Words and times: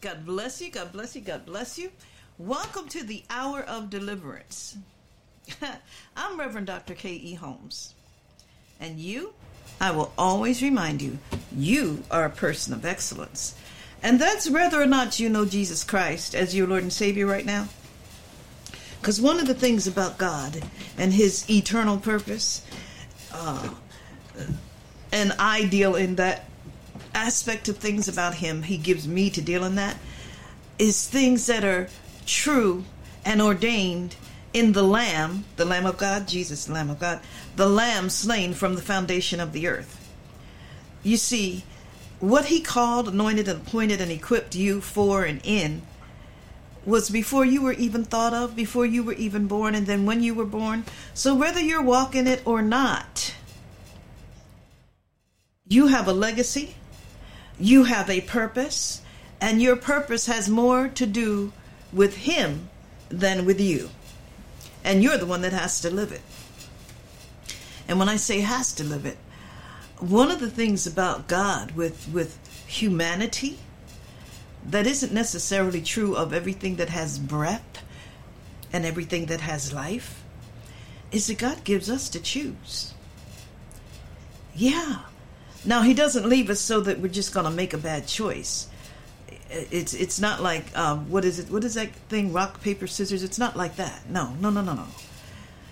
God 0.00 0.24
bless 0.24 0.60
you, 0.60 0.70
God 0.70 0.92
bless 0.92 1.16
you, 1.16 1.22
God 1.22 1.44
bless 1.44 1.76
you. 1.76 1.90
Welcome 2.38 2.88
to 2.90 3.02
the 3.02 3.24
Hour 3.28 3.62
of 3.62 3.90
Deliverance. 3.90 4.76
I'm 6.16 6.38
Reverend 6.38 6.68
Dr. 6.68 6.94
K.E. 6.94 7.34
Holmes. 7.34 7.94
And 8.78 9.00
you, 9.00 9.32
I 9.80 9.90
will 9.90 10.12
always 10.16 10.62
remind 10.62 11.02
you, 11.02 11.18
you 11.52 12.04
are 12.12 12.24
a 12.24 12.30
person 12.30 12.72
of 12.74 12.84
excellence. 12.84 13.56
And 14.00 14.20
that's 14.20 14.48
whether 14.48 14.80
or 14.80 14.86
not 14.86 15.18
you 15.18 15.28
know 15.28 15.44
Jesus 15.44 15.82
Christ 15.82 16.32
as 16.32 16.54
your 16.54 16.68
Lord 16.68 16.84
and 16.84 16.92
Savior 16.92 17.26
right 17.26 17.44
now. 17.44 17.66
Because 19.00 19.20
one 19.20 19.40
of 19.40 19.48
the 19.48 19.54
things 19.54 19.88
about 19.88 20.16
God 20.16 20.62
and 20.96 21.12
His 21.12 21.48
eternal 21.50 21.98
purpose, 21.98 22.64
uh, 23.32 23.70
and 25.10 25.32
I 25.40 25.64
deal 25.64 25.96
in 25.96 26.14
that 26.16 26.44
aspect 27.18 27.68
of 27.68 27.76
things 27.76 28.08
about 28.08 28.34
Him, 28.34 28.62
He 28.62 28.78
gives 28.78 29.08
me 29.08 29.28
to 29.30 29.42
deal 29.42 29.64
in 29.64 29.74
that, 29.74 29.96
is 30.78 31.06
things 31.06 31.46
that 31.46 31.64
are 31.64 31.88
true 32.24 32.84
and 33.24 33.42
ordained 33.42 34.14
in 34.52 34.72
the 34.72 34.82
Lamb, 34.82 35.44
the 35.56 35.64
Lamb 35.64 35.86
of 35.86 35.98
God, 35.98 36.28
Jesus, 36.28 36.64
the 36.64 36.72
Lamb 36.72 36.90
of 36.90 37.00
God, 37.00 37.20
the 37.56 37.68
Lamb 37.68 38.08
slain 38.08 38.54
from 38.54 38.74
the 38.74 38.80
foundation 38.80 39.40
of 39.40 39.52
the 39.52 39.66
earth. 39.66 39.94
You 41.02 41.16
see, 41.16 41.64
what 42.20 42.46
He 42.46 42.60
called, 42.60 43.08
anointed, 43.08 43.48
and 43.48 43.60
appointed, 43.66 44.00
and 44.00 44.10
equipped 44.10 44.54
you 44.54 44.80
for 44.80 45.24
and 45.24 45.40
in 45.44 45.82
was 46.86 47.10
before 47.10 47.44
you 47.44 47.60
were 47.60 47.72
even 47.72 48.04
thought 48.04 48.32
of, 48.32 48.56
before 48.56 48.86
you 48.86 49.02
were 49.02 49.12
even 49.14 49.46
born, 49.46 49.74
and 49.74 49.86
then 49.86 50.06
when 50.06 50.22
you 50.22 50.34
were 50.34 50.46
born. 50.46 50.84
So 51.12 51.34
whether 51.34 51.60
you're 51.60 51.82
walking 51.82 52.26
it 52.26 52.40
or 52.46 52.62
not, 52.62 53.34
you 55.68 55.88
have 55.88 56.08
a 56.08 56.14
legacy, 56.14 56.76
you 57.58 57.84
have 57.84 58.08
a 58.08 58.20
purpose, 58.20 59.02
and 59.40 59.60
your 59.60 59.76
purpose 59.76 60.26
has 60.26 60.48
more 60.48 60.88
to 60.88 61.06
do 61.06 61.52
with 61.92 62.18
Him 62.18 62.68
than 63.08 63.44
with 63.44 63.60
you. 63.60 63.90
And 64.84 65.02
you're 65.02 65.18
the 65.18 65.26
one 65.26 65.42
that 65.42 65.52
has 65.52 65.80
to 65.80 65.90
live 65.90 66.12
it. 66.12 66.22
And 67.88 67.98
when 67.98 68.08
I 68.08 68.16
say 68.16 68.40
has 68.40 68.72
to 68.74 68.84
live 68.84 69.06
it, 69.06 69.16
one 69.98 70.30
of 70.30 70.40
the 70.40 70.50
things 70.50 70.86
about 70.86 71.26
God 71.26 71.72
with, 71.72 72.08
with 72.12 72.38
humanity 72.66 73.58
that 74.64 74.86
isn't 74.86 75.12
necessarily 75.12 75.80
true 75.80 76.14
of 76.14 76.32
everything 76.32 76.76
that 76.76 76.90
has 76.90 77.18
breath 77.18 77.82
and 78.72 78.84
everything 78.84 79.26
that 79.26 79.40
has 79.40 79.72
life 79.72 80.22
is 81.10 81.26
that 81.26 81.38
God 81.38 81.64
gives 81.64 81.88
us 81.88 82.08
to 82.10 82.20
choose. 82.20 82.92
Yeah. 84.54 85.02
Now 85.68 85.82
he 85.82 85.92
doesn't 85.92 86.26
leave 86.26 86.48
us 86.48 86.60
so 86.60 86.80
that 86.80 86.98
we're 86.98 87.08
just 87.08 87.34
going 87.34 87.44
to 87.44 87.50
make 87.50 87.74
a 87.74 87.78
bad 87.78 88.06
choice. 88.06 88.68
It's 89.50 89.92
it's 89.92 90.18
not 90.18 90.40
like 90.42 90.76
um, 90.76 91.10
what 91.10 91.26
is 91.26 91.38
it? 91.38 91.50
What 91.50 91.62
is 91.62 91.74
that 91.74 91.94
thing? 92.08 92.32
Rock 92.32 92.62
paper 92.62 92.86
scissors. 92.86 93.22
It's 93.22 93.38
not 93.38 93.54
like 93.54 93.76
that. 93.76 94.08
No, 94.08 94.34
no, 94.40 94.48
no, 94.48 94.62
no, 94.62 94.72
no. 94.72 94.86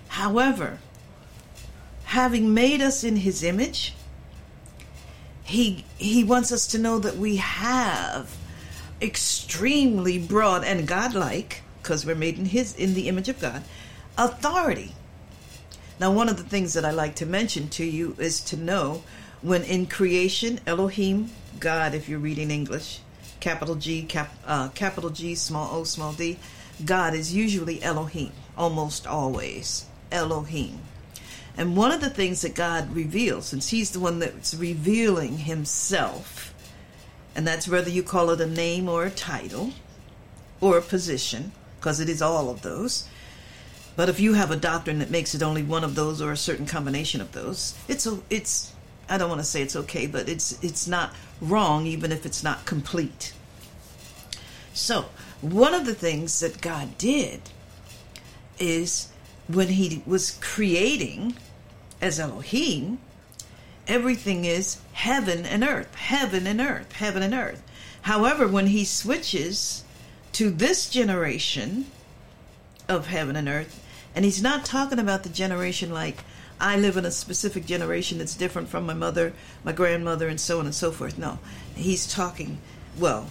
However, 0.09 0.77
having 2.03 2.53
made 2.53 2.79
us 2.79 3.03
in 3.03 3.15
His 3.15 3.43
image, 3.43 3.95
he 5.43 5.83
he 5.97 6.23
wants 6.23 6.51
us 6.51 6.67
to 6.67 6.77
know 6.77 6.99
that 6.99 7.17
we 7.17 7.37
have 7.37 8.37
extremely 9.01 10.19
broad 10.19 10.63
and 10.63 10.87
godlike, 10.87 11.63
because 11.81 12.05
we're 12.05 12.15
made 12.15 12.37
in 12.37 12.45
His 12.45 12.75
in 12.75 12.93
the 12.93 13.07
image 13.07 13.29
of 13.29 13.41
God, 13.41 13.63
authority. 14.15 14.93
Now, 15.99 16.11
one 16.11 16.29
of 16.29 16.37
the 16.37 16.43
things 16.43 16.73
that 16.73 16.85
I 16.85 16.91
like 16.91 17.15
to 17.15 17.25
mention 17.25 17.69
to 17.69 17.83
you 17.83 18.15
is 18.19 18.41
to 18.41 18.57
know 18.57 19.01
when 19.41 19.63
in 19.63 19.85
creation, 19.85 20.59
Elohim, 20.65 21.31
God, 21.59 21.93
if 21.93 22.09
you're 22.09 22.19
reading 22.19 22.51
English, 22.51 22.99
capital 23.39 23.75
G, 23.75 24.03
cap, 24.03 24.33
uh, 24.45 24.69
capital 24.69 25.09
G, 25.09 25.35
small 25.35 25.75
o, 25.75 25.83
small 25.83 26.13
d, 26.13 26.37
God 26.83 27.13
is 27.13 27.33
usually 27.33 27.81
Elohim, 27.81 28.31
almost 28.57 29.07
always 29.07 29.85
Elohim. 30.11 30.79
And 31.57 31.75
one 31.75 31.91
of 31.91 32.01
the 32.01 32.09
things 32.09 32.41
that 32.41 32.53
God 32.55 32.95
reveals, 32.95 33.47
since 33.47 33.69
He's 33.69 33.91
the 33.91 33.99
one 33.99 34.19
that's 34.19 34.53
revealing 34.53 35.39
Himself, 35.39 36.53
and 37.35 37.47
that's 37.47 37.67
whether 37.67 37.89
you 37.89 38.03
call 38.03 38.29
it 38.29 38.41
a 38.41 38.47
name 38.47 38.87
or 38.89 39.05
a 39.05 39.11
title 39.11 39.73
or 40.61 40.77
a 40.77 40.81
position, 40.81 41.51
because 41.79 41.99
it 41.99 42.09
is 42.09 42.21
all 42.21 42.49
of 42.49 42.61
those. 42.61 43.07
But 43.95 44.09
if 44.09 44.19
you 44.19 44.33
have 44.33 44.51
a 44.51 44.55
doctrine 44.55 44.99
that 44.99 45.09
makes 45.09 45.33
it 45.33 45.41
only 45.41 45.63
one 45.63 45.83
of 45.83 45.95
those 45.95 46.21
or 46.21 46.31
a 46.31 46.37
certain 46.37 46.67
combination 46.67 47.21
of 47.21 47.31
those, 47.31 47.75
it's 47.87 48.05
a, 48.05 48.19
it's 48.29 48.73
I 49.09 49.17
don't 49.17 49.29
want 49.29 49.41
to 49.41 49.47
say 49.47 49.61
it's 49.61 49.75
okay, 49.75 50.07
but 50.07 50.27
it's 50.27 50.61
it's 50.63 50.87
not 50.87 51.13
wrong 51.41 51.85
even 51.85 52.11
if 52.11 52.25
it's 52.25 52.43
not 52.43 52.65
complete. 52.65 53.33
So, 54.73 55.05
one 55.41 55.73
of 55.73 55.85
the 55.85 55.95
things 55.95 56.39
that 56.39 56.61
God 56.61 56.97
did 56.97 57.41
is 58.59 59.09
when 59.47 59.69
he 59.69 60.03
was 60.05 60.37
creating 60.41 61.35
as 62.01 62.19
Elohim, 62.19 62.99
everything 63.87 64.45
is 64.45 64.79
heaven 64.93 65.45
and 65.45 65.63
earth, 65.63 65.95
heaven 65.95 66.45
and 66.45 66.59
earth, 66.59 66.91
heaven 66.93 67.23
and 67.23 67.33
earth. 67.33 67.63
However, 68.03 68.47
when 68.47 68.67
he 68.67 68.85
switches 68.85 69.83
to 70.33 70.49
this 70.49 70.89
generation 70.89 71.87
of 72.87 73.07
heaven 73.07 73.35
and 73.35 73.47
earth, 73.47 73.83
and 74.15 74.25
he's 74.25 74.41
not 74.41 74.65
talking 74.65 74.99
about 74.99 75.23
the 75.23 75.29
generation 75.29 75.91
like 75.91 76.23
I 76.59 76.77
live 76.77 76.97
in 76.97 77.05
a 77.05 77.11
specific 77.11 77.65
generation 77.65 78.17
that's 78.17 78.35
different 78.35 78.69
from 78.69 78.85
my 78.85 78.93
mother, 78.93 79.33
my 79.63 79.71
grandmother, 79.71 80.27
and 80.27 80.39
so 80.39 80.59
on 80.59 80.65
and 80.65 80.73
so 80.73 80.91
forth. 80.91 81.17
No, 81.17 81.39
he's 81.75 82.11
talking, 82.11 82.59
well, 82.97 83.29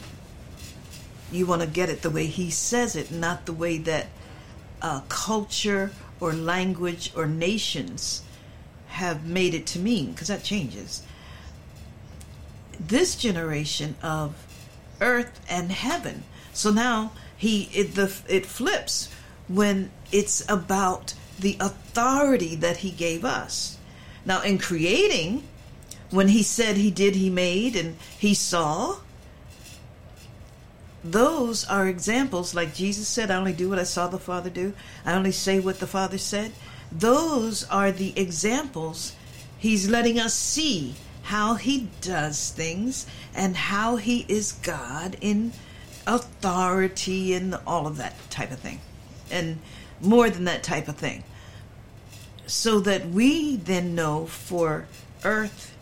you 1.32 1.46
want 1.46 1.62
to 1.62 1.68
get 1.68 1.88
it 1.88 2.02
the 2.02 2.10
way 2.10 2.26
he 2.26 2.50
says 2.50 2.94
it, 2.94 3.10
not 3.10 3.46
the 3.46 3.52
way 3.52 3.78
that 3.78 4.06
uh, 4.80 5.00
culture 5.08 5.90
or 6.20 6.32
language 6.32 7.12
or 7.16 7.26
nations 7.26 8.22
have 8.88 9.26
made 9.26 9.54
it 9.54 9.66
to 9.66 9.78
mean, 9.78 10.12
because 10.12 10.28
that 10.28 10.42
changes. 10.44 11.02
This 12.78 13.16
generation 13.16 13.96
of 14.02 14.46
earth 15.00 15.40
and 15.48 15.72
heaven. 15.72 16.22
So 16.52 16.70
now 16.70 17.12
he 17.36 17.68
it 17.74 17.94
the 17.94 18.14
it 18.28 18.46
flips 18.46 19.10
when 19.48 19.90
it's 20.12 20.48
about 20.48 21.14
the 21.38 21.56
authority 21.60 22.56
that 22.56 22.78
he 22.78 22.90
gave 22.90 23.24
us. 23.24 23.78
Now 24.24 24.42
in 24.42 24.58
creating, 24.58 25.44
when 26.10 26.28
he 26.28 26.42
said 26.42 26.76
he 26.76 26.90
did, 26.90 27.14
he 27.14 27.30
made, 27.30 27.76
and 27.76 27.96
he 28.18 28.34
saw, 28.34 28.96
those 31.04 31.64
are 31.66 31.86
examples 31.86 32.54
like 32.54 32.74
Jesus 32.74 33.06
said, 33.06 33.30
I 33.30 33.36
only 33.36 33.52
do 33.52 33.68
what 33.68 33.78
I 33.78 33.84
saw 33.84 34.08
the 34.08 34.18
Father 34.18 34.50
do. 34.50 34.72
I 35.04 35.14
only 35.14 35.32
say 35.32 35.60
what 35.60 35.78
the 35.78 35.86
Father 35.86 36.18
said. 36.18 36.52
Those 36.90 37.64
are 37.68 37.92
the 37.92 38.18
examples 38.18 39.14
he's 39.58 39.88
letting 39.88 40.18
us 40.18 40.34
see 40.34 40.94
how 41.22 41.54
he 41.54 41.88
does 42.00 42.50
things 42.50 43.06
and 43.34 43.56
how 43.56 43.96
he 43.96 44.24
is 44.28 44.52
God 44.52 45.16
in 45.20 45.52
authority 46.06 47.34
and 47.34 47.56
all 47.66 47.86
of 47.86 47.96
that 47.96 48.14
type 48.30 48.52
of 48.52 48.60
thing. 48.60 48.80
And 49.30 49.58
more 50.00 50.30
than 50.30 50.44
that 50.44 50.62
type 50.62 50.88
of 50.88 50.96
thing. 50.96 51.24
So 52.46 52.80
that 52.80 53.08
we 53.08 53.56
then 53.56 53.94
know 53.94 54.26
for 54.26 54.86
earth 55.24 55.74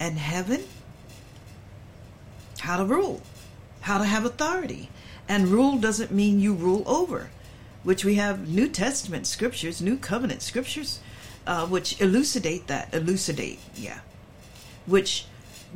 and 0.00 0.18
heaven 0.18 0.64
how 2.60 2.78
to 2.78 2.84
rule, 2.84 3.22
how 3.82 3.98
to 3.98 4.04
have 4.04 4.24
authority. 4.24 4.88
And 5.28 5.48
rule 5.48 5.78
doesn't 5.78 6.10
mean 6.10 6.40
you 6.40 6.54
rule 6.54 6.82
over 6.86 7.28
which 7.82 8.04
we 8.04 8.16
have 8.16 8.48
New 8.48 8.68
Testament 8.68 9.26
scriptures, 9.26 9.80
New 9.80 9.96
Covenant 9.96 10.42
scriptures, 10.42 11.00
uh, 11.46 11.66
which 11.66 12.00
elucidate 12.00 12.66
that, 12.66 12.92
elucidate, 12.92 13.58
yeah, 13.74 14.00
which 14.86 15.26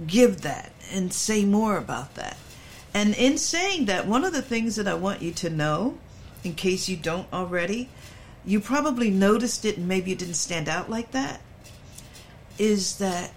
give 0.06 0.42
that 0.42 0.72
and 0.92 1.12
say 1.12 1.44
more 1.44 1.76
about 1.76 2.14
that. 2.16 2.36
And 2.92 3.14
in 3.14 3.38
saying 3.38 3.86
that, 3.86 4.06
one 4.06 4.24
of 4.24 4.32
the 4.32 4.42
things 4.42 4.76
that 4.76 4.86
I 4.86 4.94
want 4.94 5.22
you 5.22 5.32
to 5.32 5.48
know, 5.48 5.96
in 6.44 6.54
case 6.54 6.88
you 6.88 6.96
don't 6.96 7.32
already, 7.32 7.88
you 8.44 8.60
probably 8.60 9.10
noticed 9.10 9.64
it 9.64 9.76
and 9.76 9.86
maybe 9.86 10.12
it 10.12 10.18
didn't 10.18 10.34
stand 10.34 10.68
out 10.68 10.90
like 10.90 11.12
that, 11.12 11.40
is 12.58 12.98
that 12.98 13.32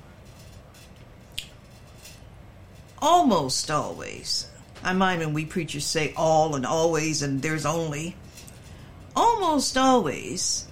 almost 2.99 3.69
always, 3.69 4.49
I 4.83 4.93
mind 4.93 5.19
when 5.19 5.33
we 5.33 5.45
preachers 5.45 5.85
say 5.85 6.13
all 6.17 6.55
and 6.55 6.65
always 6.65 7.21
and 7.21 7.41
there's 7.41 7.65
only, 7.65 8.15
almost 9.15 9.77
always, 9.77 10.67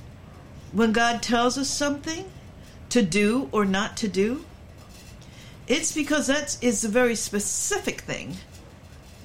when 0.71 0.91
God 0.91 1.21
tells 1.21 1.57
us 1.57 1.69
something 1.69 2.25
to 2.89 3.03
do 3.03 3.49
or 3.51 3.65
not 3.65 3.95
to 3.97 4.07
do, 4.07 4.45
it's 5.67 5.93
because 5.93 6.27
that 6.27 6.57
is 6.61 6.83
a 6.83 6.89
very 6.89 7.15
specific 7.15 8.01
thing 8.01 8.35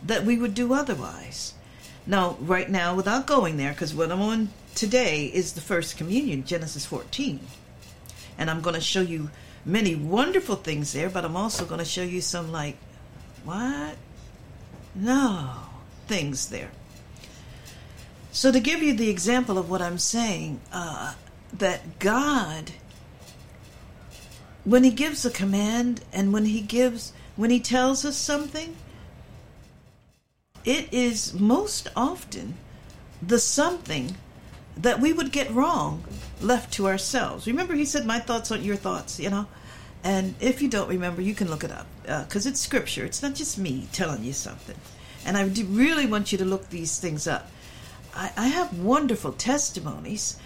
that 0.05 0.25
we 0.25 0.38
would 0.38 0.55
do 0.55 0.72
otherwise. 0.72 1.55
Now, 2.08 2.38
right 2.40 2.70
now, 2.70 2.94
without 2.94 3.26
going 3.26 3.58
there, 3.58 3.72
because 3.72 3.94
what 3.94 4.10
I'm 4.10 4.22
on 4.22 4.49
today 4.75 5.26
is 5.26 5.52
the 5.52 5.60
first 5.60 5.99
communion, 5.99 6.43
Genesis 6.46 6.87
14. 6.87 7.38
And 8.38 8.49
I'm 8.49 8.62
going 8.62 8.75
to 8.75 8.81
show 8.81 9.02
you 9.02 9.28
many 9.62 9.94
wonderful 9.94 10.56
things 10.56 10.94
there, 10.94 11.10
but 11.10 11.26
I'm 11.26 11.37
also 11.37 11.66
going 11.66 11.81
to 11.81 11.84
show 11.84 12.02
you 12.02 12.22
some, 12.22 12.50
like, 12.50 12.78
what? 13.44 13.96
No, 14.94 15.50
things 16.06 16.49
there. 16.49 16.70
So, 18.32 18.50
to 18.52 18.60
give 18.60 18.82
you 18.82 18.94
the 18.94 19.10
example 19.10 19.58
of 19.58 19.69
what 19.69 19.82
I'm 19.82 19.99
saying, 19.99 20.60
uh, 20.72 21.12
that 21.52 21.99
God, 21.99 22.70
when 24.64 24.82
He 24.82 24.90
gives 24.90 25.26
a 25.26 25.31
command 25.31 26.00
and 26.10 26.32
when 26.32 26.46
He 26.46 26.62
gives, 26.62 27.12
when 27.37 27.50
He 27.50 27.60
tells 27.60 28.06
us 28.06 28.16
something, 28.16 28.76
it 30.64 30.93
is 30.93 31.34
most 31.34 31.88
often 31.96 32.55
the 33.22 33.38
something 33.38 34.16
that 34.76 35.00
we 35.00 35.12
would 35.12 35.32
get 35.32 35.50
wrong 35.50 36.05
left 36.40 36.72
to 36.75 36.87
ourselves. 36.87 37.46
Remember, 37.46 37.75
he 37.75 37.84
said, 37.84 38.06
My 38.06 38.19
thoughts 38.19 38.50
aren't 38.50 38.64
your 38.64 38.76
thoughts, 38.76 39.19
you 39.19 39.31
know? 39.31 39.46
And 40.05 40.34
if 40.40 40.62
you 40.62 40.69
don't 40.69 40.88
remember, 40.88 41.20
you 41.20 41.34
can 41.34 41.50
look 41.50 41.64
it 41.64 41.72
up 41.72 41.87
because 42.02 42.46
uh, 42.46 42.50
it's 42.50 42.60
scripture. 42.60 43.05
It's 43.05 43.22
not 43.22 43.34
just 43.34 43.58
me 43.58 43.88
telling 43.93 44.25
you 44.25 44.32
something. 44.32 44.76
And 45.26 45.37
I 45.37 45.44
really 45.44 46.06
want 46.06 46.31
you 46.31 46.38
to 46.38 46.44
look 46.44 46.70
these 46.70 46.99
things 46.99 47.26
up. 47.26 47.50
I, 48.14 48.32
I 48.37 48.49
have 48.49 48.78
wonderful 48.78 49.32
testimonies. 49.32 50.37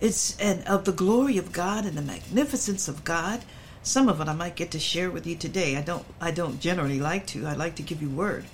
It's 0.00 0.36
and 0.38 0.66
of 0.66 0.84
the 0.84 0.92
glory 0.92 1.38
of 1.38 1.52
God 1.52 1.84
and 1.84 1.96
the 1.96 2.02
magnificence 2.02 2.88
of 2.88 3.04
God. 3.04 3.44
Some 3.82 4.08
of 4.08 4.20
it 4.20 4.28
I 4.28 4.34
might 4.34 4.56
get 4.56 4.70
to 4.72 4.78
share 4.78 5.10
with 5.10 5.26
you 5.26 5.36
today. 5.36 5.76
I 5.76 5.82
don't. 5.82 6.04
I 6.20 6.30
don't 6.30 6.60
generally 6.60 6.98
like 6.98 7.26
to. 7.28 7.46
I 7.46 7.54
like 7.54 7.76
to 7.76 7.82
give 7.82 8.02
you 8.02 8.10
word, 8.10 8.46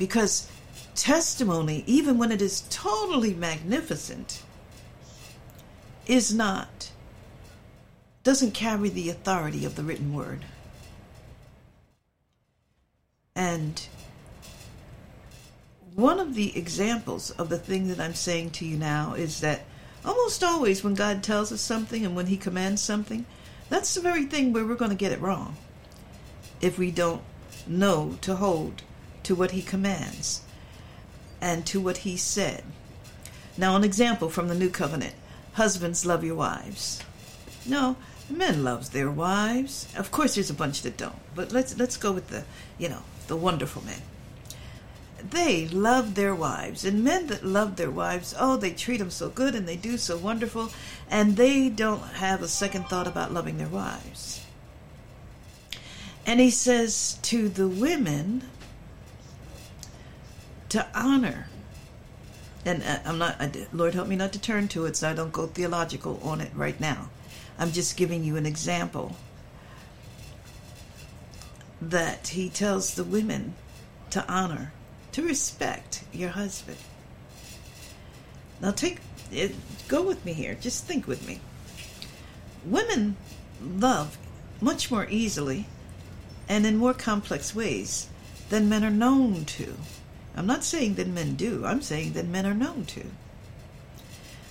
because 0.00 0.50
testimony, 0.94 1.84
even 1.86 2.16
when 2.16 2.32
it 2.32 2.40
is 2.40 2.62
totally 2.70 3.34
magnificent, 3.34 4.42
is 6.06 6.32
not 6.32 6.90
doesn't 8.22 8.52
carry 8.52 8.88
the 8.88 9.10
authority 9.10 9.64
of 9.64 9.76
the 9.76 9.82
written 9.82 10.14
word. 10.14 10.44
And 13.34 13.86
one 15.94 16.18
of 16.18 16.34
the 16.34 16.56
examples 16.56 17.30
of 17.32 17.50
the 17.50 17.58
thing 17.58 17.88
that 17.88 18.00
I'm 18.00 18.14
saying 18.14 18.50
to 18.52 18.64
you 18.64 18.78
now 18.78 19.14
is 19.14 19.40
that 19.40 19.64
almost 20.04 20.42
always 20.42 20.82
when 20.82 20.94
God 20.94 21.22
tells 21.22 21.52
us 21.52 21.60
something 21.60 22.06
and 22.06 22.16
when 22.16 22.26
He 22.26 22.36
commands 22.38 22.80
something, 22.80 23.26
that's 23.68 23.94
the 23.94 24.00
very 24.00 24.24
thing 24.24 24.52
where 24.52 24.64
we're 24.64 24.74
going 24.76 24.90
to 24.90 24.96
get 24.96 25.12
it 25.12 25.20
wrong 25.20 25.56
if 26.62 26.78
we 26.78 26.90
don't 26.90 27.22
know 27.66 28.18
to 28.22 28.36
hold 28.36 28.82
to 29.30 29.36
what 29.36 29.52
He 29.52 29.62
commands 29.62 30.42
and 31.40 31.64
to 31.64 31.80
what 31.80 31.98
He 31.98 32.16
said. 32.16 32.64
Now, 33.56 33.76
an 33.76 33.84
example 33.84 34.28
from 34.28 34.48
the 34.48 34.56
New 34.56 34.70
Covenant 34.70 35.14
Husbands, 35.52 36.04
love 36.04 36.24
your 36.24 36.34
wives. 36.34 37.00
No, 37.64 37.94
men 38.28 38.64
loves 38.64 38.88
their 38.88 39.08
wives. 39.08 39.86
Of 39.96 40.10
course, 40.10 40.34
there's 40.34 40.50
a 40.50 40.54
bunch 40.54 40.82
that 40.82 40.96
don't, 40.96 41.20
but 41.36 41.52
let's 41.52 41.78
let's 41.78 41.96
go 41.96 42.10
with 42.10 42.26
the 42.26 42.42
you 42.76 42.88
know 42.88 43.02
the 43.28 43.36
wonderful 43.36 43.84
men. 43.84 44.02
They 45.22 45.68
love 45.68 46.16
their 46.16 46.34
wives, 46.34 46.84
and 46.84 47.04
men 47.04 47.28
that 47.28 47.44
love 47.44 47.76
their 47.76 47.90
wives, 47.90 48.34
oh, 48.36 48.56
they 48.56 48.72
treat 48.72 48.96
them 48.96 49.10
so 49.10 49.28
good 49.28 49.54
and 49.54 49.68
they 49.68 49.76
do 49.76 49.96
so 49.96 50.16
wonderful, 50.18 50.72
and 51.08 51.36
they 51.36 51.68
don't 51.68 52.02
have 52.14 52.42
a 52.42 52.48
second 52.48 52.86
thought 52.88 53.06
about 53.06 53.32
loving 53.32 53.58
their 53.58 53.68
wives. 53.68 54.44
And 56.26 56.40
he 56.40 56.50
says 56.50 57.18
to 57.22 57.48
the 57.48 57.68
women 57.68 58.42
to 60.70 60.86
honor 60.94 61.46
and 62.64 62.82
uh, 62.82 62.98
I'm 63.04 63.18
not, 63.18 63.56
Lord 63.72 63.94
help 63.94 64.08
me 64.08 64.16
not 64.16 64.32
to 64.32 64.40
turn 64.40 64.68
to 64.68 64.86
it 64.86 64.96
so 64.96 65.08
I 65.08 65.14
don't 65.14 65.32
go 65.32 65.46
theological 65.46 66.20
on 66.22 66.40
it 66.40 66.50
right 66.54 66.78
now. 66.78 67.08
I'm 67.58 67.72
just 67.72 67.96
giving 67.96 68.24
you 68.24 68.36
an 68.36 68.46
example 68.46 69.16
that 71.80 72.28
he 72.28 72.48
tells 72.50 72.94
the 72.94 73.04
women 73.04 73.54
to 74.10 74.26
honor, 74.30 74.72
to 75.12 75.22
respect 75.22 76.04
your 76.12 76.30
husband. 76.30 76.78
Now 78.60 78.72
take 78.72 78.98
it, 79.32 79.54
go 79.88 80.02
with 80.02 80.24
me 80.24 80.34
here. 80.34 80.54
Just 80.60 80.84
think 80.84 81.06
with 81.06 81.26
me. 81.26 81.40
Women 82.64 83.16
love 83.62 84.18
much 84.60 84.90
more 84.90 85.06
easily 85.08 85.66
and 86.48 86.66
in 86.66 86.76
more 86.76 86.92
complex 86.92 87.54
ways 87.54 88.08
than 88.50 88.68
men 88.68 88.84
are 88.84 88.90
known 88.90 89.46
to. 89.46 89.76
I'm 90.40 90.46
not 90.46 90.64
saying 90.64 90.94
that 90.94 91.06
men 91.06 91.34
do, 91.34 91.66
I'm 91.66 91.82
saying 91.82 92.14
that 92.14 92.26
men 92.26 92.46
are 92.46 92.54
known 92.54 92.86
to. 92.86 93.02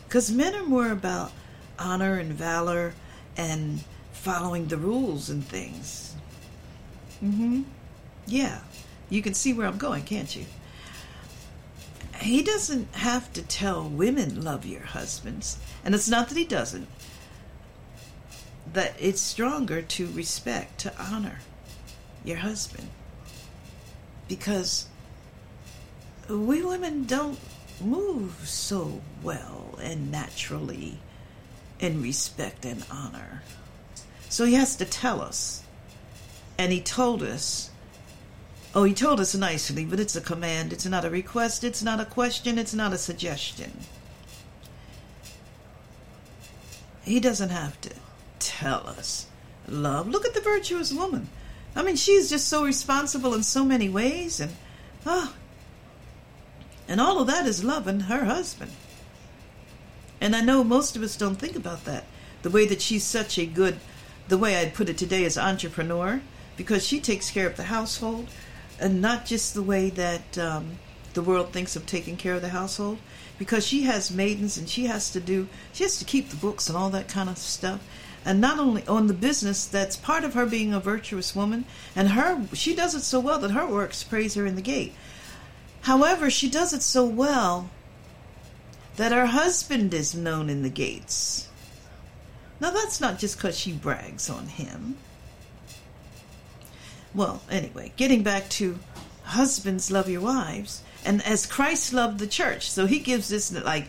Because 0.05 0.31
men 0.31 0.53
are 0.53 0.63
more 0.63 0.91
about 0.91 1.31
honor 1.79 2.19
and 2.19 2.31
valor 2.31 2.93
and 3.35 3.83
following 4.11 4.67
the 4.67 4.77
rules 4.77 5.31
and 5.31 5.43
things. 5.43 6.13
Mm-hmm. 7.23 7.63
Yeah. 8.27 8.59
You 9.09 9.23
can 9.23 9.33
see 9.33 9.51
where 9.51 9.65
I'm 9.65 9.79
going, 9.79 10.03
can't 10.03 10.35
you? 10.35 10.45
He 12.19 12.43
doesn't 12.43 12.93
have 12.93 13.33
to 13.33 13.41
tell 13.41 13.89
women 13.89 14.43
love 14.43 14.67
your 14.67 14.83
husbands. 14.83 15.57
And 15.83 15.95
it's 15.95 16.07
not 16.07 16.29
that 16.29 16.37
he 16.37 16.45
doesn't. 16.45 16.87
That 18.73 18.93
it's 18.99 19.21
stronger 19.21 19.81
to 19.81 20.05
respect, 20.11 20.81
to 20.81 20.93
honor 21.01 21.39
your 22.23 22.37
husband. 22.37 22.89
Because 24.27 24.85
we 26.29 26.61
women 26.61 27.05
don't 27.05 27.39
move 27.81 28.35
so 28.47 29.01
well 29.23 29.77
and 29.81 30.11
naturally 30.11 30.99
in 31.79 32.01
respect 32.01 32.65
and 32.65 32.85
honor. 32.91 33.41
So 34.29 34.45
he 34.45 34.53
has 34.53 34.75
to 34.77 34.85
tell 34.85 35.21
us. 35.21 35.63
And 36.57 36.71
he 36.71 36.81
told 36.81 37.23
us, 37.23 37.71
oh, 38.75 38.83
he 38.83 38.93
told 38.93 39.19
us 39.19 39.33
nicely, 39.33 39.85
but 39.85 39.99
it's 39.99 40.15
a 40.15 40.21
command. 40.21 40.73
It's 40.73 40.85
not 40.85 41.05
a 41.05 41.09
request. 41.09 41.63
It's 41.63 41.81
not 41.81 41.99
a 41.99 42.05
question. 42.05 42.57
It's 42.57 42.73
not 42.73 42.93
a 42.93 42.97
suggestion. 42.97 43.71
He 47.03 47.19
doesn't 47.19 47.49
have 47.49 47.79
to 47.81 47.91
tell 48.39 48.87
us 48.87 49.25
love. 49.67 50.07
Look 50.07 50.25
at 50.25 50.33
the 50.33 50.41
virtuous 50.41 50.93
woman. 50.93 51.29
I 51.75 51.81
mean, 51.81 51.95
she's 51.95 52.29
just 52.29 52.47
so 52.47 52.65
responsible 52.65 53.33
in 53.33 53.43
so 53.43 53.63
many 53.63 53.89
ways. 53.89 54.39
And, 54.39 54.51
oh, 55.05 55.33
and 56.89 56.99
all 56.99 57.21
of 57.21 57.27
that 57.27 57.45
is 57.45 57.63
loving 57.63 58.01
her 58.01 58.25
husband. 58.25 58.71
And 60.19 60.35
I 60.35 60.41
know 60.41 60.63
most 60.63 60.97
of 60.97 61.03
us 61.03 61.15
don't 61.15 61.37
think 61.37 61.55
about 61.55 61.85
that. 61.85 62.03
The 62.41 62.49
way 62.49 62.65
that 62.65 62.81
she's 62.81 63.03
such 63.03 63.37
a 63.37 63.45
good, 63.45 63.77
the 64.27 64.37
way 64.37 64.57
I'd 64.57 64.73
put 64.73 64.89
it 64.89 64.97
today 64.97 65.23
is 65.23 65.37
entrepreneur, 65.37 66.21
because 66.57 66.85
she 66.85 66.99
takes 66.99 67.31
care 67.31 67.47
of 67.47 67.55
the 67.55 67.63
household, 67.63 68.27
and 68.79 69.01
not 69.01 69.25
just 69.25 69.53
the 69.53 69.63
way 69.63 69.89
that 69.91 70.37
um, 70.37 70.79
the 71.13 71.21
world 71.21 71.53
thinks 71.53 71.75
of 71.75 71.85
taking 71.85 72.17
care 72.17 72.33
of 72.33 72.41
the 72.41 72.49
household, 72.49 72.97
because 73.37 73.65
she 73.65 73.83
has 73.83 74.11
maidens 74.11 74.57
and 74.57 74.67
she 74.67 74.87
has 74.87 75.09
to 75.11 75.19
do, 75.19 75.47
she 75.71 75.83
has 75.83 75.97
to 75.99 76.05
keep 76.05 76.29
the 76.29 76.35
books 76.35 76.67
and 76.67 76.77
all 76.77 76.89
that 76.89 77.07
kind 77.07 77.29
of 77.29 77.37
stuff. 77.37 77.81
And 78.25 78.41
not 78.41 78.59
only 78.59 78.85
on 78.87 79.07
the 79.07 79.13
business, 79.13 79.65
that's 79.65 79.95
part 79.95 80.25
of 80.25 80.33
her 80.33 80.45
being 80.45 80.73
a 80.73 80.79
virtuous 80.79 81.35
woman, 81.35 81.65
and 81.95 82.09
her 82.09 82.45
she 82.53 82.75
does 82.75 82.93
it 82.95 83.01
so 83.01 83.19
well 83.19 83.39
that 83.39 83.51
her 83.51 83.65
works 83.65 84.03
praise 84.03 84.33
her 84.33 84.45
in 84.45 84.55
the 84.55 84.61
gate. 84.61 84.93
However, 85.81 86.29
she 86.29 86.49
does 86.49 86.73
it 86.73 86.81
so 86.81 87.05
well 87.05 87.69
that 88.97 89.11
her 89.11 89.27
husband 89.27 89.93
is 89.93 90.13
known 90.13 90.49
in 90.49 90.61
the 90.61 90.69
gates. 90.69 91.47
Now, 92.59 92.71
that's 92.71 92.99
not 92.99 93.19
just 93.19 93.37
because 93.37 93.57
she 93.57 93.71
brags 93.71 94.29
on 94.29 94.47
him. 94.47 94.97
Well, 97.15 97.41
anyway, 97.49 97.93
getting 97.95 98.23
back 98.23 98.49
to 98.49 98.79
husbands 99.23 99.89
love 99.89 100.09
your 100.09 100.21
wives, 100.21 100.83
and 101.05 101.23
as 101.25 101.45
Christ 101.45 101.93
loved 101.93 102.19
the 102.19 102.27
church, 102.27 102.69
so 102.69 102.85
he 102.85 102.99
gives 102.99 103.29
this 103.29 103.51
like 103.51 103.87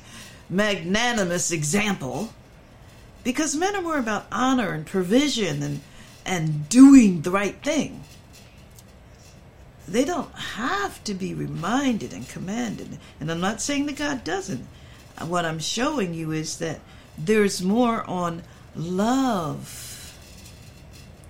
magnanimous 0.49 1.51
example 1.51 2.33
because 3.23 3.55
men 3.55 3.77
are 3.77 3.83
more 3.83 3.99
about 3.99 4.27
honor 4.33 4.73
and 4.73 4.87
provision 4.87 5.63
and 5.63 5.81
and 6.25 6.69
doing 6.69 7.23
the 7.23 7.31
right 7.31 7.63
thing. 7.63 8.05
They 9.91 10.05
don't 10.05 10.33
have 10.33 11.03
to 11.05 11.15
be 11.15 11.35
reminded 11.35 12.13
and 12.13 12.29
commanded. 12.29 12.99
And 13.19 13.29
I'm 13.29 13.41
not 13.41 13.61
saying 13.61 13.87
that 13.87 13.97
God 13.97 14.23
doesn't. 14.23 14.65
Uh, 15.19 15.27
what 15.27 15.45
I'm 15.45 15.59
showing 15.59 16.15
you 16.15 16.31
is 16.31 16.59
that 16.59 16.79
there's 17.19 17.61
more 17.61 18.09
on 18.09 18.45
love 18.77 20.17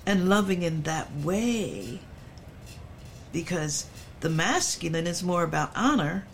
and 0.04 0.28
loving 0.28 0.62
in 0.62 0.82
that 0.82 1.14
way 1.16 2.00
because 3.32 3.86
the 4.20 4.28
masculine 4.28 5.06
is 5.06 5.22
more 5.22 5.42
about 5.42 5.72
honor 5.74 6.26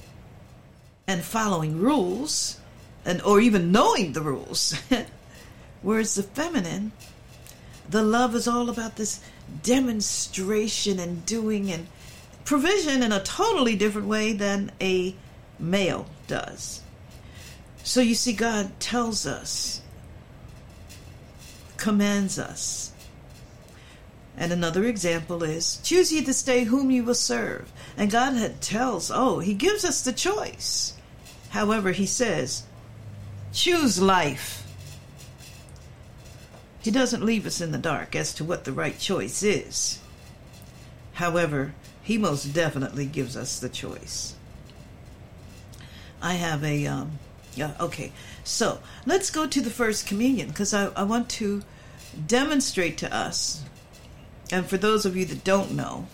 and 1.07 1.23
following 1.23 1.79
rules 1.79 2.59
and 3.05 3.23
or 3.23 3.41
even 3.41 3.71
knowing 3.71 4.13
the 4.13 4.21
rules 4.21 4.75
whereas 5.83 6.15
the 6.17 6.23
feminine 6.23 6.91
the 7.89 8.03
love 8.03 8.35
is 8.35 8.49
all 8.49 8.69
about 8.69 8.97
this 8.97 9.21
demonstration 9.63 10.99
and 10.99 11.25
doing 11.25 11.71
and 11.71 11.87
provision 12.47 13.03
in 13.03 13.13
a 13.13 13.23
totally 13.23 13.77
different 13.77 14.09
way 14.09 14.33
than 14.33 14.73
a 14.81 15.15
male 15.59 16.07
does 16.27 16.81
so 17.83 18.01
you 18.01 18.15
see 18.15 18.33
god 18.33 18.79
tells 18.81 19.27
us 19.27 19.83
commands 21.77 22.39
us 22.39 22.93
and 24.37 24.53
another 24.53 24.85
example 24.85 25.43
is 25.43 25.79
choose 25.83 26.13
ye 26.13 26.21
this 26.21 26.43
day 26.43 26.65
whom 26.65 26.91
you 26.91 27.05
will 27.05 27.15
serve. 27.15 27.73
And 27.97 28.11
God 28.11 28.61
tells, 28.61 29.11
oh, 29.11 29.39
He 29.39 29.55
gives 29.55 29.85
us 29.85 30.03
the 30.03 30.13
choice. 30.13 30.95
However, 31.51 31.93
He 31.93 32.07
says, 32.07 32.65
choose 33.53 34.01
life. 34.01 34.63
He 36.81 36.91
doesn't 36.91 37.25
leave 37.25 37.47
us 37.47 37.61
in 37.61 37.73
the 37.73 37.79
dark 37.79 38.15
as 38.15 38.35
to 38.35 38.45
what 38.45 38.65
the 38.65 38.73
right 38.73 38.99
choice 38.99 39.43
is. 39.43 40.01
However, 41.15 41.75
He 42.07 42.19
most 42.19 42.55
definitely 42.55 43.05
gives 43.05 43.37
us 43.37 43.59
the 43.59 43.69
choice. 43.69 44.35
I 46.23 46.35
have 46.35 46.63
a, 46.63 46.87
um, 46.87 47.19
yeah, 47.55 47.73
okay. 47.81 48.13
So 48.45 48.79
let's 49.05 49.29
go 49.31 49.47
to 49.47 49.61
the 49.61 49.71
first 49.71 50.07
communion 50.07 50.49
because 50.49 50.73
I, 50.73 50.87
I 50.95 51.03
want 51.03 51.29
to 51.31 51.63
demonstrate 52.27 52.97
to 52.99 53.15
us 53.15 53.65
and 54.53 54.67
for 54.67 54.77
those 54.77 55.05
of 55.05 55.17
you 55.17 55.25
that 55.25 55.43
don't 55.45 55.73
know, 55.73 56.07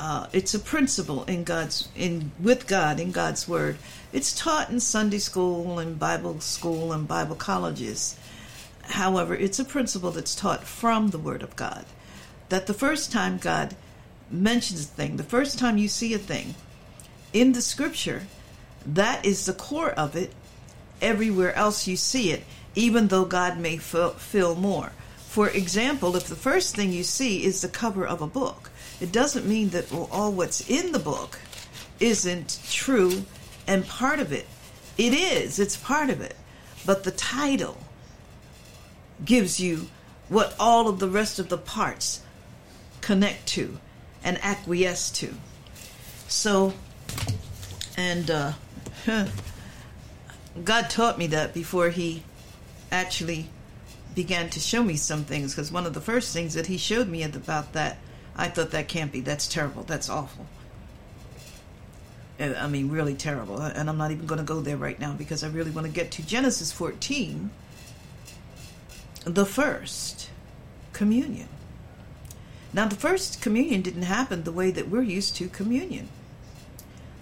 uh, 0.00 0.26
it's 0.32 0.54
a 0.54 0.58
principle 0.58 1.24
in 1.24 1.44
God's 1.44 1.88
in 1.94 2.32
with 2.40 2.66
God 2.66 2.98
in 2.98 3.12
God's 3.12 3.46
Word. 3.46 3.76
It's 4.12 4.34
taught 4.34 4.70
in 4.70 4.80
Sunday 4.80 5.18
school 5.18 5.78
and 5.78 5.98
Bible 5.98 6.40
school 6.40 6.92
and 6.92 7.06
Bible 7.06 7.36
colleges. 7.36 8.16
However, 8.84 9.34
it's 9.34 9.58
a 9.58 9.64
principle 9.64 10.10
that's 10.10 10.34
taught 10.34 10.64
from 10.64 11.08
the 11.10 11.18
Word 11.18 11.42
of 11.42 11.54
God. 11.54 11.84
That 12.48 12.66
the 12.66 12.74
first 12.74 13.12
time 13.12 13.38
God 13.38 13.76
mentions 14.32 14.84
a 14.84 14.88
thing, 14.88 15.16
the 15.16 15.22
first 15.22 15.58
time 15.58 15.78
you 15.78 15.88
see 15.88 16.14
a 16.14 16.18
thing 16.18 16.54
in 17.32 17.52
the 17.52 17.62
Scripture, 17.62 18.22
that 18.86 19.24
is 19.24 19.46
the 19.46 19.52
core 19.52 19.90
of 19.90 20.16
it. 20.16 20.32
Everywhere 21.00 21.54
else 21.54 21.86
you 21.88 21.96
see 21.96 22.30
it, 22.30 22.44
even 22.74 23.08
though 23.08 23.24
God 23.24 23.58
may 23.58 23.76
fill 23.76 24.54
more. 24.54 24.92
For 25.16 25.48
example, 25.48 26.14
if 26.14 26.28
the 26.28 26.36
first 26.36 26.76
thing 26.76 26.92
you 26.92 27.02
see 27.02 27.44
is 27.44 27.60
the 27.60 27.68
cover 27.68 28.06
of 28.06 28.20
a 28.22 28.26
book, 28.26 28.70
it 29.00 29.10
doesn't 29.10 29.46
mean 29.46 29.70
that 29.70 29.92
all 29.92 30.30
what's 30.30 30.68
in 30.68 30.92
the 30.92 30.98
book 30.98 31.40
isn't 31.98 32.60
true 32.70 33.24
and 33.66 33.86
part 33.86 34.20
of 34.20 34.32
it. 34.32 34.46
It 34.96 35.12
is, 35.14 35.58
it's 35.58 35.76
part 35.76 36.10
of 36.10 36.20
it. 36.20 36.36
But 36.84 37.04
the 37.04 37.10
title 37.10 37.78
gives 39.24 39.58
you 39.58 39.88
what 40.28 40.54
all 40.58 40.88
of 40.88 40.98
the 40.98 41.08
rest 41.08 41.38
of 41.38 41.48
the 41.48 41.58
parts 41.58 42.22
connect 43.00 43.46
to 43.48 43.78
and 44.24 44.38
acquiesce 44.42 45.10
to. 45.10 45.34
So, 46.28 46.74
and 47.96 48.30
uh, 48.30 48.52
God 50.64 50.90
taught 50.90 51.18
me 51.18 51.26
that 51.28 51.54
before 51.54 51.90
He 51.90 52.22
actually 52.90 53.48
began 54.14 54.50
to 54.50 54.60
show 54.60 54.82
me 54.82 54.96
some 54.96 55.24
things 55.24 55.54
because 55.54 55.72
one 55.72 55.86
of 55.86 55.94
the 55.94 56.00
first 56.00 56.32
things 56.32 56.54
that 56.54 56.66
he 56.66 56.76
showed 56.76 57.08
me 57.08 57.22
about 57.22 57.72
that, 57.72 57.98
I 58.36 58.48
thought 58.48 58.70
that 58.72 58.88
can't 58.88 59.12
be. 59.12 59.20
That's 59.20 59.48
terrible. 59.48 59.82
That's 59.82 60.08
awful. 60.08 60.46
Uh, 62.38 62.54
I 62.56 62.68
mean, 62.68 62.90
really 62.90 63.14
terrible. 63.14 63.60
Uh, 63.60 63.72
and 63.74 63.88
I'm 63.88 63.98
not 63.98 64.10
even 64.10 64.26
going 64.26 64.38
to 64.38 64.44
go 64.44 64.60
there 64.60 64.76
right 64.76 64.98
now 64.98 65.12
because 65.12 65.42
I 65.42 65.48
really 65.48 65.70
want 65.70 65.86
to 65.86 65.92
get 65.92 66.10
to 66.12 66.26
Genesis 66.26 66.72
14, 66.72 67.50
the 69.24 69.46
first 69.46 70.30
communion. 70.92 71.48
Now, 72.74 72.86
the 72.86 72.96
first 72.96 73.42
communion 73.42 73.82
didn't 73.82 74.02
happen 74.02 74.44
the 74.44 74.52
way 74.52 74.70
that 74.70 74.88
we're 74.88 75.02
used 75.02 75.36
to 75.36 75.48
communion. 75.48 76.08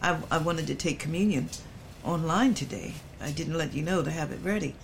I, 0.00 0.19
I 0.30 0.38
wanted 0.38 0.66
to 0.69 0.75
take 0.75 0.99
communion 0.99 1.50
online 2.04 2.54
today. 2.54 2.95
I 3.21 3.33
didn't 3.33 3.59
let 3.59 3.75
you 3.75 3.83
know 3.83 4.02
to 4.02 4.11
have 4.11 4.30
it 4.30 4.40
ready. 4.42 4.75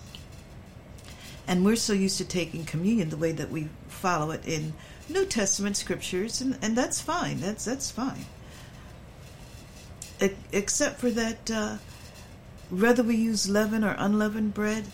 And 1.47 1.63
we're 1.63 1.77
so 1.77 1.93
used 1.93 2.17
to 2.17 2.25
taking 2.25 2.65
communion 2.65 3.09
the 3.09 3.17
way 3.17 3.31
that 3.31 3.49
we 3.49 3.69
follow 3.87 4.31
it 4.31 4.45
in 4.45 4.73
New 5.09 5.25
Testament 5.25 5.77
scriptures, 5.77 6.41
and, 6.41 6.57
and 6.61 6.77
that's 6.77 6.99
fine. 6.99 7.39
That's 7.39 7.63
that's 7.63 7.89
fine. 7.89 8.25
except 10.51 10.99
for 10.99 11.09
that, 11.11 11.49
uh, 11.49 11.77
whether 12.69 13.03
we 13.03 13.15
use 13.15 13.47
leaven 13.47 13.83
or 13.83 13.95
unleavened 13.97 14.53
bread, 14.53 14.85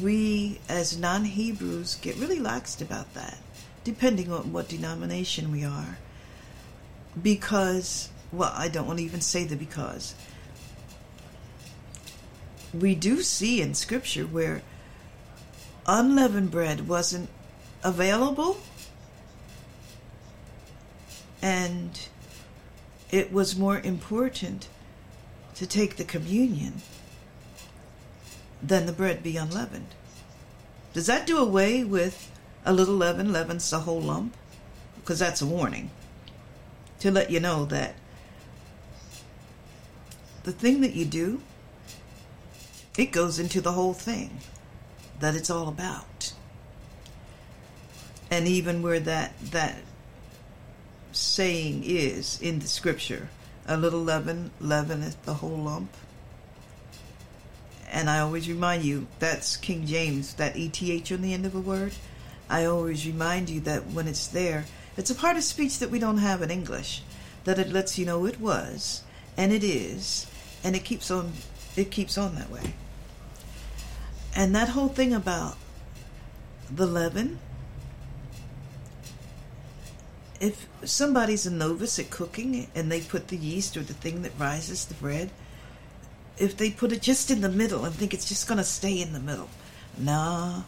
we 0.00 0.60
as 0.68 0.96
non 0.96 1.24
Hebrews 1.24 1.96
get 1.96 2.16
really 2.16 2.38
laxed 2.38 2.80
about 2.80 3.12
that, 3.14 3.38
depending 3.84 4.32
on 4.32 4.52
what 4.52 4.68
denomination 4.68 5.50
we 5.52 5.64
are. 5.64 5.98
Because, 7.20 8.10
well, 8.32 8.52
I 8.54 8.68
don't 8.68 8.86
want 8.86 8.98
to 8.98 9.04
even 9.04 9.20
say 9.20 9.44
the 9.44 9.56
because. 9.56 10.14
We 12.74 12.94
do 12.94 13.22
see 13.22 13.62
in 13.62 13.74
Scripture 13.74 14.24
where 14.24 14.62
unleavened 15.86 16.50
bread 16.50 16.86
wasn't 16.86 17.30
available 17.82 18.58
and 21.40 22.08
it 23.10 23.32
was 23.32 23.56
more 23.56 23.78
important 23.80 24.68
to 25.54 25.66
take 25.66 25.96
the 25.96 26.04
communion 26.04 26.82
than 28.62 28.86
the 28.86 28.92
bread 28.92 29.22
be 29.22 29.36
unleavened. 29.36 29.94
Does 30.92 31.06
that 31.06 31.26
do 31.26 31.38
away 31.38 31.84
with 31.84 32.30
a 32.64 32.72
little 32.72 32.94
leaven 32.94 33.32
leavens 33.32 33.68
the 33.70 33.80
whole 33.80 34.00
lump? 34.00 34.36
Because 34.96 35.18
that's 35.18 35.42
a 35.42 35.46
warning 35.46 35.90
to 37.00 37.10
let 37.10 37.30
you 37.30 37.40
know 37.40 37.64
that 37.66 37.94
the 40.42 40.52
thing 40.52 40.80
that 40.80 40.94
you 40.94 41.04
do, 41.04 41.40
it 42.96 43.12
goes 43.12 43.38
into 43.38 43.60
the 43.60 43.72
whole 43.72 43.94
thing 43.94 44.40
that 45.20 45.34
it's 45.34 45.50
all 45.50 45.68
about. 45.68 46.32
And 48.30 48.46
even 48.46 48.82
where 48.82 49.00
that 49.00 49.38
that 49.50 49.78
saying 51.12 51.82
is 51.84 52.40
in 52.40 52.58
the 52.58 52.66
scripture, 52.68 53.28
a 53.66 53.76
little 53.76 54.02
leaven 54.02 54.50
leaveneth 54.60 55.22
the 55.22 55.34
whole 55.34 55.56
lump. 55.56 55.90
And 57.90 58.10
I 58.10 58.20
always 58.20 58.48
remind 58.48 58.84
you, 58.84 59.06
that's 59.18 59.56
King 59.56 59.86
James, 59.86 60.34
that 60.34 60.56
ETH 60.56 61.12
on 61.12 61.22
the 61.22 61.32
end 61.32 61.46
of 61.46 61.54
a 61.54 61.60
word. 61.60 61.94
I 62.48 62.64
always 62.64 63.06
remind 63.06 63.50
you 63.50 63.60
that 63.60 63.88
when 63.88 64.08
it's 64.08 64.26
there, 64.26 64.64
it's 64.96 65.10
a 65.10 65.14
part 65.14 65.36
of 65.36 65.44
speech 65.44 65.78
that 65.78 65.90
we 65.90 65.98
don't 65.98 66.18
have 66.18 66.42
in 66.42 66.50
English, 66.50 67.02
that 67.44 67.58
it 67.58 67.72
lets 67.72 67.98
you 67.98 68.06
know 68.06 68.26
it 68.26 68.40
was, 68.40 69.02
and 69.36 69.52
it 69.52 69.62
is, 69.62 70.26
and 70.64 70.74
it 70.74 70.84
keeps 70.84 71.10
on 71.10 71.32
it 71.76 71.90
keeps 71.90 72.18
on 72.18 72.34
that 72.34 72.50
way. 72.50 72.74
And 74.34 74.54
that 74.54 74.70
whole 74.70 74.88
thing 74.88 75.12
about 75.12 75.56
the 76.70 76.86
leaven, 76.86 77.38
if 80.40 80.66
somebody's 80.84 81.46
a 81.46 81.50
novice 81.50 81.98
at 81.98 82.10
cooking 82.10 82.68
and 82.74 82.90
they 82.90 83.00
put 83.00 83.28
the 83.28 83.36
yeast 83.36 83.76
or 83.76 83.82
the 83.82 83.94
thing 83.94 84.22
that 84.22 84.32
rises 84.38 84.84
the 84.84 84.94
bread, 84.94 85.30
if 86.38 86.56
they 86.56 86.70
put 86.70 86.92
it 86.92 87.02
just 87.02 87.30
in 87.30 87.40
the 87.40 87.48
middle 87.48 87.84
and 87.84 87.94
think 87.94 88.14
it's 88.14 88.28
just 88.28 88.46
going 88.46 88.58
to 88.58 88.64
stay 88.64 89.00
in 89.00 89.12
the 89.12 89.20
middle, 89.20 89.48
nah, 89.96 90.62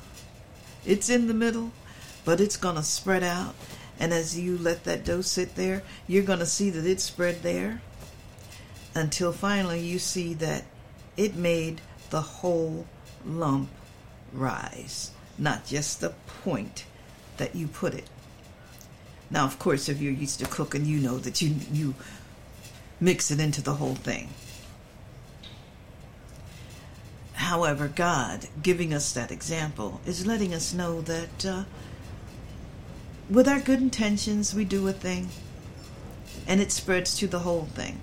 it's 0.84 1.08
in 1.08 1.26
the 1.26 1.34
middle, 1.34 1.72
but 2.24 2.40
it's 2.40 2.56
going 2.56 2.76
to 2.76 2.82
spread 2.82 3.22
out. 3.22 3.54
And 3.98 4.12
as 4.12 4.38
you 4.38 4.56
let 4.56 4.84
that 4.84 5.04
dough 5.04 5.20
sit 5.20 5.56
there, 5.56 5.82
you're 6.06 6.22
going 6.22 6.38
to 6.38 6.46
see 6.46 6.70
that 6.70 6.86
it 6.86 7.00
spread 7.00 7.42
there 7.42 7.82
until 8.94 9.32
finally 9.32 9.80
you 9.80 9.98
see 9.98 10.34
that 10.34 10.64
it 11.16 11.36
made 11.36 11.80
the 12.08 12.20
whole 12.20 12.86
lump 13.24 13.68
rise, 14.32 15.10
not 15.38 15.66
just 15.66 16.00
the 16.00 16.14
point 16.42 16.84
that 17.36 17.54
you 17.54 17.66
put 17.66 17.94
it. 17.94 18.08
Now, 19.30 19.44
of 19.44 19.58
course, 19.58 19.88
if 19.88 20.00
you're 20.00 20.12
used 20.12 20.40
to 20.40 20.46
cooking, 20.46 20.86
you 20.86 20.98
know 20.98 21.18
that 21.18 21.40
you 21.40 21.54
you 21.72 21.94
mix 23.00 23.30
it 23.30 23.38
into 23.38 23.62
the 23.62 23.74
whole 23.74 23.94
thing. 23.94 24.28
However, 27.40 27.88
God, 27.88 28.48
giving 28.62 28.92
us 28.92 29.12
that 29.12 29.32
example, 29.32 30.02
is 30.04 30.26
letting 30.26 30.52
us 30.52 30.74
know 30.74 31.00
that 31.00 31.46
uh, 31.46 31.64
with 33.30 33.48
our 33.48 33.60
good 33.60 33.80
intentions, 33.80 34.54
we 34.54 34.66
do 34.66 34.86
a 34.86 34.92
thing, 34.92 35.30
and 36.46 36.60
it 36.60 36.70
spreads 36.70 37.16
to 37.16 37.26
the 37.26 37.38
whole 37.38 37.64
thing, 37.64 37.98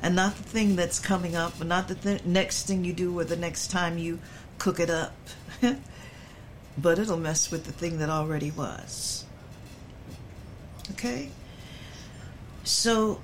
and 0.00 0.14
not 0.14 0.36
the 0.36 0.44
thing 0.44 0.76
that's 0.76 1.00
coming 1.00 1.34
up, 1.34 1.62
not 1.64 1.88
the 1.88 1.96
th- 1.96 2.24
next 2.24 2.68
thing 2.68 2.84
you 2.84 2.92
do 2.92 3.18
or 3.18 3.24
the 3.24 3.34
next 3.34 3.72
time 3.72 3.98
you 3.98 4.20
cook 4.58 4.78
it 4.78 4.88
up. 4.88 5.16
but 6.78 7.00
it'll 7.00 7.16
mess 7.16 7.50
with 7.50 7.64
the 7.64 7.72
thing 7.72 7.98
that 7.98 8.08
already 8.08 8.52
was. 8.52 9.24
Okay? 10.92 11.30
So, 12.62 13.20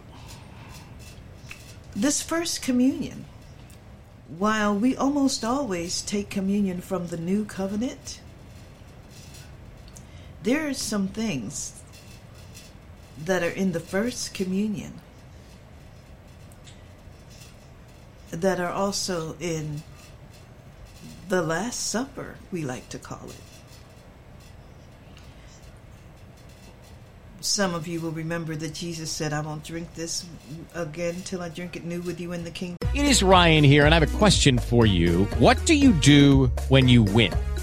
this 1.94 2.20
first 2.20 2.62
communion, 2.62 3.26
while 4.38 4.74
we 4.74 4.96
almost 4.96 5.44
always 5.44 6.00
take 6.02 6.30
communion 6.30 6.80
from 6.80 7.08
the 7.08 7.16
new 7.16 7.44
covenant, 7.44 8.20
there 10.42 10.68
are 10.68 10.74
some 10.74 11.08
things 11.08 11.80
that 13.18 13.42
are 13.42 13.50
in 13.50 13.72
the 13.72 13.80
first 13.80 14.34
communion 14.34 14.94
that 18.30 18.58
are 18.58 18.72
also 18.72 19.36
in 19.38 19.82
the 21.28 21.42
Last 21.42 21.86
Supper, 21.86 22.36
we 22.50 22.64
like 22.64 22.88
to 22.88 22.98
call 22.98 23.28
it. 23.28 23.51
Some 27.44 27.74
of 27.74 27.88
you 27.88 28.00
will 28.00 28.12
remember 28.12 28.54
that 28.54 28.72
Jesus 28.72 29.10
said, 29.10 29.32
I 29.32 29.40
won't 29.40 29.64
drink 29.64 29.92
this 29.94 30.24
again 30.74 31.16
till 31.24 31.42
I 31.42 31.48
drink 31.48 31.74
it 31.74 31.84
new 31.84 32.00
with 32.00 32.20
you 32.20 32.32
in 32.32 32.44
the 32.44 32.52
kingdom. 32.52 32.76
It 32.94 33.04
is 33.04 33.20
Ryan 33.20 33.64
here, 33.64 33.84
and 33.84 33.92
I 33.92 33.98
have 33.98 34.14
a 34.14 34.18
question 34.18 34.58
for 34.58 34.86
you. 34.86 35.24
What 35.40 35.64
do 35.66 35.74
you 35.74 35.92
do 35.92 36.52
when 36.68 36.88
you 36.88 37.02
win? 37.02 37.32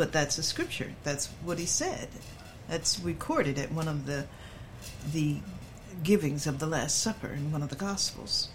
but 0.00 0.12
that's 0.12 0.38
a 0.38 0.42
scripture. 0.42 0.94
That's 1.04 1.26
what 1.44 1.58
he 1.58 1.66
said. 1.66 2.08
That's 2.70 2.98
recorded 3.00 3.58
at 3.58 3.70
one 3.70 3.86
of 3.86 4.06
the 4.06 4.24
the 5.12 5.40
givings 6.02 6.46
of 6.46 6.58
the 6.58 6.66
Last 6.66 7.02
Supper 7.02 7.28
in 7.28 7.52
one 7.52 7.62
of 7.62 7.68
the 7.68 7.76
Gospels. 7.76 8.48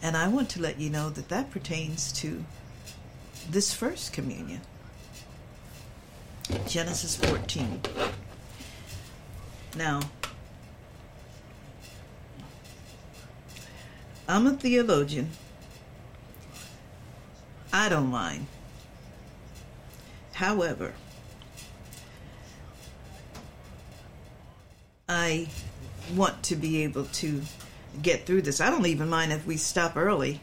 And 0.00 0.16
I 0.16 0.28
want 0.28 0.48
to 0.50 0.62
let 0.62 0.78
you 0.78 0.90
know 0.90 1.10
that 1.10 1.28
that 1.28 1.50
pertains 1.50 2.12
to 2.20 2.44
this 3.50 3.74
first 3.74 4.12
communion. 4.12 4.60
Genesis 6.68 7.16
14. 7.16 7.80
Now, 9.76 10.02
I'm 14.28 14.46
a 14.46 14.52
theologian. 14.52 15.30
I 17.72 17.88
don't 17.88 18.06
mind. 18.06 18.46
However, 20.42 20.92
I 25.08 25.46
want 26.16 26.42
to 26.42 26.56
be 26.56 26.82
able 26.82 27.04
to 27.04 27.42
get 28.02 28.26
through 28.26 28.42
this. 28.42 28.60
I 28.60 28.68
don't 28.68 28.86
even 28.86 29.08
mind 29.08 29.32
if 29.32 29.46
we 29.46 29.56
stop 29.56 29.96
early 29.96 30.40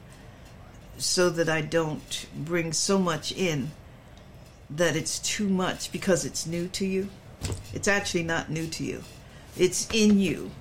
so 0.98 1.30
that 1.32 1.50
I 1.50 1.60
don't 1.60 2.28
bring 2.34 2.72
so 2.72 2.98
much 2.98 3.34
in 3.34 3.72
that 4.70 4.96
it's 4.96 5.20
too 5.20 5.50
much 5.50 5.92
because 5.92 6.24
it's 6.24 6.48
new 6.48 6.70
to 6.70 6.86
you. 6.86 7.10
It's 7.74 7.90
actually 7.90 8.24
not 8.24 8.50
new 8.50 8.68
to 8.68 8.86
you, 8.86 9.04
it's 9.58 9.86
in 9.94 10.18
you, 10.18 10.52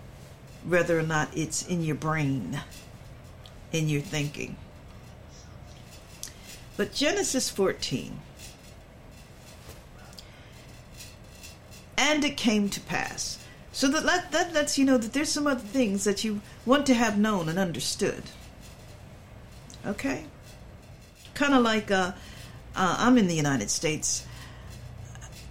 whether 0.66 0.98
or 0.98 1.04
not 1.04 1.28
it's 1.32 1.64
in 1.64 1.84
your 1.84 1.94
brain, 1.94 2.60
in 3.70 3.88
your 3.88 4.02
thinking. 4.02 4.56
But 6.76 6.92
Genesis 6.92 7.48
14. 7.48 8.22
And 11.98 12.24
it 12.24 12.38
came 12.38 12.70
to 12.70 12.80
pass. 12.80 13.44
So 13.72 13.88
that, 13.88 14.04
let, 14.04 14.32
that 14.32 14.54
lets 14.54 14.78
you 14.78 14.86
know 14.86 14.96
that 14.96 15.12
there's 15.12 15.28
some 15.28 15.46
other 15.46 15.60
things 15.60 16.04
that 16.04 16.24
you 16.24 16.40
want 16.64 16.86
to 16.86 16.94
have 16.94 17.18
known 17.18 17.48
and 17.48 17.58
understood. 17.58 18.22
Okay? 19.84 20.24
Kind 21.34 21.54
of 21.54 21.62
like 21.62 21.90
uh, 21.90 22.12
uh, 22.74 22.96
I'm 22.98 23.18
in 23.18 23.26
the 23.26 23.34
United 23.34 23.68
States. 23.68 24.26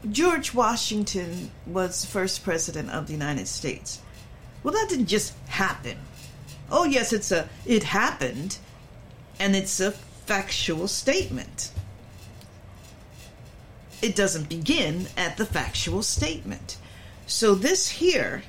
George 0.10 0.53
Washington 0.53 1.51
was 1.65 2.01
the 2.01 2.07
first 2.07 2.43
president 2.43 2.89
of 2.91 3.07
the 3.07 3.13
United 3.13 3.47
States. 3.47 4.01
Well, 4.63 4.73
that 4.73 4.88
didn't 4.89 5.07
just 5.07 5.33
happen. 5.47 5.97
Oh, 6.69 6.86
yes, 6.86 7.13
it's 7.13 7.31
a 7.31 7.47
it 7.65 7.83
happened, 7.83 8.57
and 9.39 9.55
it's 9.55 9.79
a 9.79 9.91
factual 9.91 10.88
statement. 10.88 11.71
It 14.01 14.15
doesn't 14.15 14.49
begin 14.49 15.07
at 15.17 15.38
the 15.38 15.45
factual 15.45 16.03
statement. 16.03 16.77
So 17.25 17.55
this 17.55 17.89
here 17.89 18.43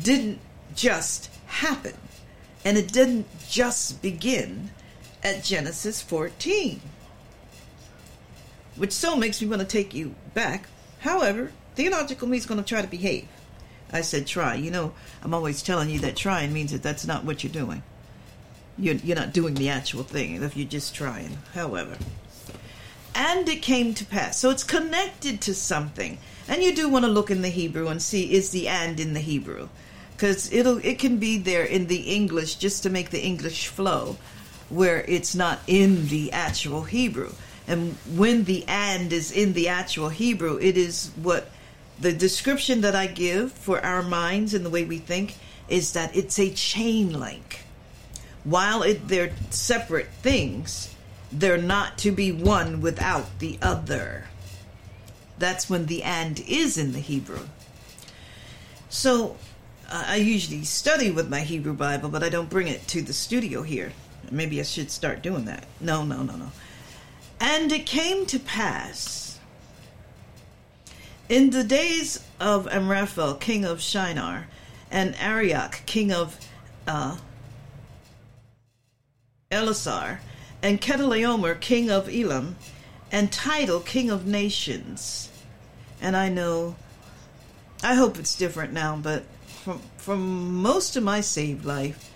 didn't 0.00 0.40
just 0.74 1.30
happen, 1.46 1.94
and 2.64 2.76
it 2.76 2.92
didn't 2.92 3.26
just 3.48 4.02
begin 4.02 4.70
at 5.22 5.44
Genesis 5.44 6.00
14 6.00 6.80
which 8.80 8.92
so 8.92 9.14
makes 9.14 9.42
me 9.42 9.46
want 9.46 9.60
to 9.60 9.68
take 9.68 9.92
you 9.92 10.14
back. 10.32 10.66
However, 11.00 11.52
theological 11.74 12.26
me 12.26 12.38
is 12.38 12.46
going 12.46 12.62
to 12.62 12.66
try 12.66 12.80
to 12.80 12.88
behave. 12.88 13.28
I 13.92 14.00
said 14.00 14.26
try. 14.26 14.54
You 14.54 14.70
know, 14.70 14.94
I'm 15.22 15.34
always 15.34 15.62
telling 15.62 15.90
you 15.90 15.98
that 15.98 16.16
trying 16.16 16.50
means 16.54 16.72
that 16.72 16.82
that's 16.82 17.06
not 17.06 17.24
what 17.26 17.44
you're 17.44 17.52
doing. 17.52 17.82
You're, 18.78 18.94
you're 18.94 19.18
not 19.18 19.34
doing 19.34 19.52
the 19.52 19.68
actual 19.68 20.02
thing 20.02 20.42
if 20.42 20.56
you're 20.56 20.66
just 20.66 20.94
trying. 20.94 21.36
However, 21.52 21.98
and 23.14 23.48
it 23.48 23.62
came 23.62 23.94
to 23.94 24.04
pass. 24.04 24.38
So 24.38 24.50
it's 24.50 24.64
connected 24.64 25.40
to 25.42 25.54
something. 25.54 26.18
And 26.48 26.62
you 26.62 26.74
do 26.74 26.88
want 26.88 27.04
to 27.04 27.10
look 27.10 27.30
in 27.30 27.42
the 27.42 27.48
Hebrew 27.48 27.88
and 27.88 28.02
see 28.02 28.32
is 28.32 28.50
the 28.50 28.68
and 28.68 28.98
in 28.98 29.14
the 29.14 29.20
Hebrew. 29.20 29.68
Because 30.12 30.52
it'll 30.52 30.78
it 30.84 30.98
can 30.98 31.18
be 31.18 31.38
there 31.38 31.64
in 31.64 31.86
the 31.86 32.14
English 32.14 32.56
just 32.56 32.82
to 32.82 32.90
make 32.90 33.10
the 33.10 33.22
English 33.22 33.68
flow, 33.68 34.18
where 34.68 35.02
it's 35.08 35.34
not 35.34 35.60
in 35.66 36.08
the 36.08 36.32
actual 36.32 36.82
Hebrew. 36.82 37.32
And 37.66 37.94
when 38.14 38.44
the 38.44 38.64
and 38.66 39.12
is 39.12 39.30
in 39.30 39.52
the 39.52 39.68
actual 39.68 40.08
Hebrew, 40.08 40.58
it 40.60 40.76
is 40.76 41.10
what 41.16 41.50
the 42.00 42.12
description 42.12 42.80
that 42.80 42.96
I 42.96 43.06
give 43.06 43.52
for 43.52 43.84
our 43.84 44.02
minds 44.02 44.54
and 44.54 44.64
the 44.64 44.70
way 44.70 44.84
we 44.84 44.98
think 44.98 45.36
is 45.68 45.92
that 45.92 46.14
it's 46.16 46.38
a 46.38 46.50
chain 46.50 47.18
link. 47.18 47.60
While 48.42 48.82
it, 48.82 49.06
they're 49.06 49.32
separate 49.50 50.08
things, 50.08 50.89
they're 51.32 51.58
not 51.58 51.98
to 51.98 52.10
be 52.10 52.32
one 52.32 52.80
without 52.80 53.38
the 53.38 53.58
other. 53.62 54.26
That's 55.38 55.70
when 55.70 55.86
the 55.86 56.02
and 56.02 56.40
is 56.40 56.76
in 56.76 56.92
the 56.92 57.00
Hebrew. 57.00 57.46
So 58.88 59.36
I 59.90 60.16
usually 60.16 60.64
study 60.64 61.10
with 61.10 61.28
my 61.28 61.40
Hebrew 61.40 61.72
Bible, 61.72 62.08
but 62.08 62.22
I 62.22 62.28
don't 62.28 62.50
bring 62.50 62.68
it 62.68 62.86
to 62.88 63.02
the 63.02 63.12
studio 63.12 63.62
here. 63.62 63.92
Maybe 64.30 64.60
I 64.60 64.64
should 64.64 64.90
start 64.90 65.22
doing 65.22 65.46
that. 65.46 65.64
No, 65.80 66.04
no, 66.04 66.22
no, 66.22 66.36
no. 66.36 66.52
And 67.40 67.72
it 67.72 67.86
came 67.86 68.26
to 68.26 68.38
pass 68.38 69.38
in 71.28 71.50
the 71.50 71.64
days 71.64 72.22
of 72.38 72.66
Amraphel, 72.68 73.34
king 73.34 73.64
of 73.64 73.80
Shinar, 73.80 74.48
and 74.90 75.14
Arioch, 75.16 75.82
king 75.86 76.12
of 76.12 76.36
uh, 76.86 77.16
Ellasar, 79.50 80.18
and 80.62 80.80
Chedorlaomer, 80.80 81.58
king 81.60 81.90
of 81.90 82.08
Elam, 82.08 82.56
and 83.10 83.32
Tidal, 83.32 83.80
king 83.80 84.10
of 84.10 84.26
nations. 84.26 85.30
And 86.00 86.16
I 86.16 86.28
know, 86.28 86.76
I 87.82 87.94
hope 87.94 88.18
it's 88.18 88.36
different 88.36 88.72
now, 88.72 88.96
but 88.96 89.24
from, 89.46 89.80
from 89.96 90.54
most 90.54 90.96
of 90.96 91.02
my 91.02 91.20
saved 91.20 91.64
life, 91.64 92.12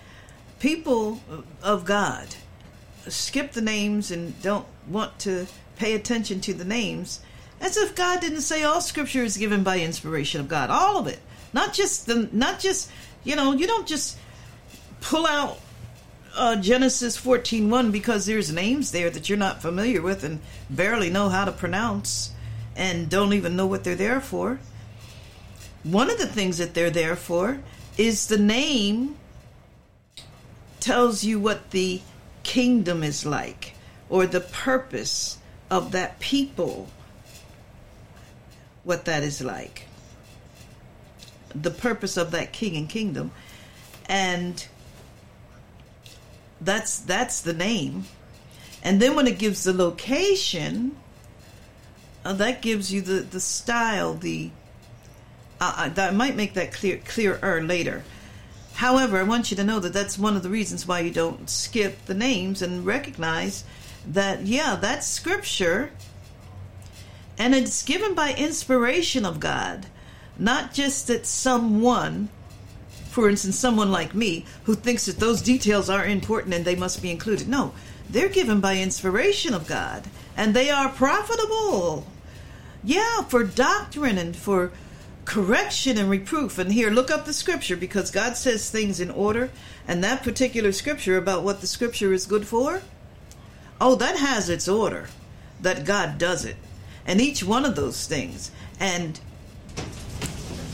people 0.59 1.21
of 1.61 1.85
God 1.85 2.35
skip 3.07 3.51
the 3.51 3.61
names 3.61 4.09
and 4.09 4.41
don't 4.41 4.65
want 4.87 5.19
to 5.19 5.47
pay 5.75 5.93
attention 5.93 6.39
to 6.41 6.53
the 6.53 6.65
names 6.65 7.19
as 7.61 7.77
if 7.77 7.95
God 7.95 8.19
didn't 8.19 8.41
say 8.41 8.63
all 8.63 8.81
scripture 8.81 9.23
is 9.23 9.37
given 9.37 9.63
by 9.63 9.79
inspiration 9.79 10.41
of 10.41 10.47
God. 10.47 10.69
All 10.69 10.97
of 10.97 11.07
it. 11.07 11.19
Not 11.53 11.73
just 11.73 12.05
the, 12.05 12.29
not 12.31 12.59
just, 12.59 12.91
you 13.23 13.35
know, 13.35 13.53
you 13.53 13.65
don't 13.65 13.87
just 13.87 14.17
pull 15.01 15.25
out 15.25 15.59
uh, 16.35 16.55
Genesis 16.57 17.19
14.1 17.19 17.91
because 17.91 18.25
there's 18.25 18.51
names 18.51 18.91
there 18.91 19.09
that 19.09 19.29
you're 19.29 19.37
not 19.37 19.61
familiar 19.61 20.01
with 20.01 20.23
and 20.23 20.39
barely 20.69 21.09
know 21.09 21.29
how 21.29 21.45
to 21.45 21.51
pronounce 21.51 22.31
and 22.75 23.09
don't 23.09 23.33
even 23.33 23.55
know 23.55 23.65
what 23.65 23.83
they're 23.83 23.95
there 23.95 24.21
for. 24.21 24.59
One 25.83 26.09
of 26.09 26.17
the 26.17 26.27
things 26.27 26.57
that 26.57 26.73
they're 26.73 26.89
there 26.89 27.15
for 27.15 27.59
is 27.97 28.27
the 28.27 28.37
name 28.37 29.15
tells 30.79 31.23
you 31.23 31.39
what 31.39 31.71
the 31.71 32.01
kingdom 32.43 33.03
is 33.03 33.25
like 33.25 33.73
or 34.09 34.25
the 34.25 34.41
purpose 34.41 35.37
of 35.69 35.91
that 35.91 36.19
people, 36.19 36.87
what 38.83 39.05
that 39.05 39.23
is 39.23 39.41
like. 39.41 39.87
The 41.53 41.71
purpose 41.71 42.17
of 42.17 42.31
that 42.31 42.51
king 42.51 42.75
and 42.75 42.89
kingdom. 42.89 43.31
And 44.07 44.67
that's 46.65 46.99
that's 46.99 47.41
the 47.41 47.53
name. 47.53 48.05
And 48.83 49.01
then 49.01 49.15
when 49.15 49.27
it 49.27 49.39
gives 49.39 49.63
the 49.63 49.73
location, 49.73 50.95
uh, 52.23 52.33
that 52.33 52.61
gives 52.61 52.91
you 52.91 53.01
the, 53.01 53.21
the 53.21 53.39
style, 53.39 54.13
the 54.13 54.51
uh, 55.61 55.89
that 55.89 56.13
might 56.13 56.35
make 56.35 56.53
that 56.55 56.73
clear 56.73 56.97
clearer 56.97 57.61
later. 57.61 58.03
However, 58.73 59.17
I 59.17 59.23
want 59.23 59.51
you 59.51 59.57
to 59.57 59.63
know 59.63 59.79
that 59.79 59.93
that's 59.93 60.19
one 60.19 60.35
of 60.35 60.43
the 60.43 60.49
reasons 60.49 60.85
why 60.85 60.99
you 60.99 61.11
don't 61.11 61.49
skip 61.49 62.05
the 62.05 62.13
names 62.13 62.61
and 62.61 62.85
recognize 62.85 63.63
that 64.05 64.41
yeah, 64.41 64.75
that's 64.75 65.07
scripture, 65.07 65.91
and 67.37 67.55
it's 67.55 67.83
given 67.83 68.13
by 68.13 68.33
inspiration 68.33 69.25
of 69.25 69.39
God, 69.39 69.85
not 70.37 70.73
just 70.73 71.07
that 71.07 71.25
someone, 71.25 72.29
for 73.15 73.29
instance, 73.29 73.57
someone 73.57 73.93
like 73.93 74.13
me 74.13 74.43
who 74.65 74.75
thinks 74.75 75.05
that 75.05 75.19
those 75.19 75.41
details 75.41 75.89
are 75.89 76.05
important 76.05 76.53
and 76.53 76.65
they 76.65 76.75
must 76.75 77.01
be 77.01 77.09
included. 77.09 77.47
No, 77.47 77.71
they're 78.09 78.27
given 78.27 78.59
by 78.59 78.75
inspiration 78.75 79.53
of 79.53 79.67
God, 79.67 80.03
and 80.35 80.53
they 80.53 80.69
are 80.69 80.89
profitable. 80.89 82.05
Yeah, 82.83 83.21
for 83.21 83.45
doctrine 83.45 84.17
and 84.17 84.35
for 84.35 84.73
correction 85.23 85.97
and 85.97 86.09
reproof. 86.09 86.59
And 86.59 86.73
here, 86.73 86.89
look 86.89 87.09
up 87.09 87.23
the 87.23 87.31
scripture 87.31 87.77
because 87.77 88.11
God 88.11 88.35
says 88.35 88.69
things 88.69 88.99
in 88.99 89.09
order. 89.09 89.49
And 89.87 90.03
that 90.03 90.21
particular 90.21 90.73
scripture 90.73 91.15
about 91.15 91.41
what 91.41 91.61
the 91.61 91.67
scripture 91.67 92.11
is 92.11 92.25
good 92.25 92.45
for, 92.45 92.81
oh, 93.79 93.95
that 93.95 94.17
has 94.17 94.49
its 94.49 94.67
order, 94.67 95.07
that 95.61 95.85
God 95.85 96.17
does 96.17 96.43
it. 96.43 96.57
And 97.07 97.21
each 97.21 97.45
one 97.45 97.63
of 97.63 97.77
those 97.77 98.07
things. 98.07 98.51
And 98.77 99.21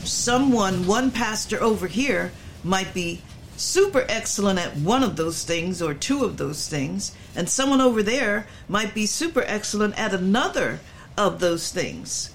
someone, 0.04 0.86
one 0.86 1.10
pastor 1.10 1.62
over 1.62 1.86
here, 1.86 2.32
might 2.64 2.94
be 2.94 3.22
super 3.56 4.04
excellent 4.08 4.58
at 4.58 4.76
one 4.76 5.02
of 5.02 5.16
those 5.16 5.44
things 5.44 5.82
or 5.82 5.94
two 5.94 6.24
of 6.24 6.36
those 6.36 6.68
things. 6.68 7.14
And 7.34 7.48
someone 7.48 7.80
over 7.80 8.02
there 8.02 8.46
might 8.68 8.94
be 8.94 9.06
super 9.06 9.42
excellent 9.46 9.98
at 9.98 10.14
another 10.14 10.80
of 11.16 11.40
those 11.40 11.70
things 11.70 12.30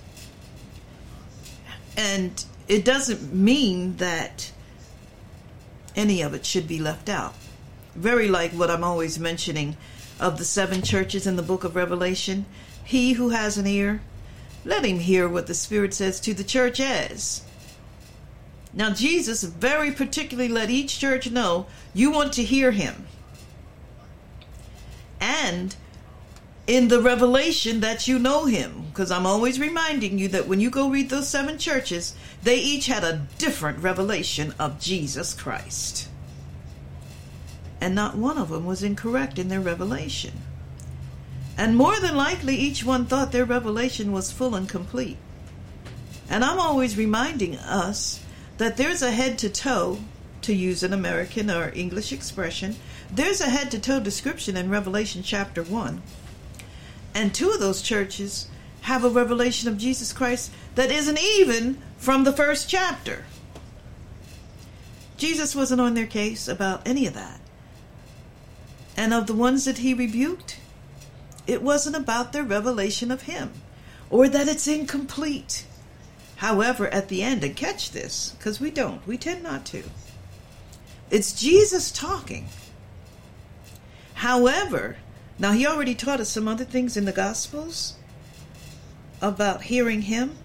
and 1.97 2.45
it 2.67 2.85
doesn't 2.85 3.33
mean 3.33 3.97
that 3.97 4.51
any 5.95 6.21
of 6.21 6.35
it 6.35 6.45
should 6.45 6.67
be 6.67 6.79
left 6.79 7.09
out. 7.09 7.33
Very 7.95 8.27
like 8.27 8.51
what 8.51 8.69
I'm 8.69 8.83
always 8.83 9.17
mentioning 9.17 9.75
of 10.19 10.37
the 10.37 10.45
seven 10.45 10.83
churches 10.83 11.25
in 11.25 11.35
the 11.35 11.43
book 11.43 11.63
of 11.63 11.75
Revelation. 11.75 12.45
He 12.83 13.13
who 13.13 13.29
has 13.29 13.57
an 13.57 13.65
ear, 13.65 14.01
let 14.63 14.85
him 14.85 14.99
hear 14.99 15.27
what 15.27 15.47
the 15.47 15.55
Spirit 15.55 15.95
says 15.95 16.19
to 16.21 16.35
the 16.35 16.43
churches. 16.43 17.43
Now, 18.77 18.91
Jesus 18.91 19.41
very 19.41 19.91
particularly 19.91 20.49
let 20.49 20.69
each 20.69 20.99
church 20.99 21.31
know 21.31 21.65
you 21.95 22.11
want 22.11 22.31
to 22.33 22.43
hear 22.43 22.69
him. 22.69 23.07
And 25.19 25.75
in 26.67 26.87
the 26.89 27.01
revelation 27.01 27.79
that 27.79 28.07
you 28.07 28.19
know 28.19 28.45
him. 28.45 28.85
Because 28.89 29.09
I'm 29.09 29.25
always 29.25 29.59
reminding 29.59 30.19
you 30.19 30.27
that 30.27 30.47
when 30.47 30.59
you 30.59 30.69
go 30.69 30.89
read 30.89 31.09
those 31.09 31.27
seven 31.27 31.57
churches, 31.57 32.13
they 32.43 32.57
each 32.57 32.85
had 32.85 33.03
a 33.03 33.25
different 33.39 33.79
revelation 33.79 34.53
of 34.59 34.79
Jesus 34.79 35.33
Christ. 35.33 36.07
And 37.81 37.95
not 37.95 38.15
one 38.15 38.37
of 38.37 38.49
them 38.49 38.67
was 38.67 38.83
incorrect 38.83 39.39
in 39.39 39.47
their 39.47 39.59
revelation. 39.59 40.33
And 41.57 41.75
more 41.75 41.99
than 41.99 42.15
likely, 42.15 42.55
each 42.55 42.83
one 42.83 43.07
thought 43.07 43.31
their 43.31 43.43
revelation 43.43 44.11
was 44.11 44.31
full 44.31 44.53
and 44.53 44.69
complete. 44.69 45.17
And 46.29 46.43
I'm 46.43 46.59
always 46.59 46.95
reminding 46.95 47.55
us 47.55 48.23
that 48.57 48.77
there's 48.77 49.01
a 49.01 49.11
head 49.11 49.37
to 49.39 49.49
toe, 49.49 49.99
to 50.41 50.53
use 50.53 50.83
an 50.83 50.93
American 50.93 51.49
or 51.49 51.71
English 51.75 52.11
expression, 52.11 52.75
there's 53.11 53.41
a 53.41 53.49
head 53.49 53.71
to 53.71 53.79
toe 53.79 53.99
description 53.99 54.57
in 54.57 54.69
Revelation 54.69 55.23
chapter 55.23 55.63
1 55.63 56.01
and 57.17 57.33
two 57.33 57.49
of 57.49 57.59
those 57.59 57.81
churches 57.81 58.47
have 58.81 59.03
a 59.03 59.09
revelation 59.09 59.67
of 59.67 59.79
Jesus 59.79 60.13
Christ 60.13 60.51
that 60.75 60.91
isn't 60.91 61.19
even 61.19 61.81
from 61.97 62.23
the 62.23 62.31
first 62.31 62.69
chapter. 62.69 63.25
Jesus 65.17 65.55
wasn't 65.55 65.81
on 65.81 65.95
their 65.95 66.05
case 66.05 66.47
about 66.47 66.87
any 66.87 67.07
of 67.07 67.15
that. 67.15 67.41
And 68.95 69.15
of 69.15 69.25
the 69.25 69.33
ones 69.33 69.65
that 69.65 69.79
he 69.79 69.95
rebuked, 69.95 70.59
it 71.47 71.63
wasn't 71.63 71.95
about 71.95 72.33
their 72.33 72.43
revelation 72.43 73.09
of 73.09 73.23
him 73.23 73.51
or 74.11 74.29
that 74.29 74.47
it's 74.47 74.67
incomplete. 74.67 75.65
However, 76.37 76.87
at 76.87 77.09
the 77.09 77.21
end, 77.21 77.43
and 77.43 77.55
catch 77.55 77.91
this, 77.91 78.35
because 78.37 78.59
we 78.59 78.71
don't, 78.71 79.05
we 79.07 79.17
tend 79.17 79.43
not 79.43 79.65
to. 79.67 79.83
It's 81.09 81.39
Jesus 81.39 81.91
talking. 81.91 82.47
However, 84.15 84.97
now, 85.39 85.51
he 85.51 85.67
already 85.67 85.93
taught 85.93 86.19
us 86.19 86.29
some 86.29 86.47
other 86.47 86.65
things 86.65 86.97
in 86.97 87.05
the 87.05 87.11
Gospels 87.11 87.93
about 89.21 89.63
hearing 89.63 90.03
him 90.03 90.35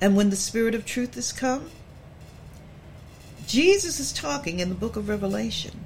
and 0.00 0.16
when 0.16 0.30
the 0.30 0.36
Spirit 0.36 0.74
of 0.74 0.86
truth 0.86 1.16
is 1.16 1.32
come. 1.32 1.70
Jesus 3.46 3.98
is 3.98 4.12
talking 4.12 4.60
in 4.60 4.68
the 4.68 4.74
book 4.74 4.96
of 4.96 5.08
Revelation. 5.08 5.84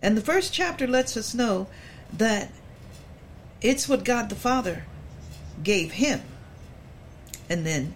And 0.00 0.16
the 0.16 0.22
first 0.22 0.52
chapter 0.52 0.86
lets 0.86 1.16
us 1.16 1.34
know 1.34 1.66
that 2.12 2.52
it's 3.60 3.88
what 3.88 4.04
God 4.04 4.28
the 4.28 4.36
Father 4.36 4.84
gave 5.62 5.92
him. 5.92 6.22
And 7.50 7.66
then 7.66 7.94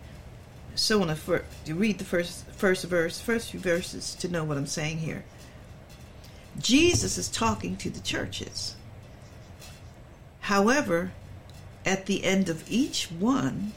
so 0.74 1.00
on 1.00 1.16
to 1.16 1.74
read 1.74 1.98
the 1.98 2.04
first 2.04 2.44
first 2.48 2.84
verse, 2.84 3.20
first 3.20 3.52
few 3.52 3.60
verses 3.60 4.14
to 4.16 4.28
know 4.28 4.44
what 4.44 4.58
I'm 4.58 4.66
saying 4.66 4.98
here. 4.98 5.24
Jesus 6.58 7.16
is 7.16 7.28
talking 7.28 7.76
to 7.76 7.88
the 7.88 8.00
churches. 8.00 8.74
However, 10.40 11.12
at 11.86 12.06
the 12.06 12.24
end 12.24 12.48
of 12.48 12.70
each 12.70 13.06
one 13.06 13.72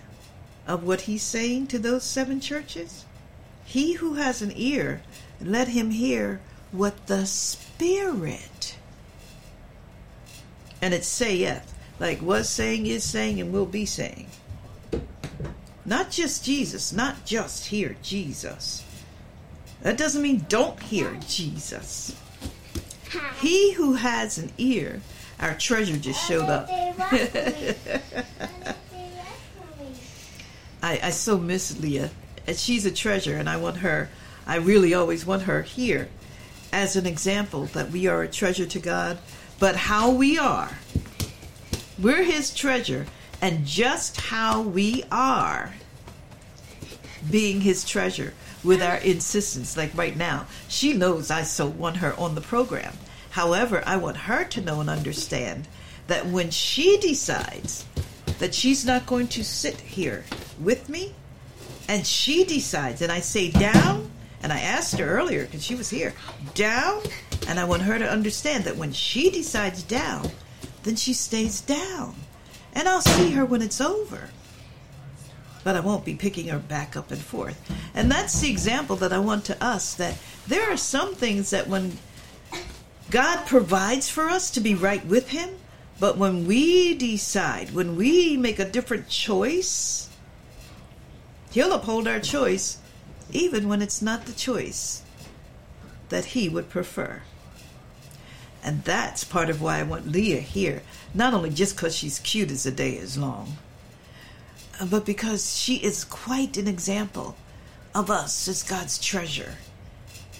of 0.66 0.84
what 0.84 1.02
he's 1.02 1.24
saying 1.24 1.68
to 1.68 1.80
those 1.80 2.04
seven 2.04 2.40
churches, 2.40 3.06
he 3.64 3.94
who 3.94 4.16
has 4.16 4.42
an 4.42 4.52
ear, 4.56 5.02
let 5.40 5.70
him 5.70 5.92
hear 5.92 6.42
what 6.72 7.08
the 7.08 7.26
Spirit. 7.26 8.78
And 10.82 10.94
it 10.94 11.04
saith, 11.04 11.74
like 12.00 12.22
was 12.22 12.50
saying, 12.50 12.86
is 12.86 13.04
saying, 13.04 13.40
and 13.40 13.52
will 13.52 13.66
be 13.66 13.86
saying. 13.86 14.28
Not 15.88 16.12
just 16.12 16.44
Jesus, 16.44 16.92
not 16.92 17.26
just 17.26 17.68
hear 17.68 17.96
Jesus. 18.04 18.84
That 19.82 19.98
doesn't 19.98 20.22
mean 20.22 20.46
don't 20.50 20.78
hear 20.84 21.18
Jesus. 21.26 22.14
He 23.40 23.72
who 23.72 23.94
has 23.94 24.38
an 24.38 24.52
ear, 24.58 25.00
our 25.40 25.56
treasure 25.56 25.96
just 25.96 26.28
showed 26.28 26.50
up. 26.50 26.68
I, 30.84 31.00
I 31.04 31.10
so 31.12 31.38
miss 31.38 31.80
Leah. 31.80 32.10
She's 32.54 32.86
a 32.86 32.92
treasure, 32.92 33.38
and 33.38 33.50
I 33.50 33.56
want 33.56 33.78
her, 33.78 34.10
I 34.46 34.58
really 34.58 34.94
always 34.94 35.26
want 35.26 35.44
her 35.44 35.62
here 35.62 36.10
as 36.74 36.98
an 36.98 37.06
example 37.06 37.64
that 37.68 37.92
we 37.92 38.08
are 38.08 38.24
a 38.24 38.28
treasure 38.28 38.66
to 38.66 38.80
God. 38.80 39.20
But 39.58 39.78
how 39.78 40.12
we 40.12 40.38
are, 40.38 40.72
we're 41.98 42.24
His 42.24 42.54
treasure, 42.54 43.06
and 43.42 43.66
just 43.66 44.20
how 44.20 44.62
we 44.62 45.04
are 45.12 45.74
being 47.30 47.62
His 47.62 47.84
treasure 47.84 48.34
with 48.64 48.82
our 48.82 48.98
insistence, 48.98 49.78
like 49.78 49.96
right 49.96 50.16
now. 50.16 50.46
She 50.68 50.94
knows 50.94 51.32
I 51.32 51.44
so 51.44 51.68
want 51.68 51.98
her 51.98 52.14
on 52.20 52.36
the 52.36 52.42
program. 52.42 52.94
However, 53.32 53.84
I 53.86 53.98
want 53.98 54.18
her 54.18 54.44
to 54.46 54.62
know 54.62 54.82
and 54.82 54.90
understand 54.90 55.68
that 56.08 56.26
when 56.26 56.50
she 56.50 56.98
decides 56.98 57.86
that 58.40 58.54
she's 58.54 58.86
not 58.86 59.06
going 59.06 59.28
to 59.30 59.44
sit 59.44 59.80
here 59.80 60.24
with 60.60 60.90
me, 60.90 61.14
and 61.88 62.06
she 62.06 62.44
decides, 62.44 63.02
and 63.02 63.12
I 63.12 63.20
say 63.20 63.52
down, 63.52 64.12
and 64.44 64.52
I 64.52 64.60
asked 64.60 64.98
her 65.00 65.08
earlier 65.08 65.46
because 65.46 65.64
she 65.64 65.76
was 65.76 65.90
here, 65.90 66.14
down, 66.54 67.02
and 67.48 67.60
I 67.60 67.66
want 67.66 67.84
her 67.84 67.98
to 67.98 68.10
understand 68.10 68.66
that 68.66 68.78
when 68.78 68.92
she 68.92 69.30
decides 69.30 69.84
down, 69.84 70.30
then 70.84 70.96
she 70.96 71.14
stays 71.14 71.62
down. 71.62 72.16
And 72.78 72.88
I'll 72.88 73.02
see 73.02 73.32
her 73.32 73.44
when 73.44 73.64
it's 73.64 73.82
over. 73.82 74.30
but 75.64 75.76
I 75.76 75.82
won't 75.82 76.06
be 76.06 76.16
picking 76.16 76.48
her 76.48 76.60
back 76.60 76.96
up 76.96 77.12
and 77.12 77.20
forth. 77.20 77.60
And 77.94 78.10
that's 78.10 78.40
the 78.40 78.50
example 78.50 78.96
that 78.98 79.12
I 79.12 79.20
want 79.20 79.44
to 79.46 79.62
us 79.62 79.94
that 79.96 80.18
there 80.48 80.72
are 80.72 80.78
some 80.78 81.14
things 81.14 81.50
that 81.50 81.68
when 81.68 81.98
God 83.12 83.46
provides 83.46 84.10
for 84.10 84.30
us 84.30 84.50
to 84.52 84.62
be 84.62 84.76
right 84.76 85.06
with 85.06 85.32
Him, 85.32 85.50
but 86.00 86.18
when 86.18 86.48
we 86.48 86.94
decide, 86.96 87.72
when 87.72 87.98
we 87.98 88.38
make 88.38 88.60
a 88.60 88.70
different 88.70 89.10
choice, 89.10 90.10
He'll 91.52 91.74
uphold 91.74 92.08
our 92.08 92.22
choice, 92.22 92.78
even 93.32 93.68
when 93.68 93.82
it's 93.82 94.02
not 94.02 94.26
the 94.26 94.32
choice 94.32 95.02
that 96.08 96.26
He 96.28 96.48
would 96.48 96.70
prefer. 96.70 97.24
And 98.64 98.84
that's 98.84 99.24
part 99.24 99.50
of 99.50 99.62
why 99.62 99.80
I 99.80 99.84
want 99.84 100.12
Leah 100.12 100.42
here. 100.42 100.82
Not 101.14 101.34
only 101.34 101.50
just 101.50 101.76
because 101.76 101.96
she's 101.96 102.20
cute 102.20 102.52
as 102.52 102.64
the 102.64 102.72
day 102.72 102.92
is 102.92 103.18
long, 103.18 103.58
uh, 104.80 104.86
but 104.86 105.06
because 105.06 105.58
she 105.58 105.78
is 105.78 106.04
quite 106.04 106.58
an 106.58 106.68
example 106.68 107.36
of 107.96 108.12
us 108.12 108.48
as 108.48 108.64
God's 108.64 109.00
treasure 109.00 109.56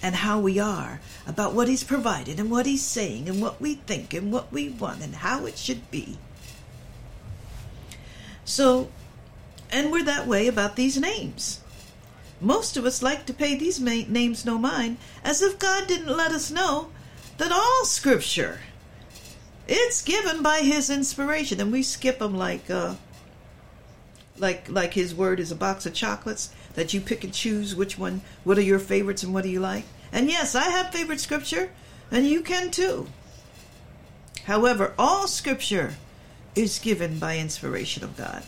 and 0.02 0.14
how 0.14 0.38
we 0.38 0.58
are 0.58 1.00
about 1.26 1.54
what 1.54 1.68
He's 1.68 1.84
provided 1.84 2.38
and 2.38 2.50
what 2.50 2.66
He's 2.66 2.84
saying 2.84 3.28
and 3.28 3.40
what 3.42 3.60
we 3.60 3.74
think 3.74 4.14
and 4.14 4.32
what 4.32 4.52
we 4.52 4.68
want 4.68 5.02
and 5.02 5.16
how 5.16 5.46
it 5.46 5.58
should 5.58 5.90
be. 5.90 6.18
So, 8.44 8.88
and 9.70 9.90
we're 9.90 10.04
that 10.04 10.26
way 10.26 10.46
about 10.46 10.76
these 10.76 10.98
names. 10.98 11.60
Most 12.40 12.76
of 12.76 12.84
us 12.84 13.02
like 13.02 13.26
to 13.26 13.34
pay 13.34 13.56
these 13.56 13.80
names 13.80 14.44
no 14.44 14.58
mind 14.58 14.98
as 15.24 15.42
if 15.42 15.58
God 15.58 15.88
didn't 15.88 16.16
let 16.16 16.30
us 16.30 16.50
know 16.50 16.90
that 17.38 17.52
all 17.52 17.84
Scripture 17.84 18.60
it's 19.68 20.00
given 20.00 20.42
by 20.42 20.60
His 20.60 20.88
inspiration, 20.88 21.60
and 21.60 21.70
we 21.70 21.82
skip 21.82 22.18
them 22.18 22.34
like 22.34 22.70
uh, 22.70 22.94
like 24.38 24.68
like 24.68 24.94
His 24.94 25.14
Word 25.14 25.38
is 25.38 25.52
a 25.52 25.56
box 25.56 25.84
of 25.84 25.92
chocolates 25.92 26.50
that 26.74 26.94
you 26.94 27.00
pick 27.02 27.22
and 27.22 27.34
choose 27.34 27.76
which 27.76 27.98
one. 27.98 28.22
What 28.44 28.56
are 28.56 28.62
your 28.62 28.78
favorites 28.78 29.22
and 29.22 29.34
what 29.34 29.44
do 29.44 29.50
you 29.50 29.60
like? 29.60 29.84
And 30.10 30.28
yes, 30.28 30.54
I 30.54 30.70
have 30.70 30.90
favorite 30.90 31.20
Scripture, 31.20 31.70
and 32.10 32.26
you 32.26 32.40
can 32.40 32.70
too. 32.70 33.08
However, 34.44 34.94
all 34.98 35.28
Scripture 35.28 35.96
is 36.54 36.78
given 36.78 37.18
by 37.18 37.36
inspiration 37.36 38.02
of 38.02 38.16
God, 38.16 38.42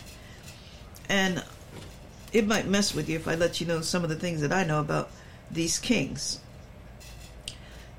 and 1.07 1.43
it 2.33 2.47
might 2.47 2.67
mess 2.67 2.95
with 2.95 3.07
you 3.07 3.15
if 3.15 3.27
I 3.27 3.35
let 3.35 3.61
you 3.61 3.67
know 3.67 3.81
some 3.81 4.03
of 4.03 4.09
the 4.09 4.15
things 4.15 4.41
that 4.41 4.51
I 4.51 4.63
know 4.63 4.79
about 4.79 5.11
these 5.51 5.77
kings. 5.77 6.39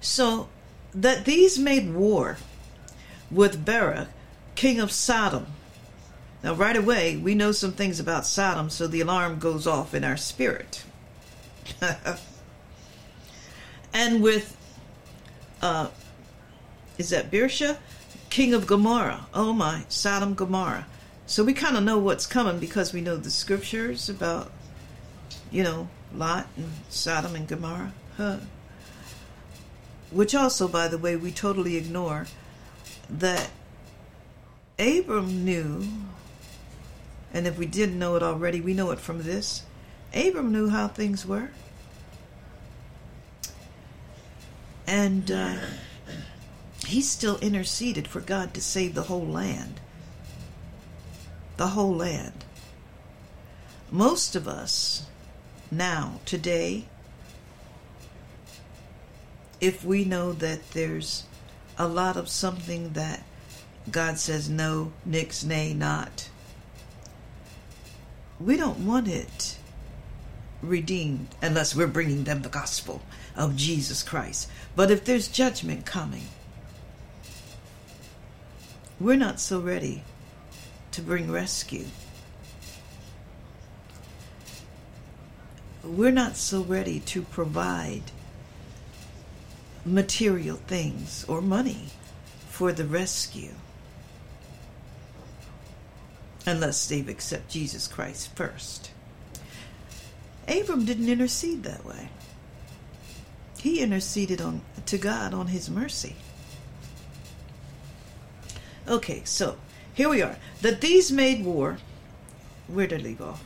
So, 0.00 0.48
that 0.94 1.24
these 1.24 1.58
made 1.58 1.92
war 1.92 2.38
with 3.30 3.64
Bera, 3.64 4.08
king 4.54 4.80
of 4.80 4.92
Sodom. 4.92 5.46
Now, 6.42 6.54
right 6.54 6.76
away, 6.76 7.16
we 7.16 7.34
know 7.34 7.52
some 7.52 7.72
things 7.72 8.00
about 8.00 8.26
Sodom, 8.26 8.68
so 8.68 8.86
the 8.86 9.00
alarm 9.00 9.38
goes 9.38 9.66
off 9.66 9.94
in 9.94 10.04
our 10.04 10.16
spirit. 10.16 10.84
and 13.94 14.22
with, 14.22 14.56
uh, 15.62 15.88
is 16.98 17.10
that 17.10 17.30
Birsha? 17.30 17.78
King 18.28 18.54
of 18.54 18.66
Gomorrah. 18.66 19.26
Oh 19.32 19.52
my, 19.52 19.84
Sodom, 19.88 20.34
Gomorrah. 20.34 20.86
So 21.26 21.44
we 21.44 21.54
kind 21.54 21.76
of 21.76 21.84
know 21.84 21.98
what's 21.98 22.26
coming 22.26 22.58
because 22.58 22.92
we 22.92 23.00
know 23.00 23.16
the 23.16 23.30
scriptures 23.30 24.08
about, 24.08 24.50
you 25.50 25.62
know, 25.62 25.88
Lot 26.14 26.48
and 26.56 26.72
Sodom 26.88 27.36
and 27.36 27.46
Gomorrah. 27.46 27.92
Huh. 28.16 28.38
Which 30.12 30.34
also, 30.34 30.68
by 30.68 30.88
the 30.88 30.98
way, 30.98 31.16
we 31.16 31.32
totally 31.32 31.76
ignore 31.76 32.26
that 33.08 33.50
Abram 34.78 35.44
knew, 35.44 35.86
and 37.32 37.46
if 37.46 37.58
we 37.58 37.66
didn't 37.66 37.98
know 37.98 38.16
it 38.16 38.22
already, 38.22 38.60
we 38.60 38.74
know 38.74 38.90
it 38.90 38.98
from 38.98 39.22
this. 39.22 39.62
Abram 40.14 40.52
knew 40.52 40.68
how 40.68 40.88
things 40.88 41.24
were. 41.24 41.50
And 44.86 45.30
uh, 45.30 45.56
he 46.86 47.00
still 47.00 47.38
interceded 47.38 48.06
for 48.06 48.20
God 48.20 48.52
to 48.54 48.60
save 48.60 48.94
the 48.94 49.04
whole 49.04 49.26
land. 49.26 49.80
The 51.56 51.68
whole 51.68 51.94
land. 51.94 52.44
Most 53.90 54.36
of 54.36 54.46
us 54.48 55.06
now, 55.70 56.20
today, 56.26 56.84
if 59.62 59.84
we 59.84 60.04
know 60.04 60.32
that 60.32 60.72
there's 60.72 61.22
a 61.78 61.86
lot 61.86 62.16
of 62.16 62.28
something 62.28 62.94
that 62.94 63.22
God 63.90 64.18
says 64.18 64.50
no, 64.50 64.92
nix, 65.06 65.44
nay, 65.44 65.72
not, 65.72 66.28
we 68.40 68.56
don't 68.56 68.84
want 68.84 69.06
it 69.06 69.56
redeemed 70.62 71.28
unless 71.40 71.76
we're 71.76 71.86
bringing 71.86 72.24
them 72.24 72.42
the 72.42 72.48
gospel 72.48 73.02
of 73.36 73.54
Jesus 73.54 74.02
Christ. 74.02 74.50
But 74.74 74.90
if 74.90 75.04
there's 75.04 75.28
judgment 75.28 75.86
coming, 75.86 76.26
we're 78.98 79.16
not 79.16 79.38
so 79.38 79.60
ready 79.60 80.02
to 80.90 81.02
bring 81.02 81.30
rescue. 81.30 81.86
We're 85.84 86.10
not 86.10 86.36
so 86.36 86.62
ready 86.62 86.98
to 86.98 87.22
provide 87.22 88.02
material 89.84 90.56
things 90.56 91.24
or 91.28 91.40
money 91.40 91.86
for 92.48 92.72
the 92.72 92.84
rescue 92.84 93.54
unless 96.46 96.88
they've 96.88 97.08
Jesus 97.48 97.86
Christ 97.86 98.34
first. 98.34 98.90
Abram 100.48 100.84
didn't 100.84 101.08
intercede 101.08 101.62
that 101.62 101.84
way. 101.84 102.08
He 103.58 103.80
interceded 103.80 104.40
on 104.40 104.62
to 104.86 104.98
God 104.98 105.32
on 105.32 105.48
his 105.48 105.70
mercy. 105.70 106.16
Okay, 108.88 109.22
so 109.24 109.56
here 109.94 110.08
we 110.08 110.20
are. 110.20 110.36
That 110.62 110.80
these 110.80 111.12
made 111.12 111.44
war. 111.44 111.78
Where 112.66 112.88
did 112.88 113.00
I 113.00 113.04
leave 113.04 113.22
off? 113.22 113.44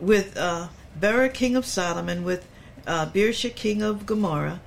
With 0.00 0.36
uh, 0.36 0.68
Bera, 0.98 1.28
king 1.28 1.54
of 1.54 1.64
Sodom, 1.64 2.08
and 2.08 2.24
with 2.24 2.46
uh, 2.86 3.06
Birsha, 3.06 3.54
king 3.54 3.82
of 3.82 4.06
Gomorrah, 4.06 4.60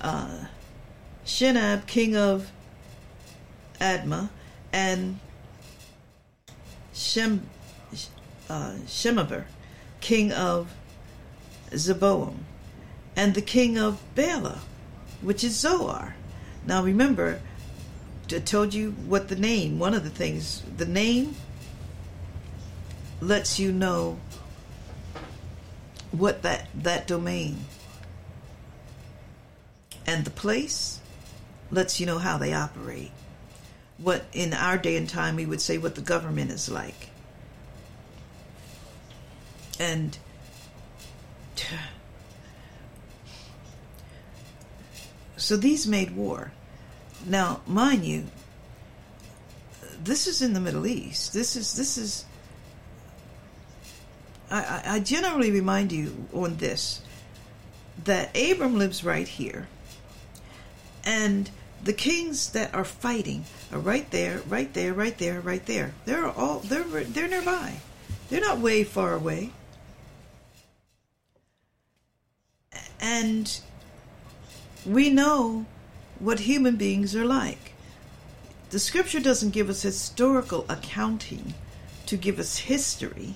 uh, 0.00 0.46
Shinab, 1.24 1.86
king 1.86 2.16
of 2.16 2.50
Admah, 3.80 4.30
and 4.72 5.18
Shem, 6.92 7.46
uh, 8.48 8.74
king 10.00 10.32
of 10.32 10.72
Zeboam, 11.70 12.34
and 13.16 13.34
the 13.34 13.42
king 13.42 13.78
of 13.78 14.00
Bela, 14.14 14.60
which 15.20 15.44
is 15.44 15.56
Zoar. 15.56 16.14
Now 16.66 16.82
remember, 16.82 17.40
I 18.32 18.38
told 18.38 18.74
you 18.74 18.92
what 19.06 19.28
the 19.28 19.36
name, 19.36 19.78
one 19.78 19.94
of 19.94 20.04
the 20.04 20.10
things, 20.10 20.62
the 20.76 20.86
name 20.86 21.36
lets 23.20 23.58
you 23.58 23.72
know 23.72 24.18
what 26.10 26.42
that, 26.42 26.68
that 26.74 27.06
domain 27.06 27.64
and 30.10 30.24
the 30.24 30.30
place 30.30 30.98
lets 31.70 32.00
you 32.00 32.06
know 32.06 32.18
how 32.18 32.36
they 32.36 32.52
operate. 32.52 33.12
What 33.96 34.24
in 34.32 34.52
our 34.52 34.76
day 34.76 34.96
and 34.96 35.08
time 35.08 35.36
we 35.36 35.46
would 35.46 35.60
say 35.60 35.78
what 35.78 35.94
the 35.94 36.00
government 36.00 36.50
is 36.50 36.68
like. 36.68 37.10
And 39.78 40.18
so 45.36 45.56
these 45.56 45.86
made 45.86 46.16
war. 46.16 46.50
Now, 47.24 47.60
mind 47.64 48.04
you, 48.04 48.24
this 50.02 50.26
is 50.26 50.42
in 50.42 50.54
the 50.54 50.60
Middle 50.60 50.88
East. 50.88 51.32
This 51.32 51.54
is 51.54 51.74
this 51.74 51.96
is. 51.96 52.24
I, 54.50 54.82
I 54.96 54.98
generally 54.98 55.52
remind 55.52 55.92
you 55.92 56.26
on 56.32 56.56
this 56.56 57.00
that 58.04 58.36
Abram 58.36 58.76
lives 58.76 59.04
right 59.04 59.28
here, 59.28 59.68
and 61.04 61.50
the 61.82 61.92
kings 61.92 62.50
that 62.50 62.74
are 62.74 62.84
fighting 62.84 63.44
are 63.72 63.78
right 63.78 64.10
there, 64.10 64.42
right 64.48 64.72
there, 64.74 64.92
right 64.92 65.16
there, 65.16 65.40
right 65.40 65.64
there. 65.66 65.94
They're 66.04 66.28
all 66.28 66.60
they're 66.60 66.84
they're 66.84 67.28
nearby. 67.28 67.76
They're 68.28 68.40
not 68.40 68.58
way 68.58 68.84
far 68.84 69.14
away. 69.14 69.50
And 73.00 73.60
we 74.84 75.10
know 75.10 75.66
what 76.18 76.40
human 76.40 76.76
beings 76.76 77.16
are 77.16 77.24
like. 77.24 77.72
The 78.70 78.78
scripture 78.78 79.20
doesn't 79.20 79.50
give 79.50 79.68
us 79.68 79.82
historical 79.82 80.64
accounting 80.68 81.54
to 82.06 82.16
give 82.16 82.38
us 82.38 82.58
history. 82.58 83.34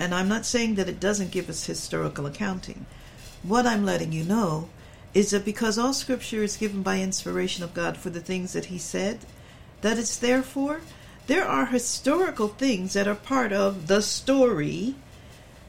And 0.00 0.14
I'm 0.14 0.28
not 0.28 0.46
saying 0.46 0.76
that 0.76 0.88
it 0.88 1.00
doesn't 1.00 1.30
give 1.30 1.48
us 1.48 1.66
historical 1.66 2.26
accounting. 2.26 2.86
What 3.42 3.66
I'm 3.66 3.84
letting 3.84 4.12
you 4.12 4.24
know 4.24 4.68
is 5.14 5.30
that 5.30 5.44
because 5.44 5.78
all 5.78 5.92
scripture 5.92 6.42
is 6.42 6.56
given 6.56 6.82
by 6.82 7.00
inspiration 7.00 7.64
of 7.64 7.74
God 7.74 7.96
for 7.96 8.10
the 8.10 8.20
things 8.20 8.52
that 8.52 8.66
He 8.66 8.78
said 8.78 9.20
that 9.80 9.98
it's 9.98 10.16
therefore 10.16 10.80
There 11.28 11.44
are 11.46 11.66
historical 11.66 12.48
things 12.48 12.94
that 12.94 13.06
are 13.06 13.14
part 13.14 13.52
of 13.52 13.86
the 13.86 14.00
story 14.00 14.94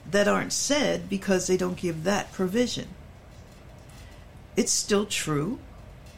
that 0.09 0.27
aren't 0.27 0.53
said 0.53 1.09
because 1.09 1.47
they 1.47 1.57
don't 1.57 1.75
give 1.75 2.05
that 2.05 2.31
provision. 2.31 2.87
It's 4.55 4.71
still 4.71 5.05
true, 5.05 5.59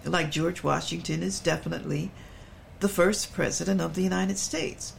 like 0.06 0.30
George 0.30 0.64
Washington 0.64 1.24
is 1.24 1.40
definitely 1.40 2.12
the 2.82 2.88
first 2.88 3.34
president 3.34 3.82
of 3.82 3.96
the 3.96 4.04
United 4.04 4.38
States. 4.38 4.94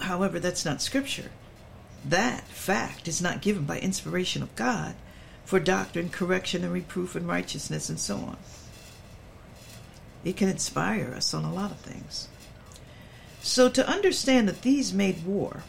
However, 0.00 0.40
that's 0.40 0.64
not 0.64 0.82
scripture. 0.82 1.30
That 2.04 2.48
fact 2.48 3.06
is 3.06 3.22
not 3.22 3.42
given 3.42 3.64
by 3.64 3.78
inspiration 3.78 4.42
of 4.42 4.54
God 4.56 4.96
for 5.46 5.60
doctrine, 5.60 6.10
correction, 6.10 6.64
and 6.64 6.72
reproof 6.72 7.14
and 7.14 7.26
righteousness 7.26 7.88
and 7.88 8.00
so 8.00 8.16
on. 8.16 8.36
It 10.24 10.36
can 10.36 10.48
inspire 10.48 11.14
us 11.16 11.32
on 11.32 11.44
a 11.44 11.54
lot 11.54 11.70
of 11.70 11.78
things. 11.78 12.28
So, 13.42 13.68
to 13.68 13.88
understand 13.88 14.48
that 14.48 14.62
these 14.62 14.92
made 14.92 15.24
war, 15.24 15.62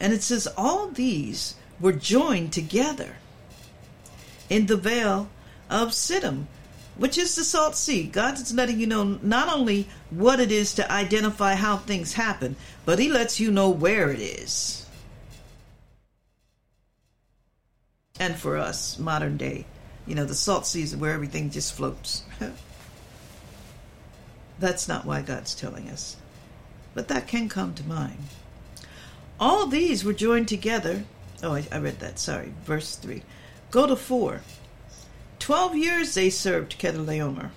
and 0.00 0.14
it 0.14 0.22
says 0.22 0.48
all 0.56 0.88
these 0.88 1.54
were 1.78 1.92
joined 1.92 2.54
together 2.54 3.16
in 4.48 4.66
the 4.66 4.78
vale 4.78 5.28
of 5.68 5.88
Siddim, 5.88 6.46
which 6.96 7.18
is 7.18 7.36
the 7.36 7.44
Salt 7.44 7.76
Sea. 7.76 8.04
God 8.04 8.34
is 8.34 8.54
letting 8.54 8.80
you 8.80 8.86
know 8.86 9.18
not 9.20 9.54
only 9.54 9.86
what 10.08 10.40
it 10.40 10.50
is 10.50 10.72
to 10.74 10.90
identify 10.90 11.56
how 11.56 11.76
things 11.76 12.14
happen, 12.14 12.56
but 12.86 12.98
He 12.98 13.10
lets 13.10 13.38
you 13.38 13.50
know 13.50 13.68
where 13.68 14.10
it 14.10 14.20
is. 14.20 14.86
And 18.18 18.36
for 18.36 18.56
us, 18.56 18.98
modern 18.98 19.36
day, 19.36 19.66
you 20.06 20.14
know, 20.14 20.24
the 20.24 20.34
Salt 20.34 20.66
Sea 20.66 20.82
is 20.82 20.96
where 20.96 21.12
everything 21.12 21.50
just 21.50 21.74
floats. 21.74 22.24
That's 24.58 24.88
not 24.88 25.04
why 25.04 25.22
God's 25.22 25.54
telling 25.54 25.88
us. 25.88 26.16
But 26.94 27.08
that 27.08 27.28
can 27.28 27.48
come 27.48 27.74
to 27.74 27.84
mind. 27.84 28.18
All 29.38 29.66
these 29.66 30.04
were 30.04 30.12
joined 30.12 30.48
together. 30.48 31.04
Oh, 31.42 31.54
I, 31.54 31.66
I 31.70 31.78
read 31.78 32.00
that. 32.00 32.18
Sorry. 32.18 32.52
Verse 32.64 32.96
3. 32.96 33.22
Go 33.70 33.86
to 33.86 33.94
4. 33.94 34.40
Twelve 35.38 35.76
years 35.76 36.14
they 36.14 36.30
served 36.30 36.78
Chedorlaomer, 36.78 37.50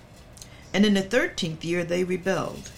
and 0.72 0.86
in 0.86 0.94
the 0.94 1.02
thirteenth 1.02 1.64
year 1.64 1.84
they 1.84 2.04
rebelled. 2.04 2.70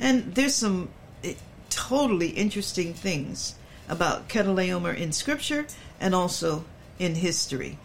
And 0.00 0.34
there's 0.34 0.54
some 0.54 0.88
eh, 1.22 1.34
totally 1.70 2.30
interesting 2.30 2.92
things 2.92 3.54
about 3.88 4.28
Chedorlaomer 4.28 4.96
in 4.96 5.12
Scripture 5.12 5.66
and 6.00 6.14
also 6.14 6.64
in 6.98 7.16
history. 7.16 7.78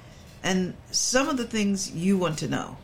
And 0.43 0.75
some 0.91 1.29
of 1.29 1.37
the 1.37 1.45
things 1.45 1.91
you 1.91 2.17
want 2.17 2.39
to 2.39 2.47
know, 2.47 2.77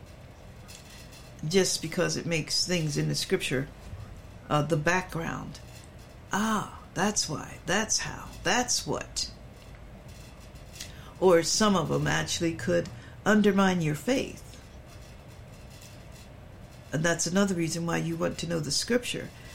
just 1.47 1.81
because 1.81 2.17
it 2.17 2.25
makes 2.25 2.65
things 2.65 2.97
in 2.97 3.07
the 3.07 3.15
Scripture 3.15 3.67
uh, 4.49 4.61
the 4.61 4.77
background. 4.77 5.59
Ah, 6.31 6.79
that's 6.93 7.29
why, 7.29 7.57
that's 7.65 7.99
how, 7.99 8.25
that's 8.43 8.87
what. 8.87 9.31
Or 11.19 11.43
some 11.43 11.75
of 11.75 11.89
them 11.89 12.07
actually 12.07 12.53
could 12.53 12.89
undermine 13.25 13.81
your 13.81 13.95
faith. 13.95 14.43
And 16.91 17.03
that's 17.03 17.27
another 17.27 17.55
reason 17.55 17.85
why 17.85 17.97
you 17.97 18.15
want 18.15 18.37
to 18.39 18.47
know 18.47 18.59
the 18.59 18.71
scripture. 18.71 19.29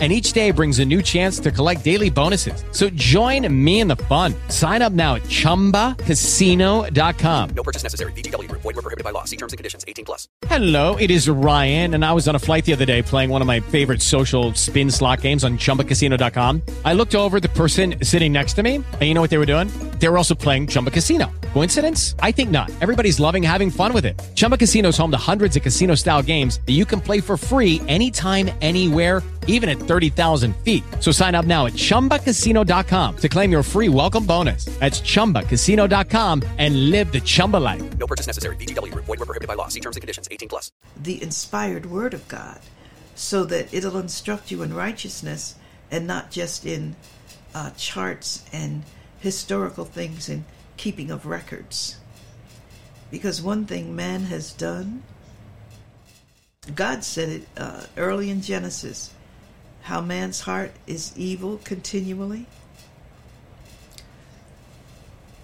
and 0.00 0.12
each 0.12 0.32
day 0.32 0.50
brings 0.50 0.80
a 0.80 0.84
new 0.84 1.00
chance 1.00 1.38
to 1.38 1.52
collect 1.52 1.84
daily 1.84 2.10
bonuses. 2.10 2.64
So 2.72 2.90
join 2.90 3.46
me 3.64 3.78
in 3.80 3.86
the 3.86 3.96
fun. 3.96 4.34
Sign 4.48 4.82
up 4.82 4.92
now 4.92 5.14
at 5.14 5.22
ChumbaCasino.com. 5.22 7.50
No 7.50 7.62
purchase 7.62 7.84
necessary. 7.84 8.10
VGW 8.12 8.48
Group. 8.48 8.62
Void 8.62 8.74
were 8.74 8.82
prohibited 8.82 9.04
by 9.04 9.10
law. 9.10 9.22
See 9.22 9.36
terms 9.36 9.52
and 9.52 9.56
conditions. 9.56 9.84
18 9.86 10.04
plus. 10.04 10.26
Hello, 10.46 10.96
it 10.96 11.12
is 11.12 11.28
Ryan, 11.28 11.94
and 11.94 12.04
I 12.04 12.12
was 12.12 12.26
on 12.26 12.34
a 12.34 12.40
flight 12.40 12.64
the 12.64 12.72
other 12.72 12.84
day 12.84 13.02
playing 13.02 13.30
one 13.30 13.40
of 13.40 13.46
my 13.46 13.60
favorite 13.60 14.02
social 14.02 14.52
spin 14.54 14.90
slot 14.90 15.20
games 15.20 15.44
on 15.44 15.58
ChumbaCasino.com. 15.58 16.62
I 16.84 16.92
looked 16.92 17.14
over 17.14 17.38
the 17.38 17.50
person 17.50 17.94
sitting 18.02 18.32
next 18.32 18.54
to 18.54 18.64
me, 18.64 18.76
and 18.76 19.02
you 19.02 19.14
know 19.14 19.20
what 19.20 19.30
they 19.30 19.38
were 19.38 19.46
doing? 19.46 19.68
They 20.00 20.08
were 20.08 20.18
also 20.18 20.34
playing 20.34 20.66
Chumba 20.66 20.90
Casino. 20.90 21.30
Coincidence? 21.52 22.16
I 22.18 22.32
think 22.32 22.50
not. 22.50 22.70
Everybody's 22.80 23.20
loving 23.20 23.42
having 23.42 23.70
fun 23.70 23.92
with 23.92 24.04
it. 24.04 24.20
Chumba 24.34 24.58
Casino 24.58 24.88
is 24.88 24.96
home 24.96 25.12
to 25.12 25.16
hundreds 25.16 25.56
of 25.56 25.62
casino-style 25.62 26.22
games 26.22 26.60
that 26.66 26.72
you 26.72 26.84
can 26.84 27.00
play 27.00 27.20
for 27.20 27.36
free 27.36 27.80
anytime, 27.86 28.50
anywhere 28.60 29.22
even 29.46 29.68
at 29.68 29.78
30,000 29.84 30.54
feet. 30.56 30.84
So 31.00 31.10
sign 31.10 31.34
up 31.34 31.46
now 31.46 31.66
at 31.66 31.72
ChumbaCasino.com 31.72 33.16
to 33.16 33.28
claim 33.28 33.50
your 33.50 33.62
free 33.62 33.88
welcome 33.88 34.26
bonus. 34.26 34.66
That's 34.80 35.00
ChumbaCasino.com 35.00 36.42
and 36.58 36.90
live 36.90 37.10
the 37.12 37.20
Chumba 37.20 37.56
life. 37.56 37.98
No 37.98 38.06
purchase 38.06 38.26
necessary. 38.26 38.56
VGW 38.56 38.92
Group. 38.92 39.06
Void 39.06 39.20
were 39.20 39.26
prohibited 39.26 39.48
by 39.48 39.54
law. 39.54 39.68
See 39.68 39.80
terms 39.80 39.96
and 39.96 40.02
conditions. 40.02 40.28
18 40.30 40.48
plus. 40.50 40.72
The 41.00 41.22
inspired 41.22 41.86
word 41.86 42.12
of 42.12 42.28
God 42.28 42.60
so 43.14 43.44
that 43.44 43.72
it'll 43.72 43.96
instruct 43.96 44.50
you 44.50 44.62
in 44.62 44.74
righteousness 44.74 45.54
and 45.90 46.06
not 46.06 46.30
just 46.30 46.66
in 46.66 46.96
uh, 47.54 47.70
charts 47.76 48.44
and 48.52 48.82
historical 49.20 49.84
things 49.84 50.28
and 50.28 50.44
keeping 50.76 51.10
of 51.10 51.24
records. 51.24 51.96
Because 53.10 53.40
one 53.40 53.64
thing 53.64 53.94
man 53.94 54.24
has 54.24 54.52
done, 54.52 55.04
God 56.74 57.04
said 57.04 57.28
it 57.28 57.48
uh, 57.56 57.84
early 57.96 58.30
in 58.30 58.42
Genesis 58.42 59.13
how 59.84 60.00
man's 60.00 60.40
heart 60.40 60.72
is 60.86 61.12
evil 61.14 61.60
continually? 61.62 62.46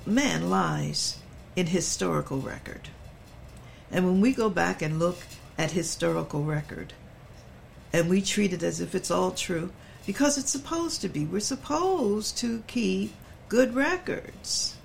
Man 0.07 0.48
lies 0.48 1.18
in 1.57 1.66
historical 1.66 2.38
record. 2.38 2.88
And 3.90 4.07
when 4.07 4.22
we 4.22 4.33
go 4.33 4.48
back 4.48 4.81
and 4.81 4.98
look 4.98 5.18
at 5.59 5.72
historical 5.72 6.42
record, 6.42 6.94
and 7.92 8.09
we 8.09 8.22
treat 8.22 8.55
it 8.55 8.62
as 8.62 8.81
if 8.81 8.94
it's 8.94 9.11
all 9.11 9.33
true, 9.33 9.72
because 10.07 10.38
it's 10.38 10.50
supposed 10.50 11.03
to 11.03 11.11
be, 11.11 11.26
we're 11.26 11.40
supposed 11.40 12.38
to 12.38 12.62
keep 12.66 13.12
good 13.50 13.74
records. 13.74 14.79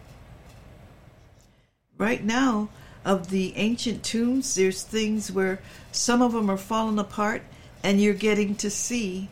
Right 1.98 2.26
now, 2.26 2.68
of 3.06 3.30
the 3.30 3.56
ancient 3.56 4.04
tombs, 4.04 4.56
there's 4.56 4.84
things 4.84 5.32
where 5.32 5.62
some 5.94 6.22
of 6.22 6.34
them 6.34 6.50
are 6.50 6.58
falling 6.58 7.00
apart, 7.00 7.42
and 7.82 8.02
you're 8.02 8.14
getting 8.14 8.56
to 8.56 8.70
see 8.70 9.30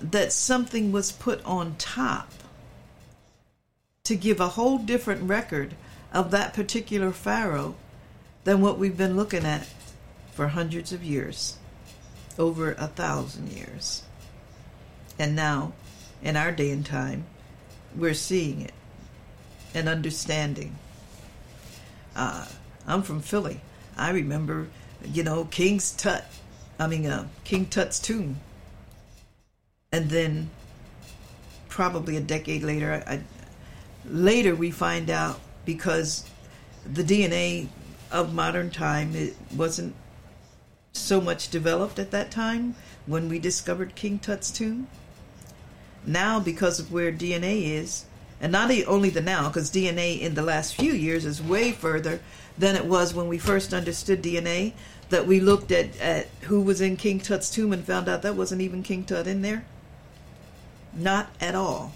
that 0.00 0.32
something 0.32 0.92
was 0.92 1.12
put 1.12 1.44
on 1.44 1.76
top 1.76 2.30
to 4.04 4.16
give 4.16 4.40
a 4.40 4.48
whole 4.48 4.78
different 4.78 5.22
record 5.28 5.74
of 6.12 6.30
that 6.30 6.54
particular 6.54 7.12
pharaoh 7.12 7.74
than 8.44 8.60
what 8.60 8.78
we've 8.78 8.96
been 8.96 9.16
looking 9.16 9.44
at 9.44 9.66
for 10.32 10.48
hundreds 10.48 10.92
of 10.92 11.04
years, 11.04 11.58
over 12.38 12.72
a 12.72 12.86
thousand 12.86 13.52
years. 13.52 14.02
And 15.18 15.36
now, 15.36 15.74
in 16.22 16.36
our 16.36 16.50
day 16.50 16.70
and 16.70 16.84
time, 16.84 17.26
we're 17.94 18.14
seeing 18.14 18.62
it 18.62 18.72
and 19.74 19.88
understanding. 19.88 20.76
Uh, 22.16 22.46
I'm 22.86 23.02
from 23.02 23.20
Philly. 23.20 23.60
I 23.96 24.10
remember, 24.10 24.68
you 25.04 25.22
know, 25.22 25.44
King's 25.44 25.92
Tut, 25.92 26.24
I 26.78 26.86
mean, 26.86 27.06
uh, 27.06 27.28
King 27.44 27.66
Tut's 27.66 28.00
tomb 28.00 28.40
and 29.92 30.08
then 30.08 30.50
probably 31.68 32.16
a 32.16 32.20
decade 32.20 32.62
later, 32.62 33.02
I, 33.06 33.20
later 34.06 34.54
we 34.54 34.70
find 34.70 35.10
out 35.10 35.40
because 35.64 36.24
the 36.90 37.02
DNA 37.02 37.68
of 38.12 38.32
modern 38.32 38.70
time 38.70 39.14
it 39.16 39.36
wasn't 39.54 39.94
so 40.92 41.20
much 41.20 41.50
developed 41.50 41.98
at 41.98 42.10
that 42.12 42.30
time 42.30 42.76
when 43.06 43.28
we 43.28 43.38
discovered 43.38 43.94
King 43.94 44.18
Tut's 44.18 44.50
tomb. 44.50 44.86
Now, 46.06 46.38
because 46.40 46.78
of 46.78 46.92
where 46.92 47.12
DNA 47.12 47.64
is, 47.64 48.06
and 48.40 48.52
not 48.52 48.70
only 48.86 49.10
the 49.10 49.20
now, 49.20 49.48
because 49.48 49.70
DNA 49.70 50.20
in 50.20 50.34
the 50.34 50.42
last 50.42 50.74
few 50.74 50.92
years 50.92 51.24
is 51.24 51.42
way 51.42 51.72
further 51.72 52.20
than 52.56 52.74
it 52.76 52.86
was 52.86 53.12
when 53.12 53.28
we 53.28 53.38
first 53.38 53.74
understood 53.74 54.22
DNA, 54.22 54.72
that 55.10 55.26
we 55.26 55.40
looked 55.40 55.72
at, 55.72 55.98
at 56.00 56.28
who 56.42 56.60
was 56.60 56.80
in 56.80 56.96
King 56.96 57.18
Tut's 57.18 57.50
tomb 57.50 57.72
and 57.72 57.84
found 57.84 58.08
out 58.08 58.22
that 58.22 58.36
wasn't 58.36 58.62
even 58.62 58.82
King 58.82 59.04
Tut 59.04 59.26
in 59.26 59.42
there. 59.42 59.64
Not 60.92 61.30
at 61.40 61.54
all. 61.54 61.92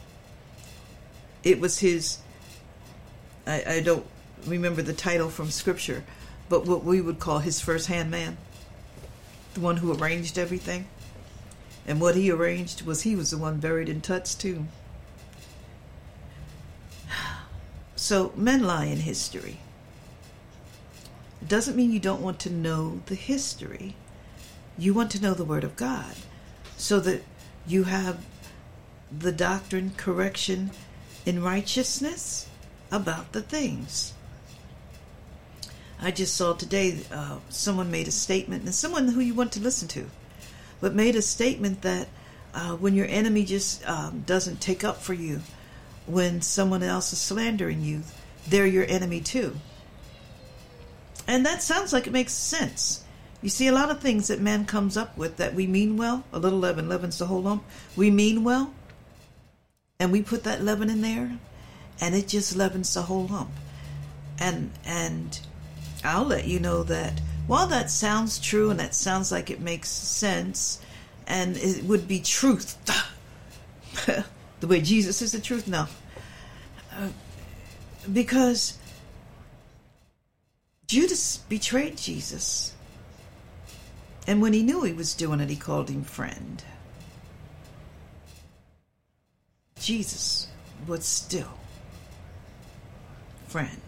It 1.42 1.60
was 1.60 1.80
his, 1.80 2.18
I, 3.46 3.64
I 3.66 3.80
don't 3.80 4.06
remember 4.46 4.82
the 4.82 4.92
title 4.92 5.30
from 5.30 5.50
scripture, 5.50 6.04
but 6.48 6.66
what 6.66 6.84
we 6.84 7.00
would 7.00 7.18
call 7.18 7.40
his 7.40 7.60
first 7.60 7.88
hand 7.88 8.10
man. 8.10 8.36
The 9.54 9.60
one 9.60 9.78
who 9.78 9.92
arranged 9.92 10.38
everything. 10.38 10.86
And 11.86 12.00
what 12.00 12.16
he 12.16 12.30
arranged 12.30 12.82
was 12.86 13.02
he 13.02 13.14
was 13.14 13.30
the 13.30 13.38
one 13.38 13.58
buried 13.58 13.88
in 13.88 14.00
Tut's 14.00 14.34
tomb. 14.34 14.68
So 17.96 18.32
men 18.36 18.62
lie 18.62 18.86
in 18.86 18.98
history. 18.98 19.60
It 21.40 21.48
doesn't 21.48 21.76
mean 21.76 21.92
you 21.92 22.00
don't 22.00 22.22
want 22.22 22.38
to 22.40 22.50
know 22.50 23.00
the 23.06 23.14
history. 23.14 23.96
You 24.78 24.94
want 24.94 25.10
to 25.12 25.22
know 25.22 25.34
the 25.34 25.44
Word 25.44 25.64
of 25.64 25.76
God 25.76 26.14
so 26.76 27.00
that 27.00 27.22
you 27.66 27.84
have 27.84 28.24
the 29.10 29.32
doctrine, 29.32 29.92
correction, 29.96 30.70
in 31.26 31.42
righteousness 31.42 32.48
about 32.90 33.32
the 33.32 33.42
things. 33.42 34.12
I 36.00 36.10
just 36.10 36.34
saw 36.34 36.52
today 36.52 37.00
uh, 37.10 37.38
someone 37.48 37.90
made 37.90 38.08
a 38.08 38.12
statement, 38.12 38.64
and 38.64 38.74
someone 38.74 39.08
who 39.08 39.20
you 39.20 39.34
want 39.34 39.52
to 39.52 39.60
listen 39.60 39.88
to, 39.88 40.10
but 40.80 40.94
made 40.94 41.16
a 41.16 41.22
statement 41.22 41.82
that 41.82 42.08
uh, 42.52 42.76
when 42.76 42.94
your 42.94 43.06
enemy 43.06 43.44
just 43.44 43.86
um, 43.88 44.22
doesn't 44.26 44.60
take 44.60 44.84
up 44.84 45.00
for 45.00 45.14
you, 45.14 45.40
when 46.06 46.42
someone 46.42 46.82
else 46.82 47.12
is 47.12 47.20
slandering 47.20 47.80
you, 47.80 48.02
they're 48.46 48.66
your 48.66 48.84
enemy 48.88 49.20
too. 49.20 49.56
And 51.26 51.46
that 51.46 51.62
sounds 51.62 51.92
like 51.92 52.06
it 52.06 52.12
makes 52.12 52.32
sense. 52.32 53.02
You 53.40 53.48
see, 53.48 53.66
a 53.66 53.72
lot 53.72 53.90
of 53.90 54.00
things 54.00 54.28
that 54.28 54.40
man 54.40 54.66
comes 54.66 54.96
up 54.96 55.16
with 55.16 55.36
that 55.38 55.54
we 55.54 55.66
mean 55.66 55.96
well, 55.96 56.24
a 56.32 56.38
little 56.38 56.58
leaven 56.58 56.88
leavens 56.88 57.18
the 57.18 57.26
whole 57.26 57.42
lump, 57.42 57.64
we 57.96 58.10
mean 58.10 58.44
well, 58.44 58.72
and 59.98 60.12
we 60.12 60.22
put 60.22 60.44
that 60.44 60.62
leaven 60.62 60.90
in 60.90 61.00
there, 61.00 61.38
and 62.00 62.14
it 62.14 62.28
just 62.28 62.56
leavens 62.56 62.94
the 62.94 63.02
whole 63.02 63.26
lump. 63.26 63.50
And 64.38 64.72
and 64.84 65.40
I'll 66.02 66.24
let 66.24 66.46
you 66.46 66.58
know 66.58 66.82
that 66.84 67.20
while 67.46 67.66
that 67.68 67.90
sounds 67.90 68.38
true 68.38 68.70
and 68.70 68.80
that 68.80 68.94
sounds 68.94 69.30
like 69.30 69.50
it 69.50 69.60
makes 69.60 69.88
sense, 69.88 70.80
and 71.26 71.56
it 71.56 71.84
would 71.84 72.08
be 72.08 72.20
truth, 72.20 72.76
the 74.60 74.66
way 74.66 74.80
Jesus 74.80 75.22
is 75.22 75.32
the 75.32 75.40
truth, 75.40 75.68
no, 75.68 75.86
uh, 76.92 77.08
because 78.12 78.78
Judas 80.86 81.38
betrayed 81.38 81.96
Jesus. 81.96 82.72
And 84.26 84.40
when 84.40 84.52
he 84.52 84.62
knew 84.62 84.82
he 84.82 84.92
was 84.92 85.14
doing 85.14 85.40
it, 85.40 85.50
he 85.50 85.56
called 85.56 85.90
him 85.90 86.02
friend. 86.02 86.62
Jesus 89.84 90.48
was 90.86 91.04
still 91.04 91.58
friend, 93.48 93.82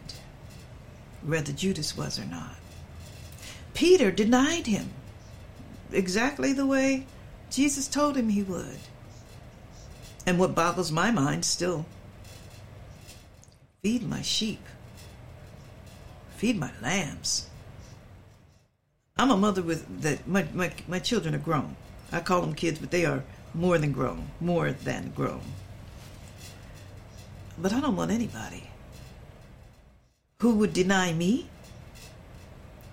whether 1.24 1.52
Judas 1.52 1.96
was 1.96 2.18
or 2.18 2.26
not. 2.26 2.56
Peter 3.72 4.10
denied 4.10 4.66
him 4.66 4.90
exactly 5.90 6.52
the 6.52 6.66
way 6.66 7.06
Jesus 7.50 7.88
told 7.88 8.14
him 8.14 8.28
he 8.28 8.42
would. 8.42 8.78
And 10.26 10.38
what 10.38 10.54
boggles 10.54 10.92
my 10.92 11.10
mind 11.10 11.46
still 11.46 11.86
feed 13.82 14.02
my 14.02 14.20
sheep, 14.20 14.60
feed 16.36 16.58
my 16.58 16.72
lambs. 16.82 17.48
I'm 19.16 19.30
a 19.30 19.36
mother 19.38 19.62
with 19.62 20.02
that 20.02 20.28
my, 20.28 20.46
my 20.52 20.72
my 20.86 20.98
children 20.98 21.34
are 21.34 21.38
grown. 21.38 21.74
I 22.12 22.20
call 22.20 22.42
them 22.42 22.54
kids, 22.54 22.78
but 22.80 22.90
they 22.90 23.06
are 23.06 23.24
more 23.54 23.78
than 23.78 23.92
grown, 23.92 24.28
more 24.40 24.72
than 24.72 25.12
grown. 25.16 25.40
But 27.58 27.72
I 27.72 27.80
don't 27.80 27.96
want 27.96 28.10
anybody 28.10 28.64
who 30.40 30.54
would 30.56 30.72
deny 30.72 31.12
me 31.12 31.48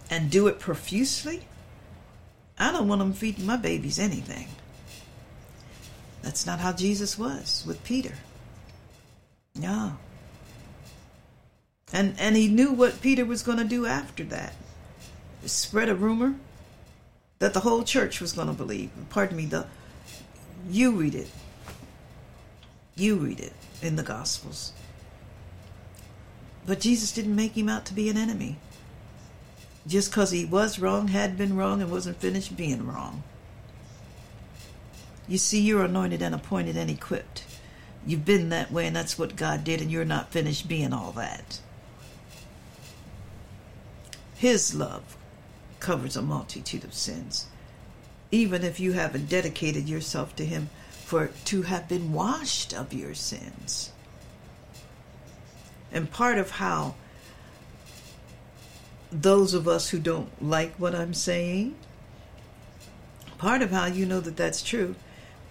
and 0.10 0.30
do 0.30 0.48
it 0.48 0.60
profusely. 0.60 1.42
I 2.58 2.72
don't 2.72 2.88
want 2.88 3.00
them 3.00 3.14
feeding 3.14 3.46
my 3.46 3.58
babies 3.58 4.00
anything. 4.00 4.48
That's 6.22 6.46
not 6.46 6.60
how 6.60 6.72
Jesus 6.72 7.18
was 7.18 7.64
with 7.68 7.84
Peter. 7.84 8.14
No. 9.56 9.98
And 11.92 12.16
and 12.18 12.36
he 12.36 12.48
knew 12.48 12.72
what 12.72 13.02
Peter 13.02 13.26
was 13.26 13.44
going 13.44 13.58
to 13.58 13.66
do 13.66 13.86
after 13.86 14.24
that. 14.26 14.54
Spread 15.46 15.90
a 15.90 15.96
rumor 15.96 16.36
that 17.40 17.54
the 17.54 17.60
whole 17.60 17.84
church 17.84 18.22
was 18.22 18.32
going 18.32 18.48
to 18.48 18.54
believe. 18.54 18.90
Pardon 19.10 19.36
me, 19.36 19.46
the 19.46 19.68
you 20.70 20.92
read 20.92 21.16
it. 21.16 21.30
You 22.96 23.16
read 23.18 23.42
it 23.42 23.54
in 23.86 23.96
the 23.96 24.04
Gospels. 24.04 24.74
But 26.66 26.80
Jesus 26.80 27.12
didn't 27.12 27.36
make 27.36 27.58
him 27.58 27.70
out 27.70 27.86
to 27.86 27.94
be 27.94 28.10
an 28.10 28.18
enemy. 28.18 28.58
Just 29.86 30.12
because 30.12 30.32
he 30.32 30.46
was 30.46 30.80
wrong, 30.80 31.10
had 31.10 31.38
been 31.38 31.56
wrong, 31.56 31.82
and 31.82 31.92
wasn't 31.92 32.22
finished 32.22 32.56
being 32.56 32.88
wrong. 32.88 33.24
You 35.28 35.38
see, 35.38 35.62
you're 35.62 35.84
anointed 35.84 36.22
and 36.22 36.34
appointed 36.34 36.78
and 36.78 36.90
equipped. 36.90 37.44
You've 38.06 38.26
been 38.26 38.50
that 38.50 38.72
way, 38.72 38.88
and 38.88 38.96
that's 38.96 39.18
what 39.18 39.36
God 39.36 39.64
did, 39.64 39.82
and 39.82 39.92
you're 39.92 40.06
not 40.06 40.32
finished 40.32 40.68
being 40.68 40.94
all 40.94 41.12
that. 41.14 41.60
His 44.36 44.76
love 44.76 45.18
covers 45.80 46.18
a 46.18 46.22
multitude 46.22 46.84
of 46.84 46.94
sins. 46.94 47.48
Even 48.32 48.64
if 48.64 48.80
you 48.80 48.94
haven't 48.94 49.30
dedicated 49.30 49.88
yourself 49.88 50.36
to 50.36 50.46
Him 50.46 50.70
for 51.14 51.30
to 51.46 51.62
have 51.62 51.88
been 51.88 52.12
washed 52.12 52.74
of 52.74 52.92
your 52.92 53.14
sins. 53.14 53.92
And 55.92 56.10
part 56.10 56.40
of 56.40 56.50
how 56.50 56.96
those 59.12 59.54
of 59.54 59.68
us 59.68 59.90
who 59.90 60.00
don't 60.00 60.32
like 60.44 60.74
what 60.78 60.96
I'm 60.96 61.14
saying, 61.14 61.76
part 63.38 63.62
of 63.62 63.70
how 63.70 63.86
you 63.86 64.08
know 64.08 64.22
that 64.22 64.38
that's 64.38 64.64
true 64.64 64.96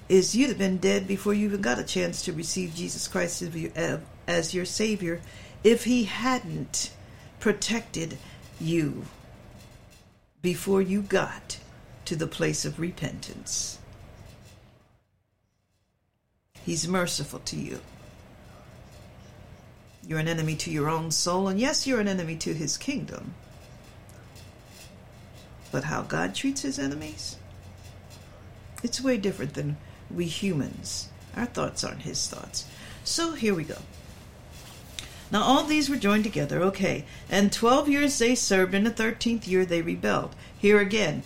is 0.08 0.34
you'd 0.34 0.48
have 0.48 0.58
been 0.58 0.78
dead 0.78 1.06
before 1.06 1.32
you 1.32 1.46
even 1.46 1.60
got 1.60 1.78
a 1.78 1.84
chance 1.84 2.22
to 2.22 2.32
receive 2.32 2.74
Jesus 2.74 3.06
Christ 3.06 3.40
eh, 3.76 3.98
as 4.26 4.52
your 4.52 4.64
Savior 4.64 5.20
if 5.62 5.84
He 5.84 6.02
hadn't 6.04 6.90
protected 7.38 8.18
you 8.60 9.04
before 10.42 10.82
you 10.82 11.02
got 11.02 11.60
to 12.06 12.16
the 12.16 12.26
place 12.26 12.64
of 12.64 12.80
repentance. 12.80 13.78
He's 16.64 16.86
merciful 16.86 17.40
to 17.40 17.56
you. 17.56 17.80
You're 20.06 20.18
an 20.18 20.28
enemy 20.28 20.56
to 20.56 20.70
your 20.70 20.88
own 20.88 21.10
soul, 21.10 21.48
and 21.48 21.60
yes, 21.60 21.86
you're 21.86 22.00
an 22.00 22.08
enemy 22.08 22.36
to 22.36 22.54
his 22.54 22.76
kingdom. 22.76 23.34
But 25.70 25.84
how 25.84 26.02
God 26.02 26.34
treats 26.34 26.62
his 26.62 26.78
enemies? 26.78 27.36
It's 28.82 29.00
way 29.00 29.16
different 29.16 29.54
than 29.54 29.76
we 30.10 30.26
humans. 30.26 31.08
Our 31.36 31.46
thoughts 31.46 31.84
aren't 31.84 32.02
his 32.02 32.26
thoughts. 32.26 32.66
So 33.04 33.32
here 33.32 33.54
we 33.54 33.64
go. 33.64 33.78
Now 35.30 35.42
all 35.42 35.64
these 35.64 35.88
were 35.88 35.96
joined 35.96 36.24
together, 36.24 36.60
okay. 36.62 37.04
And 37.30 37.50
12 37.52 37.88
years 37.88 38.18
they 38.18 38.34
served, 38.34 38.74
in 38.74 38.84
the 38.84 38.90
13th 38.90 39.46
year 39.46 39.64
they 39.64 39.80
rebelled. 39.80 40.36
Here 40.58 40.78
again, 40.78 41.22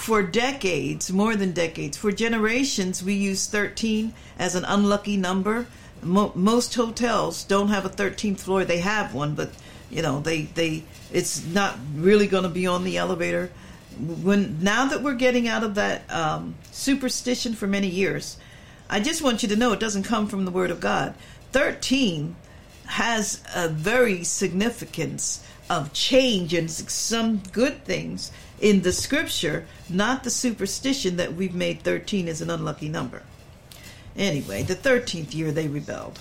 for 0.00 0.22
decades, 0.22 1.12
more 1.12 1.36
than 1.36 1.52
decades, 1.52 1.96
for 1.96 2.10
generations, 2.10 3.02
we 3.02 3.12
use 3.12 3.46
13 3.46 4.14
as 4.38 4.54
an 4.54 4.64
unlucky 4.64 5.16
number. 5.16 5.66
Mo- 6.02 6.32
most 6.34 6.74
hotels 6.74 7.44
don't 7.44 7.68
have 7.68 7.84
a 7.84 7.90
13th 7.90 8.40
floor. 8.40 8.64
They 8.64 8.78
have 8.78 9.14
one, 9.14 9.34
but 9.34 9.50
you 9.90 10.00
know 10.00 10.20
they 10.20 10.42
they 10.42 10.84
it's 11.12 11.44
not 11.44 11.76
really 11.94 12.26
going 12.26 12.44
to 12.44 12.48
be 12.48 12.66
on 12.66 12.84
the 12.84 12.96
elevator. 12.96 13.50
When 13.98 14.62
now 14.62 14.86
that 14.86 15.02
we're 15.02 15.14
getting 15.14 15.46
out 15.46 15.64
of 15.64 15.74
that 15.74 16.10
um, 16.10 16.54
superstition 16.72 17.54
for 17.54 17.66
many 17.66 17.88
years, 17.88 18.38
I 18.88 19.00
just 19.00 19.20
want 19.20 19.42
you 19.42 19.50
to 19.50 19.56
know 19.56 19.72
it 19.72 19.80
doesn't 19.80 20.04
come 20.04 20.28
from 20.28 20.46
the 20.46 20.50
Word 20.50 20.70
of 20.70 20.80
God. 20.80 21.14
13 21.52 22.36
has 22.86 23.42
a 23.54 23.68
very 23.68 24.24
significance 24.24 25.44
of 25.68 25.92
change 25.92 26.54
and 26.54 26.70
some 26.70 27.42
good 27.52 27.84
things 27.84 28.32
in 28.60 28.82
the 28.82 28.92
scripture, 28.92 29.66
not 29.88 30.22
the 30.22 30.30
superstition 30.30 31.16
that 31.16 31.34
we've 31.34 31.54
made 31.54 31.82
13 31.82 32.28
is 32.28 32.40
an 32.40 32.50
unlucky 32.50 32.88
number. 32.88 33.22
Anyway, 34.16 34.62
the 34.62 34.74
13th 34.74 35.34
year 35.34 35.50
they 35.50 35.68
rebelled. 35.68 36.20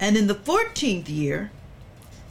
And 0.00 0.16
in 0.16 0.26
the 0.26 0.34
14th 0.34 1.08
year 1.08 1.52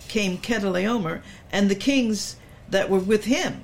came 0.10 0.38
Chedorlaomer 0.38 1.22
and 1.54 1.70
the 1.70 1.76
kings 1.76 2.36
that 2.70 2.90
were 2.90 3.00
with 3.00 3.24
him, 3.26 3.62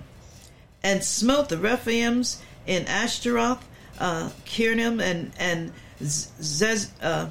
and 0.81 1.03
smote 1.03 1.49
the 1.49 1.57
Rephaims 1.57 2.37
in 2.65 2.85
Ashtaroth, 2.87 3.65
uh, 3.99 4.29
Kirnim, 4.45 5.01
and, 5.01 5.33
and 5.37 5.71
uh, 5.99 7.29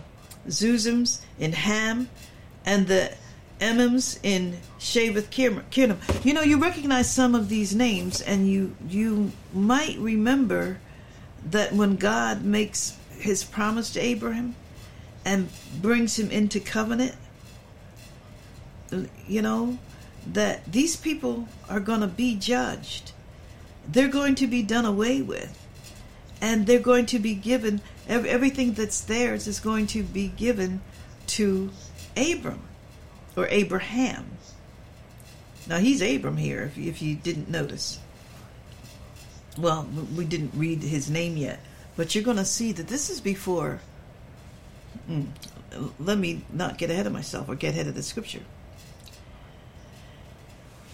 Zuzims 0.48 1.20
in 1.38 1.52
Ham, 1.52 2.10
and 2.66 2.88
the 2.88 3.14
Emims 3.60 4.18
in 4.22 4.58
Shaveth 4.78 5.30
Kirnim. 5.30 5.96
You 6.24 6.34
know, 6.34 6.42
you 6.42 6.58
recognize 6.58 7.10
some 7.10 7.34
of 7.34 7.48
these 7.48 7.74
names, 7.74 8.20
and 8.20 8.46
you 8.48 8.76
you 8.88 9.32
might 9.54 9.96
remember 9.98 10.78
that 11.50 11.72
when 11.72 11.96
God 11.96 12.42
makes 12.44 12.98
His 13.18 13.44
promise 13.44 13.90
to 13.92 14.00
Abraham 14.00 14.56
and 15.24 15.48
brings 15.80 16.18
him 16.18 16.30
into 16.30 16.60
covenant, 16.60 17.14
you 19.26 19.42
know, 19.42 19.78
that 20.32 20.70
these 20.70 20.96
people 20.96 21.48
are 21.68 21.80
going 21.80 22.00
to 22.00 22.06
be 22.06 22.36
judged. 22.36 23.12
They're 23.88 24.08
going 24.08 24.34
to 24.36 24.46
be 24.46 24.62
done 24.62 24.84
away 24.84 25.22
with, 25.22 25.56
and 26.40 26.66
they're 26.66 26.78
going 26.78 27.06
to 27.06 27.18
be 27.18 27.34
given 27.34 27.80
everything 28.08 28.74
that's 28.74 29.00
theirs 29.00 29.46
is 29.46 29.60
going 29.60 29.86
to 29.88 30.02
be 30.02 30.28
given 30.28 30.80
to 31.26 31.70
Abram 32.16 32.62
or 33.36 33.46
Abraham. 33.48 34.30
Now 35.68 35.78
he's 35.78 36.00
Abram 36.00 36.36
here, 36.36 36.62
if, 36.62 36.78
if 36.78 37.02
you 37.02 37.14
didn't 37.16 37.50
notice. 37.50 37.98
Well, 39.58 39.88
we 40.14 40.24
didn't 40.24 40.52
read 40.54 40.82
his 40.82 41.10
name 41.10 41.36
yet, 41.36 41.60
but 41.96 42.14
you're 42.14 42.24
going 42.24 42.36
to 42.36 42.44
see 42.44 42.72
that 42.72 42.88
this 42.88 43.10
is 43.10 43.20
before. 43.20 43.80
Mm, 45.10 45.28
let 45.98 46.18
me 46.18 46.42
not 46.52 46.78
get 46.78 46.90
ahead 46.90 47.06
of 47.06 47.12
myself 47.12 47.48
or 47.48 47.54
get 47.54 47.74
ahead 47.74 47.86
of 47.86 47.94
the 47.94 48.02
scripture. 48.02 48.42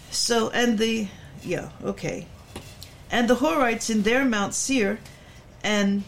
So, 0.09 0.49
and 0.49 0.77
the, 0.77 1.07
yeah, 1.43 1.69
okay. 1.83 2.27
And 3.11 3.29
the 3.29 3.35
Horites 3.35 3.89
in 3.89 4.03
their 4.03 4.25
Mount 4.25 4.53
Seir 4.53 4.99
and 5.63 6.03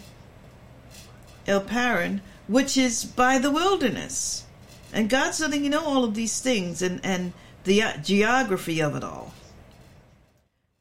El 1.48 1.62
Paran, 1.62 2.22
which 2.48 2.78
is 2.78 3.04
by 3.04 3.38
the 3.38 3.52
wilderness. 3.52 4.45
And 4.94 5.10
God's 5.10 5.40
letting 5.40 5.64
you 5.64 5.70
know 5.70 5.84
all 5.84 6.04
of 6.04 6.16
these 6.16 6.40
things 6.40 6.82
and, 6.82 7.00
and 7.04 7.34
the 7.64 7.82
uh, 7.82 7.98
geography 7.98 8.82
of 8.82 8.96
it 8.96 9.04
all. 9.04 9.34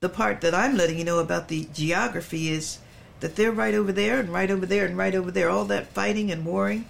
The 0.01 0.09
part 0.09 0.41
that 0.43 0.55
I'm 0.55 0.77
letting 0.77 0.99
you 0.99 1.05
know 1.05 1.19
about 1.19 1.49
the 1.49 1.67
geography 1.73 2.51
is 2.51 2.79
that 3.21 3.37
they're 3.37 3.53
right 3.53 3.75
over 3.75 3.91
there 3.91 4.21
and 4.21 4.29
right 4.29 4.51
over 4.51 4.67
there 4.67 4.85
and 4.85 4.97
right 4.99 5.15
over 5.15 5.31
there, 5.31 5.49
all 5.49 5.65
that 5.67 5.89
fighting 5.89 6.31
and 6.31 6.45
warring. 6.45 6.85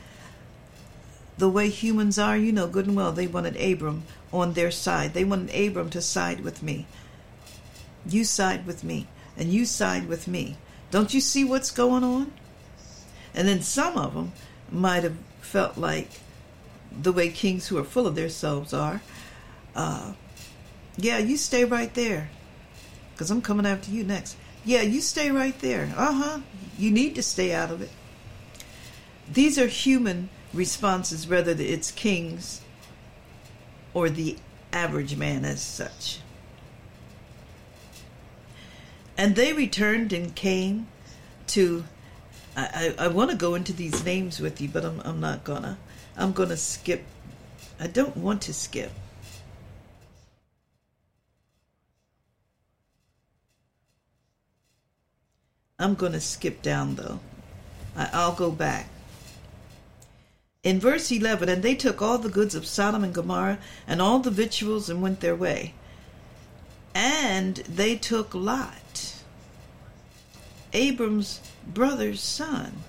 The 1.39 1.49
way 1.49 1.69
humans 1.69 2.19
are, 2.19 2.37
you 2.37 2.53
know 2.53 2.67
good 2.67 2.87
and 2.87 2.97
well, 2.97 3.13
they 3.13 3.27
wanted 3.27 3.57
Abram 3.57 4.03
on 4.33 4.53
their 4.53 4.71
side. 4.71 5.15
They 5.15 5.25
wanted 5.25 5.55
Abram 5.55 5.91
to 5.91 6.03
side 6.03 6.41
with 6.41 6.63
me. 6.63 6.87
You 8.07 8.25
side 8.25 8.67
with 8.67 8.85
me, 8.85 9.07
and 9.37 9.53
you 9.53 9.65
side 9.65 10.09
with 10.09 10.29
me. 10.29 10.57
Don't 10.91 11.15
you 11.15 11.21
see 11.21 11.45
what's 11.45 11.71
going 11.71 12.05
on? 12.05 12.33
And 13.35 13.49
then 13.49 13.63
some 13.63 13.97
of 13.97 14.15
them 14.15 14.33
might 14.71 15.03
have 15.03 15.17
felt 15.41 15.77
like 15.77 16.11
the 17.01 17.13
way 17.13 17.29
kings 17.29 17.69
who 17.69 17.79
are 17.79 17.85
full 17.85 18.07
of 18.07 18.15
themselves 18.15 18.73
are. 18.73 19.03
Uh, 19.75 20.13
yeah, 20.97 21.19
you 21.19 21.37
stay 21.37 21.65
right 21.65 21.93
there, 21.95 22.31
because 23.13 23.31
I'm 23.31 23.43
coming 23.43 23.67
after 23.67 23.91
you 23.91 24.05
next. 24.05 24.37
Yeah, 24.65 24.83
you 24.83 25.01
stay 25.01 25.31
right 25.31 25.59
there. 25.61 25.93
Uh 25.97 26.13
huh. 26.13 26.41
You 26.79 26.91
need 26.91 27.15
to 27.17 27.23
stay 27.23 27.53
out 27.53 27.71
of 27.71 27.83
it. 27.83 27.91
These 29.31 29.59
are 29.59 29.67
human 29.67 30.29
responses, 30.53 31.27
whether 31.27 31.53
it's 31.53 31.91
kings 31.91 32.61
or 33.93 34.09
the 34.09 34.37
average 34.73 35.17
man 35.17 35.45
as 35.45 35.61
such. 35.61 36.21
And 39.17 39.37
they 39.37 39.53
returned 39.53 40.13
and 40.13 40.35
came 40.35 40.89
to. 41.49 41.85
I, 42.57 42.95
I, 42.99 43.05
I 43.05 43.09
want 43.09 43.31
to 43.31 43.37
go 43.37 43.55
into 43.55 43.73
these 43.73 44.05
names 44.05 44.41
with 44.41 44.61
you, 44.61 44.69
but 44.69 44.85
I'm, 44.85 45.01
I'm 45.05 45.21
not 45.21 45.45
gonna. 45.45 45.79
I'm 46.17 46.33
gonna 46.33 46.57
skip. 46.57 47.05
I 47.81 47.87
don't 47.87 48.17
want 48.17 48.43
to 48.43 48.55
skip. 48.55 48.93
I'm 55.79 55.95
going 55.95 56.13
to 56.13 56.21
skip 56.21 56.63
down 56.63 56.95
though. 56.95 57.21
I'll 57.97 58.35
go 58.35 58.51
back. 58.51 58.89
In 60.63 60.81
verse 60.81 61.13
11, 61.13 61.49
and 61.49 61.63
they 61.63 61.75
took 61.75 62.01
all 62.01 62.17
the 62.17 62.31
goods 62.31 62.55
of 62.55 62.67
Sodom 62.67 63.05
and 63.05 63.13
Gomorrah 63.13 63.59
and 63.87 64.01
all 64.01 64.19
the 64.19 64.31
victuals 64.31 64.89
and 64.89 65.03
went 65.03 65.21
their 65.21 65.37
way. 65.37 65.75
And 66.95 67.57
they 67.57 67.97
took 67.97 68.35
Lot, 68.35 69.17
Abram's 70.73 71.41
brother's 71.67 72.21
son, 72.21 72.85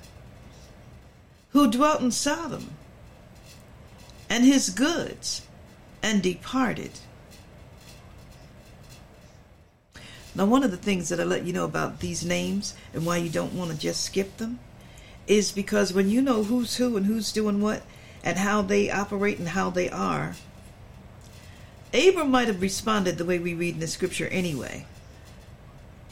who 1.49 1.69
dwelt 1.69 2.01
in 2.01 2.11
Sodom, 2.11 2.69
and 4.30 4.43
his 4.43 4.69
goods, 4.69 5.41
and 6.01 6.21
departed. 6.21 6.91
Now, 10.36 10.45
one 10.45 10.63
of 10.63 10.71
the 10.71 10.78
things 10.78 11.09
that 11.09 11.19
I 11.19 11.23
let 11.23 11.45
you 11.45 11.53
know 11.53 11.63
about 11.63 12.01
these 12.01 12.26
names 12.26 12.76
and 12.93 13.05
why 13.05 13.17
you 13.17 13.30
don't 13.30 13.53
want 13.53 13.71
to 13.71 13.78
just 13.78 14.03
skip 14.03 14.38
them 14.38 14.59
is 15.28 15.51
because 15.51 15.93
when 15.93 16.09
you 16.09 16.21
know 16.21 16.43
who's 16.43 16.76
who 16.76 16.97
and 16.97 17.05
who's 17.05 17.32
doing 17.32 17.61
what 17.61 17.84
and 18.23 18.38
how 18.38 18.61
they 18.61 18.91
operate 18.91 19.39
and 19.39 19.49
how 19.49 19.69
they 19.69 19.89
are, 19.89 20.36
Abram 21.93 22.30
might 22.30 22.47
have 22.49 22.61
responded 22.61 23.17
the 23.17 23.26
way 23.26 23.39
we 23.39 23.53
read 23.53 23.76
in 23.76 23.80
the 23.80 23.88
scripture 23.88 24.28
anyway. 24.28 24.86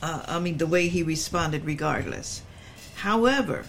Uh, 0.01 0.24
I 0.28 0.39
mean, 0.39 0.57
the 0.57 0.68
way 0.68 0.88
he 0.88 1.03
responded, 1.03 1.66
regardless. 1.66 2.41
However, 2.95 3.66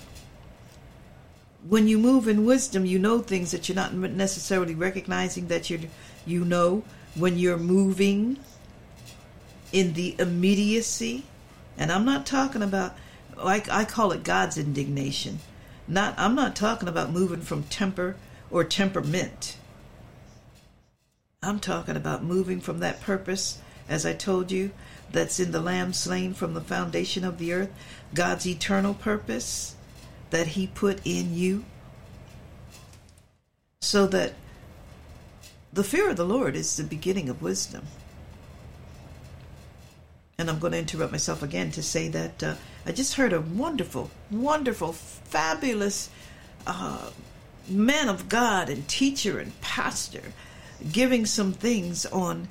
when 1.67 1.89
you 1.89 1.99
move 1.99 2.29
in 2.29 2.45
wisdom, 2.45 2.85
you 2.85 2.99
know 2.99 3.21
things 3.21 3.51
that 3.51 3.69
you're 3.69 3.77
not 3.77 3.95
necessarily 3.95 4.75
recognizing 4.75 5.49
that 5.49 5.71
you 5.71 5.89
you 6.27 6.45
know 6.45 6.83
when 7.15 7.39
you're 7.39 7.59
moving 7.59 8.39
in 9.73 9.95
the 9.95 10.15
immediacy. 10.19 11.25
And 11.77 11.91
I'm 11.91 12.05
not 12.05 12.27
talking 12.27 12.63
about 12.63 12.97
like 13.37 13.69
I 13.71 13.85
call 13.85 14.13
it 14.13 14.25
God's 14.25 14.59
indignation. 14.59 15.41
Not 15.89 16.15
I'm 16.19 16.35
not 16.35 16.55
talking 16.55 16.89
about 16.89 17.13
moving 17.13 17.41
from 17.41 17.65
temper 17.65 18.17
or 18.51 18.65
temperament. 18.65 19.57
I'm 21.43 21.61
talking 21.61 21.97
about 21.97 22.25
moving 22.25 22.61
from 22.61 22.81
that 22.81 23.03
purpose, 23.03 23.59
as 23.87 24.07
I 24.07 24.15
told 24.15 24.51
you, 24.51 24.71
that's 25.13 25.39
in 25.39 25.53
the 25.53 25.61
Lamb 25.61 25.93
slain 25.93 26.33
from 26.33 26.55
the 26.55 26.63
foundation 26.63 27.23
of 27.23 27.37
the 27.37 27.53
earth, 27.53 27.71
God's 28.15 28.47
eternal 28.47 28.95
purpose 28.95 29.75
that 30.31 30.49
He 30.49 30.67
put 30.67 31.01
in 31.05 31.35
you. 31.35 31.65
So 33.81 34.07
that 34.07 34.35
the 35.73 35.85
fear 35.85 36.11
of 36.11 36.17
the 36.17 36.25
Lord 36.25 36.57
is 36.57 36.77
the 36.77 36.85
beginning 36.85 37.29
of 37.29 37.43
wisdom. 37.43 37.87
And 40.39 40.51
I'm 40.51 40.59
going 40.59 40.73
to 40.73 40.79
interrupt 40.79 41.13
myself 41.13 41.43
again 41.43 41.71
to 41.73 41.83
say 41.83 42.09
that 42.09 42.43
uh, 42.43 42.55
I 42.87 42.93
just 42.93 43.15
heard 43.15 43.33
a 43.33 43.41
wonderful, 43.41 44.11
wonderful, 44.31 44.93
fabulous 44.93 46.11
uh, 46.67 47.11
man 47.69 48.09
of 48.09 48.29
God 48.29 48.69
and 48.69 48.87
teacher 48.89 49.39
and 49.39 49.59
pastor 49.61 50.33
giving 50.93 51.25
some 51.25 51.53
things 51.53 52.05
on 52.07 52.49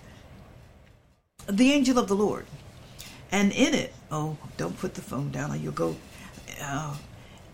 the 1.47 1.71
angel 1.71 1.99
of 1.99 2.07
the 2.07 2.15
Lord. 2.15 2.45
And 3.31 3.51
in 3.51 3.73
it, 3.73 3.93
oh, 4.11 4.37
don't 4.57 4.77
put 4.77 4.93
the 4.93 5.01
phone 5.01 5.31
down 5.31 5.51
or 5.51 5.55
you'll 5.55 5.73
go. 5.73 5.95
Uh, 6.61 6.95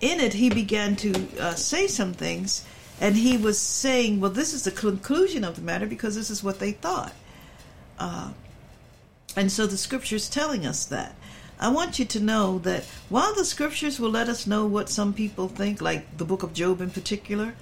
in 0.02 0.20
it, 0.20 0.34
he 0.34 0.50
began 0.50 0.96
to 0.98 1.28
uh, 1.40 1.56
say 1.56 1.88
some 1.88 2.14
things, 2.14 2.66
and 3.02 3.16
he 3.16 3.38
was 3.38 3.60
saying, 3.60 4.20
well, 4.20 4.32
this 4.32 4.54
is 4.54 4.64
the 4.64 4.72
conclusion 4.72 5.44
of 5.44 5.56
the 5.56 5.62
matter 5.62 5.86
because 5.86 6.16
this 6.16 6.30
is 6.30 6.44
what 6.44 6.60
they 6.60 6.72
thought. 6.72 7.14
Uh, 7.98 8.32
and 9.36 9.52
so 9.52 9.68
the 9.68 9.78
scripture's 9.78 10.30
telling 10.30 10.66
us 10.66 10.86
that. 10.86 11.16
I 11.60 11.70
want 11.70 12.00
you 12.00 12.06
to 12.06 12.20
know 12.22 12.60
that 12.60 12.86
while 13.10 13.36
the 13.36 13.44
scriptures 13.44 14.00
will 14.00 14.10
let 14.10 14.30
us 14.30 14.48
know 14.48 14.66
what 14.66 14.90
some 14.90 15.14
people 15.14 15.50
think, 15.50 15.82
like 15.82 16.18
the 16.18 16.24
book 16.24 16.42
of 16.42 16.54
Job 16.54 16.80
in 16.80 16.90
particular, 16.90 17.54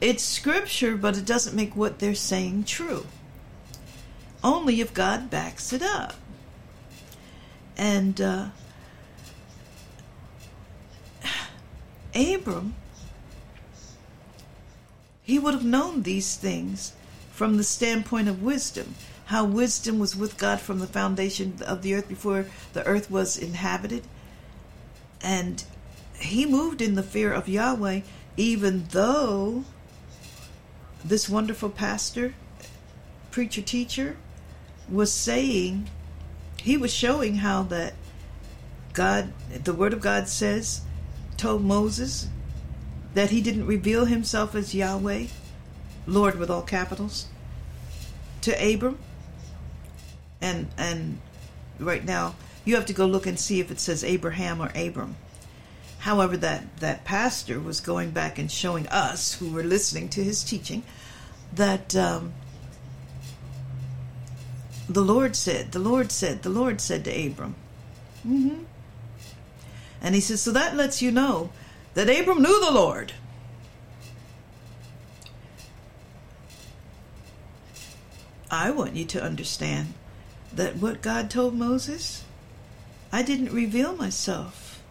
it's 0.00 0.22
scripture, 0.22 0.96
but 0.96 1.16
it 1.16 1.24
doesn't 1.24 1.56
make 1.56 1.74
what 1.74 1.98
they're 1.98 2.14
saying 2.14 2.64
true. 2.64 3.06
Only 4.44 4.80
if 4.80 4.92
God 4.92 5.30
backs 5.30 5.72
it 5.72 5.82
up. 5.82 6.14
And 7.78 8.20
uh, 8.20 8.48
Abram, 12.14 12.74
he 15.22 15.38
would 15.38 15.54
have 15.54 15.64
known 15.64 16.02
these 16.02 16.36
things 16.36 16.92
from 17.30 17.56
the 17.56 17.64
standpoint 17.64 18.28
of 18.28 18.42
wisdom 18.42 18.94
how 19.32 19.46
wisdom 19.46 19.98
was 19.98 20.14
with 20.14 20.36
God 20.36 20.60
from 20.60 20.78
the 20.78 20.86
foundation 20.86 21.54
of 21.66 21.80
the 21.80 21.94
earth 21.94 22.06
before 22.06 22.44
the 22.74 22.84
earth 22.84 23.10
was 23.10 23.38
inhabited. 23.38 24.04
And 25.22 25.64
he 26.18 26.44
moved 26.44 26.82
in 26.82 26.96
the 26.96 27.02
fear 27.02 27.32
of 27.32 27.48
Yahweh, 27.48 28.00
even 28.36 28.84
though 28.90 29.64
this 31.02 31.30
wonderful 31.30 31.70
pastor, 31.70 32.34
preacher, 33.30 33.62
teacher 33.62 34.16
was 34.86 35.10
saying, 35.10 35.88
he 36.58 36.76
was 36.76 36.92
showing 36.92 37.36
how 37.36 37.62
that 37.64 37.94
God, 38.92 39.32
the 39.64 39.72
Word 39.72 39.94
of 39.94 40.02
God 40.02 40.28
says, 40.28 40.82
told 41.42 41.64
Moses 41.64 42.28
that 43.14 43.30
he 43.30 43.40
didn't 43.40 43.66
reveal 43.66 44.04
himself 44.04 44.54
as 44.54 44.76
Yahweh, 44.76 45.26
Lord 46.06 46.38
with 46.38 46.48
all 46.48 46.62
capitals, 46.62 47.26
to 48.42 48.52
Abram 48.52 48.96
and 50.40 50.68
and 50.78 51.18
right 51.80 52.04
now 52.04 52.36
you 52.64 52.76
have 52.76 52.86
to 52.86 52.92
go 52.92 53.06
look 53.06 53.26
and 53.26 53.38
see 53.40 53.58
if 53.58 53.72
it 53.72 53.80
says 53.80 54.04
Abraham 54.04 54.62
or 54.62 54.70
Abram. 54.76 55.16
However, 55.98 56.36
that 56.36 56.76
that 56.78 57.04
pastor 57.04 57.58
was 57.58 57.80
going 57.80 58.12
back 58.12 58.38
and 58.38 58.50
showing 58.50 58.86
us 58.86 59.34
who 59.34 59.50
were 59.50 59.64
listening 59.64 60.08
to 60.10 60.22
his 60.22 60.44
teaching 60.44 60.84
that 61.52 61.96
um, 61.96 62.34
the 64.88 65.02
Lord 65.02 65.34
said, 65.34 65.72
the 65.72 65.80
Lord 65.80 66.12
said, 66.12 66.42
the 66.42 66.50
Lord 66.50 66.80
said 66.80 67.04
to 67.04 67.26
Abram. 67.26 67.56
Mm-hmm. 68.26 68.62
And 70.02 70.16
he 70.16 70.20
says, 70.20 70.42
So 70.42 70.50
that 70.50 70.76
lets 70.76 71.00
you 71.00 71.12
know 71.12 71.50
that 71.94 72.10
Abram 72.10 72.42
knew 72.42 72.60
the 72.64 72.72
Lord. 72.72 73.12
I 78.50 78.70
want 78.70 78.96
you 78.96 79.06
to 79.06 79.22
understand 79.22 79.94
that 80.52 80.76
what 80.76 81.00
God 81.00 81.30
told 81.30 81.54
Moses, 81.54 82.24
I 83.10 83.22
didn't 83.22 83.54
reveal 83.54 83.96
myself 83.96 84.82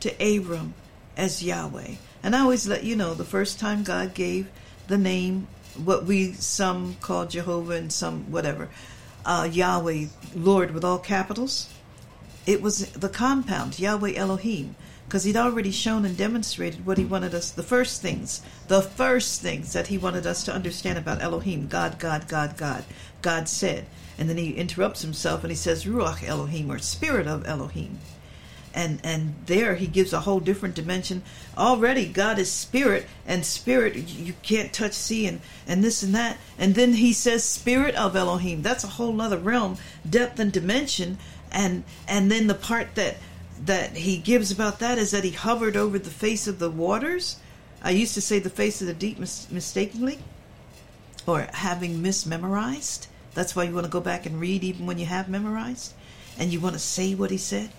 to 0.00 0.10
Abram 0.18 0.72
as 1.16 1.42
Yahweh. 1.42 1.96
And 2.22 2.34
I 2.34 2.40
always 2.40 2.66
let 2.66 2.84
you 2.84 2.96
know 2.96 3.12
the 3.12 3.24
first 3.24 3.60
time 3.60 3.82
God 3.82 4.14
gave 4.14 4.48
the 4.86 4.96
name, 4.96 5.48
what 5.82 6.04
we 6.06 6.32
some 6.32 6.96
call 7.00 7.26
Jehovah 7.26 7.74
and 7.74 7.92
some 7.92 8.30
whatever, 8.30 8.70
uh, 9.26 9.48
Yahweh, 9.50 10.06
Lord 10.34 10.70
with 10.70 10.84
all 10.84 10.98
capitals, 10.98 11.68
it 12.46 12.60
was 12.60 12.86
the 12.92 13.08
compound, 13.08 13.78
Yahweh 13.78 14.14
Elohim, 14.14 14.76
because 15.06 15.24
he'd 15.24 15.36
already 15.36 15.70
shown 15.70 16.04
and 16.04 16.16
demonstrated 16.16 16.84
what 16.84 16.98
he 16.98 17.04
wanted 17.04 17.34
us, 17.34 17.50
the 17.50 17.62
first 17.62 18.02
things, 18.02 18.42
the 18.68 18.82
first 18.82 19.40
things 19.40 19.72
that 19.72 19.86
he 19.86 19.98
wanted 19.98 20.26
us 20.26 20.44
to 20.44 20.52
understand 20.52 20.98
about 20.98 21.22
Elohim. 21.22 21.68
God, 21.68 21.98
God, 21.98 22.28
God, 22.28 22.56
God. 22.56 22.84
God 23.22 23.48
said. 23.48 23.86
And 24.18 24.28
then 24.28 24.36
he 24.36 24.52
interrupts 24.52 25.02
himself 25.02 25.42
and 25.42 25.50
he 25.50 25.56
says, 25.56 25.84
Ruach 25.84 26.26
Elohim, 26.26 26.70
or 26.70 26.78
Spirit 26.78 27.26
of 27.26 27.46
Elohim. 27.46 27.98
And 28.74 29.00
and 29.04 29.36
there 29.46 29.76
he 29.76 29.86
gives 29.86 30.12
a 30.12 30.20
whole 30.20 30.40
different 30.40 30.74
dimension. 30.74 31.22
Already 31.56 32.06
god 32.06 32.40
is 32.40 32.50
spirit 32.50 33.06
and 33.24 33.46
spirit 33.46 33.94
you 33.94 34.34
can't 34.42 34.72
touch 34.72 34.94
see 34.94 35.28
and 35.28 35.40
and 35.64 35.84
this 35.84 36.02
and 36.02 36.12
that. 36.16 36.38
And 36.58 36.74
then 36.74 36.94
he 36.94 37.12
says 37.12 37.44
spirit 37.44 37.94
of 37.94 38.16
elohim. 38.16 38.62
That's 38.62 38.82
a 38.82 38.88
whole 38.88 39.20
other 39.20 39.38
realm 39.38 39.76
depth 40.08 40.40
and 40.40 40.50
dimension 40.50 41.18
and 41.54 41.84
and 42.06 42.30
then 42.30 42.48
the 42.48 42.54
part 42.54 42.96
that 42.96 43.16
that 43.64 43.96
he 43.96 44.18
gives 44.18 44.50
about 44.50 44.80
that 44.80 44.98
is 44.98 45.12
that 45.12 45.24
he 45.24 45.30
hovered 45.30 45.76
over 45.76 45.98
the 45.98 46.10
face 46.10 46.46
of 46.46 46.58
the 46.58 46.68
waters. 46.68 47.36
I 47.82 47.90
used 47.90 48.14
to 48.14 48.20
say 48.20 48.40
the 48.40 48.50
face 48.50 48.80
of 48.80 48.88
the 48.88 48.94
deep 48.94 49.18
mis- 49.18 49.50
mistakenly 49.50 50.18
or 51.26 51.48
having 51.52 52.02
mismemorized. 52.02 53.06
That's 53.32 53.54
why 53.54 53.64
you 53.64 53.74
want 53.74 53.86
to 53.86 53.92
go 53.92 54.00
back 54.00 54.26
and 54.26 54.40
read 54.40 54.64
even 54.64 54.86
when 54.86 54.98
you 54.98 55.06
have 55.06 55.28
memorized 55.28 55.94
and 56.38 56.52
you 56.52 56.60
want 56.60 56.74
to 56.74 56.80
say 56.80 57.14
what 57.14 57.30
he 57.30 57.38
said. 57.38 57.70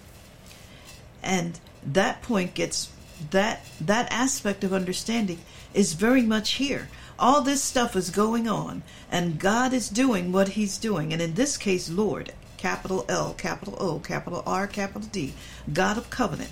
And 1.22 1.60
that 1.86 2.22
point 2.22 2.54
gets 2.54 2.90
that 3.32 3.66
that 3.82 4.12
aspect 4.12 4.64
of 4.64 4.74
understanding 4.74 5.40
is 5.74 5.94
very 5.94 6.22
much 6.22 6.54
here. 6.54 6.90
All 7.20 7.42
this 7.42 7.62
stuff 7.64 7.96
is 7.96 8.10
going 8.10 8.48
on 8.48 8.84
and 9.12 9.40
god 9.40 9.74
is 9.74 9.90
doing 9.90 10.32
what 10.32 10.50
he's 10.50 10.78
doing. 10.78 11.12
And 11.12 11.22
in 11.22 11.34
this 11.34 11.58
case 11.58 11.90
lord 11.90 12.34
capital 12.66 13.06
l 13.08 13.34
capital 13.38 13.76
o 13.80 14.00
capital 14.00 14.42
r 14.46 14.66
capital 14.68 15.08
d 15.12 15.34
god 15.72 15.98
of 15.98 16.10
covenant 16.10 16.52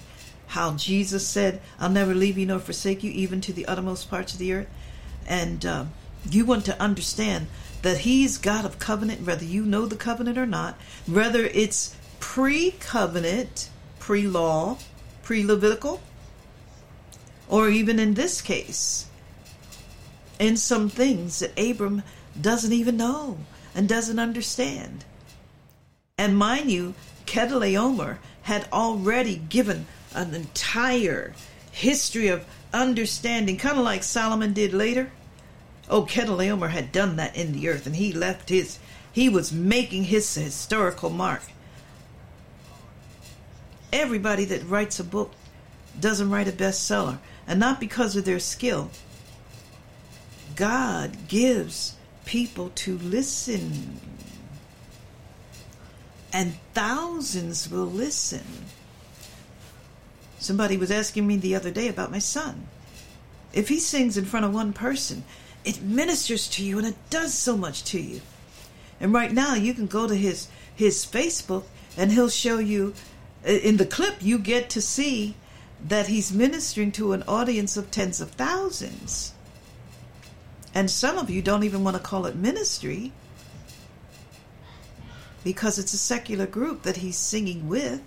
how 0.56 0.68
jesus 0.74 1.26
said 1.28 1.62
i'll 1.80 1.90
never 1.90 2.14
leave 2.14 2.38
you 2.38 2.46
nor 2.46 2.60
forsake 2.60 3.04
you 3.04 3.12
even 3.12 3.42
to 3.42 3.54
the 3.54 3.66
uttermost 3.66 4.10
parts 4.10 4.34
of 4.34 4.40
the 4.40 4.54
earth 4.54 4.70
and 5.28 5.66
uh, 5.66 5.86
you 6.30 6.46
want 6.46 6.66
to 6.66 6.82
understand 6.82 7.48
that 7.82 8.00
he's 8.00 8.38
god 8.38 8.64
of 8.66 8.80
covenant 8.80 9.26
whether 9.26 9.46
you 9.46 9.64
know 9.66 9.86
the 9.86 9.96
covenant 9.96 10.38
or 10.38 10.46
not 10.46 10.76
whether 11.08 11.46
it's 11.46 11.96
pre-covenant 12.20 13.70
pre 14.04 14.28
law, 14.28 14.78
pre 15.22 15.46
Levitical, 15.46 16.02
or 17.48 17.70
even 17.70 18.00
in 18.00 18.16
this 18.16 18.42
case, 18.42 19.08
in 20.40 20.58
some 20.58 20.90
things 20.90 21.40
that 21.40 21.58
Abram 21.58 22.04
doesn't 22.40 22.74
even 22.74 22.98
know 22.98 23.38
and 23.74 23.88
doesn't 23.88 24.20
understand. 24.20 25.06
And 26.18 26.38
mind 26.38 26.72
you, 26.72 26.94
Kedorlaomer 27.26 28.18
had 28.44 28.68
already 28.72 29.36
given 29.36 29.88
an 30.14 30.34
entire 30.34 31.34
history 31.72 32.28
of 32.28 32.46
understanding, 32.74 33.58
kind 33.58 33.78
of 33.78 33.84
like 33.84 34.04
Solomon 34.04 34.54
did 34.54 34.74
later. 34.74 35.12
Oh, 35.90 36.04
Kedorlaomer 36.04 36.70
had 36.70 36.92
done 36.92 37.16
that 37.16 37.36
in 37.36 37.52
the 37.52 37.68
earth, 37.70 37.86
and 37.86 37.96
he 37.96 38.14
left 38.14 38.50
his, 38.50 38.80
he 39.12 39.30
was 39.30 39.52
making 39.52 40.06
his 40.06 40.34
historical 40.34 41.10
mark 41.10 41.44
everybody 43.94 44.44
that 44.44 44.68
writes 44.68 45.00
a 45.00 45.04
book 45.04 45.32
doesn't 46.00 46.32
write 46.32 46.48
a 46.48 46.52
bestseller, 46.52 47.20
and 47.48 47.60
not 47.60 47.80
because 47.80 48.16
of 48.16 48.26
their 48.26 48.40
skill. 48.40 48.90
God 50.56 51.28
gives 51.28 51.96
people 52.26 52.72
to 52.76 52.98
listen, 52.98 54.00
and 56.34 56.56
thousands 56.74 57.70
will 57.70 57.86
listen. 57.86 58.44
Somebody 60.40 60.76
was 60.76 60.92
asking 60.92 61.26
me 61.26 61.38
the 61.38 61.56
other 61.56 61.72
day 61.72 61.88
about 61.88 62.12
my 62.12 62.20
son. 62.20 62.68
If 63.54 63.70
he 63.70 63.80
sings 63.80 64.18
in 64.18 64.26
front 64.26 64.46
of 64.46 64.54
one 64.54 64.74
person, 64.74 65.24
it 65.64 65.82
ministers 65.82 66.50
to 66.50 66.66
you 66.66 66.80
and 66.80 66.88
it 66.88 66.96
does 67.10 67.34
so 67.34 67.56
much 67.56 67.84
to 67.86 68.02
you. 68.02 68.22
And 69.00 69.14
right 69.14 69.32
now, 69.32 69.54
you 69.54 69.74
can 69.74 69.88
go 69.88 70.08
to 70.08 70.16
his 70.16 70.48
his 70.76 71.06
Facebook 71.06 71.66
and 71.96 72.12
he'll 72.12 72.30
show 72.30 72.58
you 72.58 72.94
uh, 73.46 73.52
in 73.52 73.78
the 73.78 73.86
clip, 73.86 74.16
you 74.22 74.40
get 74.40 74.70
to 74.72 74.82
see 74.82 75.36
that 75.86 76.08
he's 76.08 76.32
ministering 76.32 76.92
to 76.94 77.14
an 77.14 77.24
audience 77.28 77.78
of 77.78 77.92
tens 77.92 78.22
of 78.22 78.32
thousands. 78.32 79.34
And 80.74 80.90
some 80.90 81.18
of 81.18 81.30
you 81.30 81.42
don't 81.42 81.64
even 81.64 81.84
want 81.84 81.98
to 81.98 82.02
call 82.02 82.26
it 82.26 82.36
ministry 82.36 83.12
because 85.44 85.80
it's 85.80 85.94
a 85.94 85.98
secular 85.98 86.46
group 86.46 86.84
that 86.84 86.98
he's 86.98 87.18
singing 87.18 87.68
with. 87.68 88.02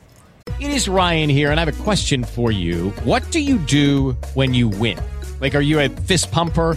It 0.58 0.70
is 0.70 0.88
Ryan 0.88 1.28
here, 1.28 1.50
and 1.50 1.60
I 1.60 1.64
have 1.64 1.80
a 1.80 1.82
question 1.82 2.24
for 2.24 2.50
you. 2.50 2.90
What 3.04 3.30
do 3.30 3.40
you 3.40 3.58
do 3.58 4.12
when 4.34 4.54
you 4.54 4.68
win? 4.68 4.98
Like, 5.40 5.54
are 5.54 5.60
you 5.60 5.80
a 5.80 5.88
fist 5.88 6.32
pumper? 6.32 6.76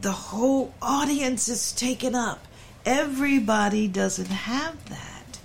the 0.00 0.12
whole 0.12 0.74
audience 0.80 1.48
is 1.48 1.72
taken 1.72 2.14
up. 2.14 2.46
Everybody 2.84 3.88
doesn't 3.88 4.30
have 4.30 4.76
that. 4.88 5.38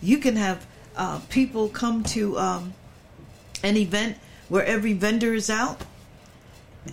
You 0.00 0.18
can 0.18 0.36
have 0.36 0.66
uh, 0.96 1.20
people 1.28 1.68
come 1.68 2.04
to 2.04 2.38
um, 2.38 2.74
an 3.62 3.76
event 3.76 4.16
where 4.48 4.64
every 4.64 4.92
vendor 4.92 5.34
is 5.34 5.50
out, 5.50 5.80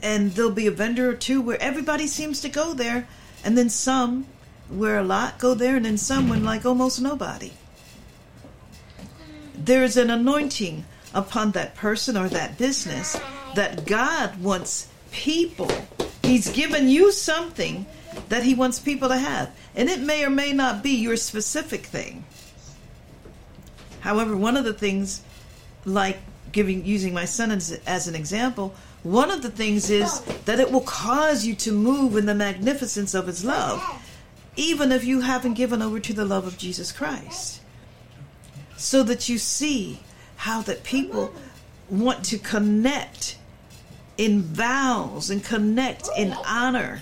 and 0.01 0.31
there'll 0.31 0.51
be 0.51 0.67
a 0.67 0.71
vendor 0.71 1.09
or 1.09 1.13
two 1.13 1.41
where 1.41 1.61
everybody 1.61 2.07
seems 2.07 2.41
to 2.41 2.49
go 2.49 2.73
there, 2.73 3.07
and 3.43 3.57
then 3.57 3.69
some 3.69 4.25
where 4.69 4.97
a 4.97 5.03
lot 5.03 5.37
go 5.37 5.53
there, 5.53 5.75
and 5.75 5.85
then 5.85 5.97
some 5.97 6.29
when 6.29 6.43
like 6.43 6.65
almost 6.65 7.01
nobody. 7.01 7.51
There 9.53 9.83
is 9.83 9.97
an 9.97 10.09
anointing 10.09 10.85
upon 11.13 11.51
that 11.51 11.75
person 11.75 12.17
or 12.17 12.29
that 12.29 12.57
business 12.57 13.19
that 13.55 13.85
God 13.85 14.41
wants 14.41 14.87
people. 15.11 15.69
He's 16.23 16.49
given 16.49 16.87
you 16.87 17.11
something 17.11 17.85
that 18.29 18.43
He 18.43 18.53
wants 18.53 18.79
people 18.79 19.09
to 19.09 19.17
have. 19.17 19.55
And 19.75 19.89
it 19.89 20.01
may 20.01 20.25
or 20.25 20.29
may 20.29 20.53
not 20.53 20.83
be 20.83 20.91
your 20.91 21.17
specific 21.17 21.85
thing. 21.85 22.23
However, 24.01 24.35
one 24.35 24.57
of 24.57 24.65
the 24.65 24.73
things, 24.73 25.21
like 25.85 26.19
giving 26.51 26.85
using 26.85 27.13
my 27.13 27.25
son 27.25 27.51
as, 27.51 27.79
as 27.85 28.07
an 28.07 28.15
example, 28.15 28.73
one 29.03 29.31
of 29.31 29.41
the 29.41 29.49
things 29.49 29.89
is 29.89 30.21
that 30.45 30.59
it 30.59 30.71
will 30.71 30.81
cause 30.81 31.45
you 31.45 31.55
to 31.55 31.71
move 31.71 32.17
in 32.17 32.25
the 32.25 32.35
magnificence 32.35 33.13
of 33.13 33.27
His 33.27 33.43
love, 33.43 33.83
even 34.55 34.91
if 34.91 35.03
you 35.03 35.21
haven't 35.21 35.53
given 35.53 35.81
over 35.81 35.99
to 35.99 36.13
the 36.13 36.25
love 36.25 36.45
of 36.45 36.57
Jesus 36.57 36.91
Christ. 36.91 37.61
So 38.77 39.03
that 39.03 39.29
you 39.29 39.37
see 39.37 40.01
how 40.37 40.61
that 40.63 40.83
people 40.83 41.33
want 41.89 42.25
to 42.25 42.37
connect 42.37 43.37
in 44.21 44.43
vows 44.43 45.31
and 45.31 45.43
connect 45.43 46.07
in 46.15 46.31
honor 46.45 47.01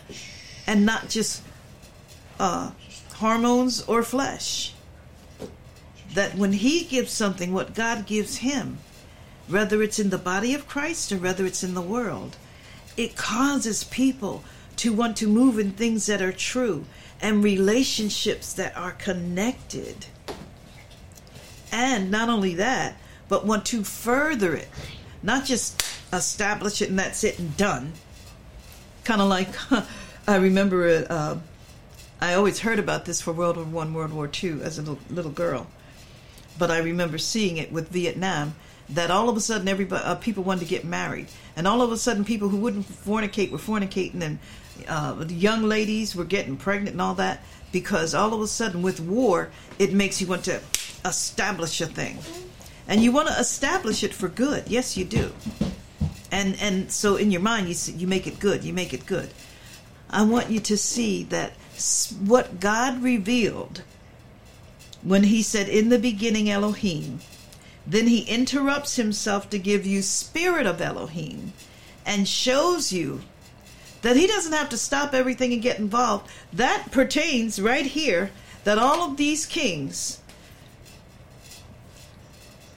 and 0.65 0.85
not 0.85 1.09
just 1.09 1.43
uh, 2.39 2.71
hormones 3.15 3.81
or 3.81 4.03
flesh. 4.03 4.73
That 6.13 6.35
when 6.35 6.53
He 6.53 6.85
gives 6.85 7.11
something, 7.11 7.51
what 7.51 7.75
God 7.75 8.05
gives 8.05 8.37
Him, 8.37 8.77
whether 9.49 9.83
it's 9.83 9.99
in 9.99 10.11
the 10.11 10.17
body 10.17 10.53
of 10.53 10.65
Christ 10.65 11.11
or 11.11 11.17
whether 11.17 11.45
it's 11.45 11.61
in 11.61 11.73
the 11.73 11.81
world, 11.81 12.37
it 12.95 13.17
causes 13.17 13.83
people 13.83 14.41
to 14.77 14.93
want 14.93 15.17
to 15.17 15.27
move 15.27 15.59
in 15.59 15.71
things 15.73 16.05
that 16.05 16.21
are 16.21 16.31
true 16.31 16.85
and 17.21 17.43
relationships 17.43 18.53
that 18.53 18.77
are 18.77 18.93
connected. 18.93 20.05
And 21.69 22.09
not 22.09 22.29
only 22.29 22.55
that, 22.55 22.95
but 23.27 23.45
want 23.45 23.65
to 23.65 23.83
further 23.83 24.55
it 24.55 24.69
not 25.21 25.45
just 25.45 25.81
establish 26.11 26.81
it 26.81 26.89
and 26.89 26.99
that's 26.99 27.23
it 27.23 27.39
and 27.39 27.55
done. 27.57 27.93
Kind 29.03 29.21
of 29.21 29.27
like 29.27 29.49
I 30.27 30.35
remember 30.35 30.87
a, 30.87 31.01
uh, 31.03 31.39
I 32.21 32.33
always 32.33 32.59
heard 32.59 32.79
about 32.79 33.05
this 33.05 33.21
for 33.21 33.31
World 33.33 33.55
War 33.57 33.65
One, 33.65 33.93
World 33.93 34.13
War 34.13 34.27
Two 34.27 34.61
as 34.61 34.77
a 34.77 34.81
little, 34.81 34.99
little 35.09 35.31
girl, 35.31 35.67
but 36.57 36.69
I 36.69 36.79
remember 36.79 37.17
seeing 37.17 37.57
it 37.57 37.71
with 37.71 37.89
Vietnam. 37.89 38.55
That 38.89 39.11
all 39.11 39.29
of 39.29 39.37
a 39.37 39.39
sudden, 39.39 39.67
everybody 39.67 40.03
uh, 40.03 40.15
people 40.15 40.43
wanted 40.43 40.61
to 40.61 40.65
get 40.65 40.83
married, 40.83 41.27
and 41.55 41.67
all 41.67 41.81
of 41.81 41.91
a 41.91 41.97
sudden, 41.97 42.25
people 42.25 42.49
who 42.49 42.57
wouldn't 42.57 42.87
fornicate 42.87 43.51
were 43.51 43.59
fornicating, 43.59 44.21
and 44.21 44.39
uh, 44.87 45.25
young 45.29 45.63
ladies 45.63 46.15
were 46.15 46.25
getting 46.25 46.57
pregnant 46.57 46.93
and 46.93 47.01
all 47.01 47.13
that 47.15 47.41
because 47.71 48.15
all 48.15 48.33
of 48.33 48.41
a 48.41 48.47
sudden, 48.47 48.81
with 48.81 48.99
war, 48.99 49.51
it 49.77 49.93
makes 49.93 50.19
you 50.19 50.27
want 50.27 50.43
to 50.45 50.59
establish 51.05 51.79
a 51.81 51.85
thing, 51.85 52.17
and 52.87 53.01
you 53.01 53.11
want 53.11 53.27
to 53.27 53.39
establish 53.39 54.03
it 54.03 54.13
for 54.13 54.27
good. 54.27 54.67
Yes, 54.67 54.97
you 54.97 55.05
do, 55.05 55.31
and 56.31 56.57
and 56.59 56.91
so 56.91 57.15
in 57.15 57.31
your 57.31 57.41
mind, 57.41 57.69
you 57.69 57.93
you 57.93 58.07
make 58.07 58.27
it 58.27 58.39
good. 58.39 58.63
You 58.63 58.73
make 58.73 58.93
it 58.93 59.05
good. 59.05 59.29
I 60.09 60.23
want 60.23 60.49
you 60.49 60.59
to 60.59 60.77
see 60.77 61.23
that 61.25 61.53
what 62.19 62.59
God 62.59 63.01
revealed 63.03 63.83
when 65.01 65.23
He 65.23 65.41
said, 65.43 65.69
"In 65.69 65.89
the 65.89 65.99
beginning, 65.99 66.49
Elohim." 66.49 67.21
Then 67.89 68.05
he 68.05 68.21
interrupts 68.21 68.97
himself 68.97 69.49
to 69.49 69.57
give 69.57 69.83
you 69.83 70.03
spirit 70.03 70.67
of 70.67 70.79
Elohim 70.79 71.53
and 72.05 72.27
shows 72.27 72.91
you 72.91 73.21
that 74.03 74.15
he 74.15 74.27
doesn't 74.27 74.53
have 74.53 74.69
to 74.69 74.77
stop 74.77 75.13
everything 75.13 75.53
and 75.53 75.61
get 75.61 75.79
involved. 75.79 76.29
That 76.53 76.91
pertains 76.91 77.59
right 77.59 77.87
here 77.87 78.29
that 78.63 78.77
all 78.77 79.01
of 79.01 79.17
these 79.17 79.47
kings 79.47 80.19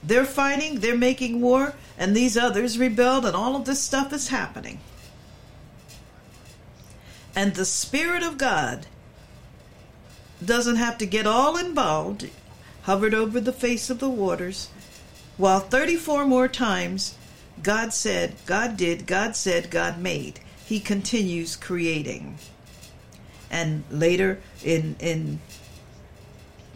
they're 0.05 0.25
fighting, 0.25 0.79
they're 0.79 0.97
making 0.97 1.41
war, 1.41 1.73
and 1.97 2.15
these 2.15 2.37
others 2.37 2.77
rebelled, 2.77 3.25
and 3.25 3.35
all 3.35 3.55
of 3.55 3.65
this 3.65 3.81
stuff 3.81 4.11
is 4.11 4.27
happening. 4.29 4.79
And 7.35 7.55
the 7.55 7.65
Spirit 7.65 8.23
of 8.23 8.37
God 8.37 8.87
doesn't 10.43 10.75
have 10.75 10.97
to 10.99 11.05
get 11.05 11.25
all 11.25 11.57
involved, 11.57 12.29
hovered 12.83 13.13
over 13.13 13.39
the 13.39 13.53
face 13.53 13.89
of 13.89 13.99
the 13.99 14.09
waters, 14.09 14.69
while 15.37 15.61
34 15.61 16.25
more 16.25 16.47
times 16.47 17.15
God 17.61 17.93
said, 17.93 18.35
God 18.45 18.77
did, 18.77 19.05
God 19.05 19.35
said, 19.35 19.69
God 19.69 19.99
made. 19.99 20.39
He 20.65 20.79
continues 20.79 21.55
creating. 21.55 22.37
And 23.49 23.83
later 23.91 24.39
in 24.63 24.95
in 24.99 25.39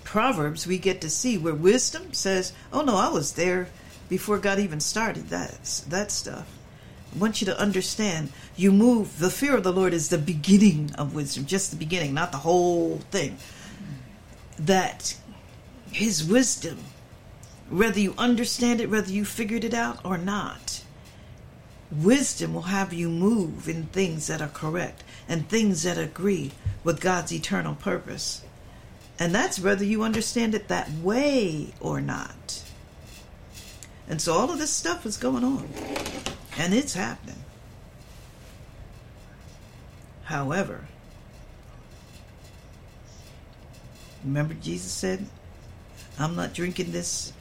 Proverbs 0.07 0.65
we 0.65 0.77
get 0.77 1.01
to 1.01 1.09
see 1.09 1.37
where 1.37 1.53
wisdom 1.53 2.13
says, 2.13 2.53
"Oh 2.71 2.81
no, 2.81 2.95
I 2.95 3.09
was 3.09 3.33
there 3.33 3.67
before 4.07 4.37
God 4.37 4.57
even 4.57 4.79
started 4.79 5.27
that 5.27 5.83
that 5.89 6.11
stuff." 6.13 6.47
I 7.13 7.17
want 7.19 7.41
you 7.41 7.45
to 7.47 7.59
understand 7.59 8.31
you 8.55 8.71
move 8.71 9.19
the 9.19 9.29
fear 9.29 9.57
of 9.57 9.63
the 9.63 9.73
Lord 9.73 9.93
is 9.93 10.07
the 10.07 10.17
beginning 10.17 10.95
of 10.95 11.13
wisdom, 11.13 11.45
just 11.45 11.71
the 11.71 11.75
beginning, 11.75 12.13
not 12.13 12.31
the 12.31 12.37
whole 12.37 13.01
thing. 13.11 13.37
That 14.57 15.17
his 15.91 16.23
wisdom 16.23 16.77
whether 17.69 17.99
you 17.99 18.13
understand 18.17 18.79
it, 18.79 18.89
whether 18.89 19.11
you 19.11 19.25
figured 19.25 19.65
it 19.65 19.73
out 19.73 19.99
or 20.05 20.17
not. 20.17 20.83
Wisdom 21.91 22.53
will 22.53 22.63
have 22.63 22.93
you 22.93 23.09
move 23.09 23.67
in 23.67 23.87
things 23.87 24.27
that 24.27 24.41
are 24.41 24.47
correct 24.47 25.03
and 25.27 25.49
things 25.49 25.83
that 25.83 25.97
agree 25.97 26.51
with 26.85 27.01
God's 27.01 27.33
eternal 27.33 27.75
purpose. 27.75 28.41
And 29.19 29.33
that's 29.33 29.59
whether 29.59 29.83
you 29.83 30.03
understand 30.03 30.53
it 30.53 30.67
that 30.67 30.91
way 30.91 31.73
or 31.79 32.01
not. 32.01 32.63
And 34.07 34.21
so 34.21 34.33
all 34.33 34.51
of 34.51 34.59
this 34.59 34.71
stuff 34.71 35.05
is 35.05 35.17
going 35.17 35.43
on. 35.43 35.67
And 36.57 36.73
it's 36.73 36.93
happening. 36.93 37.43
However, 40.23 40.85
remember 44.23 44.53
Jesus 44.55 44.91
said, 44.91 45.25
I'm 46.19 46.35
not 46.35 46.53
drinking 46.53 46.91
this 46.91 47.31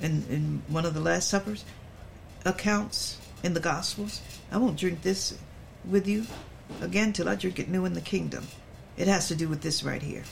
in, 0.00 0.24
in 0.30 0.62
one 0.68 0.86
of 0.86 0.94
the 0.94 1.00
Last 1.00 1.28
Suppers 1.28 1.64
accounts 2.44 3.18
in 3.42 3.54
the 3.54 3.60
Gospels. 3.60 4.20
I 4.50 4.56
won't 4.56 4.78
drink 4.78 5.02
this 5.02 5.36
with 5.84 6.06
you 6.06 6.26
again 6.80 7.12
till 7.12 7.28
I 7.28 7.34
drink 7.34 7.58
it 7.58 7.68
new 7.68 7.84
in 7.84 7.94
the 7.94 8.00
kingdom. 8.00 8.46
It 9.00 9.08
has 9.08 9.28
to 9.28 9.34
do 9.34 9.48
with 9.48 9.62
this 9.62 9.82
right 9.82 10.02
here. 10.02 10.24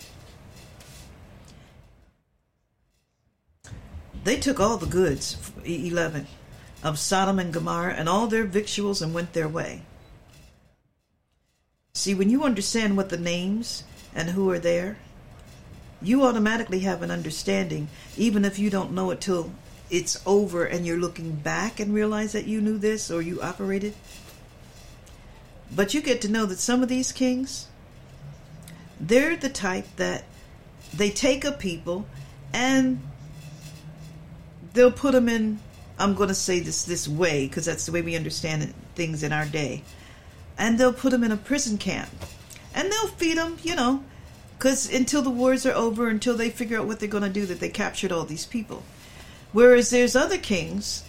They 4.24 4.36
took 4.36 4.60
all 4.60 4.76
the 4.76 4.84
goods, 4.84 5.38
11, 5.64 6.26
of 6.82 6.98
Sodom 6.98 7.38
and 7.38 7.50
Gomorrah 7.50 7.94
and 7.94 8.10
all 8.10 8.26
their 8.26 8.44
victuals 8.44 9.00
and 9.00 9.14
went 9.14 9.32
their 9.32 9.48
way. 9.48 9.84
See, 11.94 12.14
when 12.14 12.28
you 12.28 12.44
understand 12.44 12.98
what 12.98 13.08
the 13.08 13.16
names 13.16 13.84
and 14.14 14.28
who 14.28 14.50
are 14.50 14.58
there, 14.58 14.98
you 16.02 16.24
automatically 16.24 16.80
have 16.80 17.00
an 17.00 17.10
understanding, 17.10 17.88
even 18.18 18.44
if 18.44 18.58
you 18.58 18.68
don't 18.68 18.92
know 18.92 19.10
it 19.12 19.22
till 19.22 19.50
it's 19.88 20.20
over 20.26 20.66
and 20.66 20.84
you're 20.86 20.98
looking 20.98 21.36
back 21.36 21.80
and 21.80 21.94
realize 21.94 22.32
that 22.32 22.46
you 22.46 22.60
knew 22.60 22.76
this 22.76 23.10
or 23.10 23.22
you 23.22 23.40
operated. 23.40 23.94
But 25.74 25.94
you 25.94 26.02
get 26.02 26.20
to 26.20 26.28
know 26.28 26.44
that 26.44 26.58
some 26.58 26.82
of 26.82 26.90
these 26.90 27.12
kings, 27.12 27.67
they're 29.00 29.36
the 29.36 29.48
type 29.48 29.86
that 29.96 30.24
they 30.94 31.10
take 31.10 31.44
a 31.44 31.52
people 31.52 32.06
and 32.52 33.00
they'll 34.72 34.92
put 34.92 35.12
them 35.12 35.28
in, 35.28 35.60
I'm 35.98 36.14
going 36.14 36.28
to 36.28 36.34
say 36.34 36.60
this 36.60 36.84
this 36.84 37.08
way 37.08 37.46
because 37.46 37.64
that's 37.64 37.86
the 37.86 37.92
way 37.92 38.02
we 38.02 38.16
understand 38.16 38.74
things 38.94 39.22
in 39.22 39.32
our 39.32 39.46
day. 39.46 39.82
And 40.56 40.78
they'll 40.78 40.92
put 40.92 41.10
them 41.10 41.24
in 41.24 41.32
a 41.32 41.36
prison 41.36 41.78
camp. 41.78 42.10
And 42.74 42.90
they'll 42.90 43.08
feed 43.08 43.38
them, 43.38 43.58
you 43.62 43.74
know, 43.74 44.04
because 44.56 44.92
until 44.92 45.22
the 45.22 45.30
wars 45.30 45.64
are 45.66 45.74
over, 45.74 46.08
until 46.08 46.36
they 46.36 46.50
figure 46.50 46.78
out 46.78 46.86
what 46.86 47.00
they're 47.00 47.08
going 47.08 47.22
to 47.22 47.30
do, 47.30 47.46
that 47.46 47.60
they 47.60 47.68
captured 47.68 48.12
all 48.12 48.24
these 48.24 48.46
people. 48.46 48.82
Whereas 49.52 49.90
there's 49.90 50.14
other 50.14 50.38
kings 50.38 51.04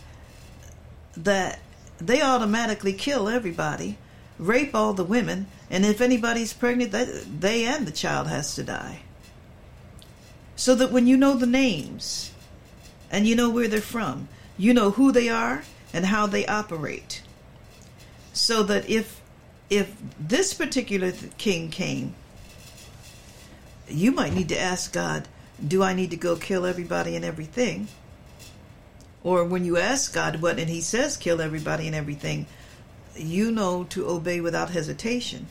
that 1.18 1.60
they 2.00 2.22
automatically 2.22 2.94
kill 2.94 3.28
everybody, 3.28 3.98
rape 4.38 4.74
all 4.74 4.94
the 4.94 5.04
women, 5.04 5.48
and 5.70 5.86
if 5.86 6.02
anybody's 6.02 6.54
pregnant, 6.54 6.92
they, 6.92 7.06
they 7.06 7.66
and 7.66 7.88
the 7.88 7.92
child 7.92 8.28
has 8.28 8.56
to 8.56 8.64
die. 8.64 9.02
So 10.56 10.76
that 10.76 10.92
when 10.92 11.08
you 11.08 11.16
know 11.16 11.36
the 11.36 11.46
names 11.46 12.32
and 13.12 13.28
you 13.28 13.36
know 13.36 13.50
where 13.50 13.68
they're 13.68 13.82
from, 13.82 14.28
you 14.58 14.74
know 14.74 14.92
who 14.92 15.12
they 15.12 15.30
are 15.30 15.64
and 15.94 16.06
how 16.06 16.28
they 16.28 16.46
operate. 16.46 17.22
So 18.34 18.64
that 18.64 18.90
if 18.90 19.22
if 19.70 19.96
this 20.20 20.54
particular 20.54 21.14
king 21.38 21.70
came 21.70 22.16
you 23.90 24.12
might 24.12 24.34
need 24.34 24.50
to 24.50 24.60
ask 24.60 24.94
God, 24.94 25.28
do 25.66 25.84
I 25.84 25.94
need 25.94 26.12
to 26.12 26.18
go 26.18 26.36
kill 26.36 26.66
everybody 26.66 27.16
and 27.16 27.26
everything? 27.26 27.88
Or 29.24 29.44
when 29.44 29.66
you 29.66 29.78
ask 29.78 30.14
God 30.14 30.42
what 30.42 30.60
and 30.60 30.70
he 30.70 30.82
says 30.82 31.18
kill 31.18 31.42
everybody 31.42 31.88
and 31.88 31.96
everything, 31.96 32.46
you 33.16 33.52
know 33.52 33.84
to 33.86 34.08
obey 34.08 34.40
without 34.40 34.72
hesitation. 34.72 35.48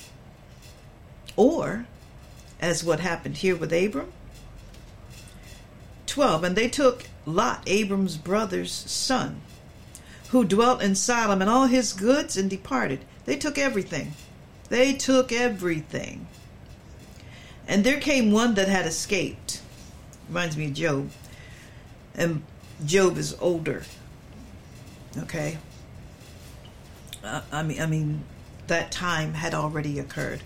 Or, 1.36 1.86
as 2.60 2.82
what 2.82 3.00
happened 3.00 3.38
here 3.38 3.56
with 3.56 3.72
Abram, 3.72 4.12
12. 6.06 6.44
And 6.44 6.56
they 6.56 6.68
took 6.68 7.04
Lot, 7.26 7.62
Abram's 7.66 8.16
brother's 8.16 8.72
son, 8.72 9.40
who 10.30 10.44
dwelt 10.44 10.82
in 10.82 10.94
Sodom, 10.94 11.40
and 11.40 11.50
all 11.50 11.66
his 11.66 11.92
goods, 11.92 12.36
and 12.36 12.50
departed. 12.50 13.04
They 13.24 13.36
took 13.36 13.58
everything. 13.58 14.12
They 14.68 14.94
took 14.94 15.32
everything. 15.32 16.26
And 17.68 17.84
there 17.84 18.00
came 18.00 18.32
one 18.32 18.54
that 18.54 18.68
had 18.68 18.86
escaped. 18.86 19.60
Reminds 20.28 20.56
me 20.56 20.66
of 20.66 20.74
Job. 20.74 21.10
And 22.14 22.42
Job 22.84 23.16
is 23.16 23.36
older. 23.40 23.84
Okay. 25.16 25.58
Uh, 27.22 27.42
I 27.50 27.62
mean, 27.62 27.80
I 27.80 27.86
mean, 27.86 28.24
that 28.66 28.92
time 28.92 29.34
had 29.34 29.54
already 29.54 29.98
occurred. 29.98 30.42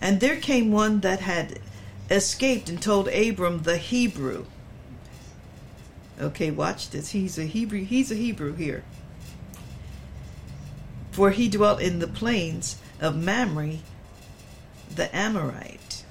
And 0.00 0.20
there 0.20 0.36
came 0.36 0.70
one 0.70 1.00
that 1.00 1.20
had 1.20 1.58
escaped 2.10 2.68
and 2.68 2.80
told 2.80 3.08
Abram 3.08 3.62
the 3.62 3.76
Hebrew. 3.76 4.46
Okay, 6.20 6.50
watch 6.50 6.90
this. 6.90 7.10
He's 7.10 7.38
a 7.38 7.44
Hebrew. 7.44 7.84
He's 7.84 8.10
a 8.10 8.16
Hebrew 8.16 8.54
here. 8.54 8.84
For 11.12 11.30
he 11.30 11.48
dwelt 11.48 11.80
in 11.80 11.98
the 11.98 12.08
plains 12.08 12.78
of 13.00 13.16
Mamre, 13.16 13.78
the 14.94 15.14
Amorite. 15.14 16.04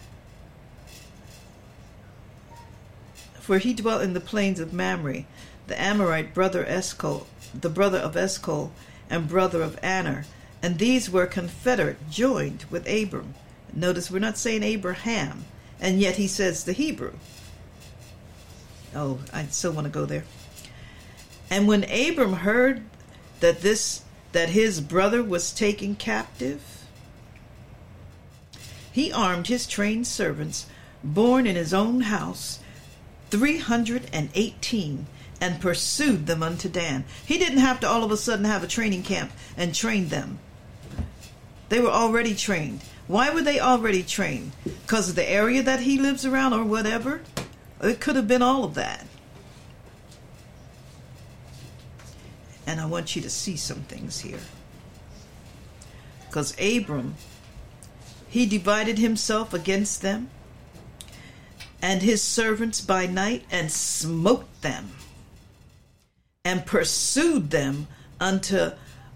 For 3.40 3.58
he 3.58 3.74
dwelt 3.74 4.02
in 4.02 4.14
the 4.14 4.20
plains 4.20 4.60
of 4.60 4.74
Mamre, 4.74 5.24
the 5.68 5.82
Amorite 5.82 6.34
brother 6.34 6.66
Eshcol, 6.66 7.28
the 7.54 7.70
brother 7.70 7.98
of 7.98 8.18
Eshcol, 8.18 8.72
and 9.10 9.28
brother 9.28 9.62
of 9.62 9.80
Aner, 9.84 10.26
and 10.62 10.80
these 10.80 11.10
were 11.10 11.26
confederate, 11.26 12.10
joined 12.10 12.66
with 12.70 12.88
Abram. 12.88 13.34
Notice 13.74 14.10
we're 14.10 14.20
not 14.20 14.38
saying 14.38 14.64
Abraham, 14.64 15.46
and 15.80 16.00
yet 16.00 16.16
he 16.16 16.28
says 16.28 16.64
the 16.64 16.74
Hebrew. 16.74 17.14
Oh, 18.96 19.20
I 19.32 19.46
still 19.46 19.72
want 19.72 19.86
to 19.86 19.92
go 19.92 20.06
there. 20.06 20.24
And 21.50 21.68
when 21.68 21.84
Abram 21.84 22.34
heard 22.34 22.84
that 23.40 23.62
this 23.62 24.04
that 24.32 24.50
his 24.50 24.82
brother 24.82 25.24
was 25.24 25.54
taken 25.54 25.96
captive, 25.96 26.84
he 28.92 29.12
armed 29.12 29.48
his 29.48 29.68
trained 29.68 30.08
servants, 30.08 30.66
born 31.04 31.48
in 31.48 31.56
his 31.56 31.74
own 31.74 32.02
house, 32.02 32.60
318, 33.30 34.90
and 34.92 35.06
pursued 35.62 36.26
them 36.26 36.42
unto 36.42 36.70
Dan. 36.70 37.06
He 37.26 37.38
didn't 37.38 37.60
have 37.60 37.80
to 37.82 37.88
all 37.88 38.04
of 38.04 38.12
a 38.12 38.18
sudden 38.18 38.46
have 38.46 38.64
a 38.64 38.68
training 38.68 39.04
camp 39.04 39.32
and 39.56 39.74
train 39.74 40.08
them. 40.10 40.40
They 41.70 41.80
were 41.80 41.90
already 41.90 42.34
trained. 42.34 42.82
Why 43.08 43.30
were 43.30 43.42
they 43.42 43.60
already 43.60 44.04
trained? 44.04 44.52
Because 44.64 45.10
of 45.10 45.16
the 45.16 45.30
area 45.30 45.62
that 45.64 45.82
he 45.82 45.98
lives 45.98 46.26
around 46.26 46.54
or 46.54 46.64
whatever? 46.64 47.22
It 47.82 48.00
could 48.00 48.16
have 48.16 48.28
been 48.28 48.42
all 48.42 48.64
of 48.64 48.74
that. 48.74 49.06
And 52.66 52.82
I 52.82 52.86
want 52.86 53.16
you 53.16 53.22
to 53.22 53.30
see 53.30 53.56
some 53.56 53.84
things 53.84 54.20
here. 54.22 54.40
Because 56.28 56.54
Abram, 56.60 57.16
he 58.28 58.46
divided 58.46 58.98
himself 58.98 59.54
against 59.54 60.02
them 60.02 60.30
and 61.82 62.02
his 62.02 62.22
servants 62.22 62.82
by 62.82 63.06
night 63.06 63.46
and 63.50 63.72
smote 63.72 64.48
them 64.62 64.92
and 66.48 66.66
pursued 66.66 67.50
them 67.50 67.88
unto 68.22 68.72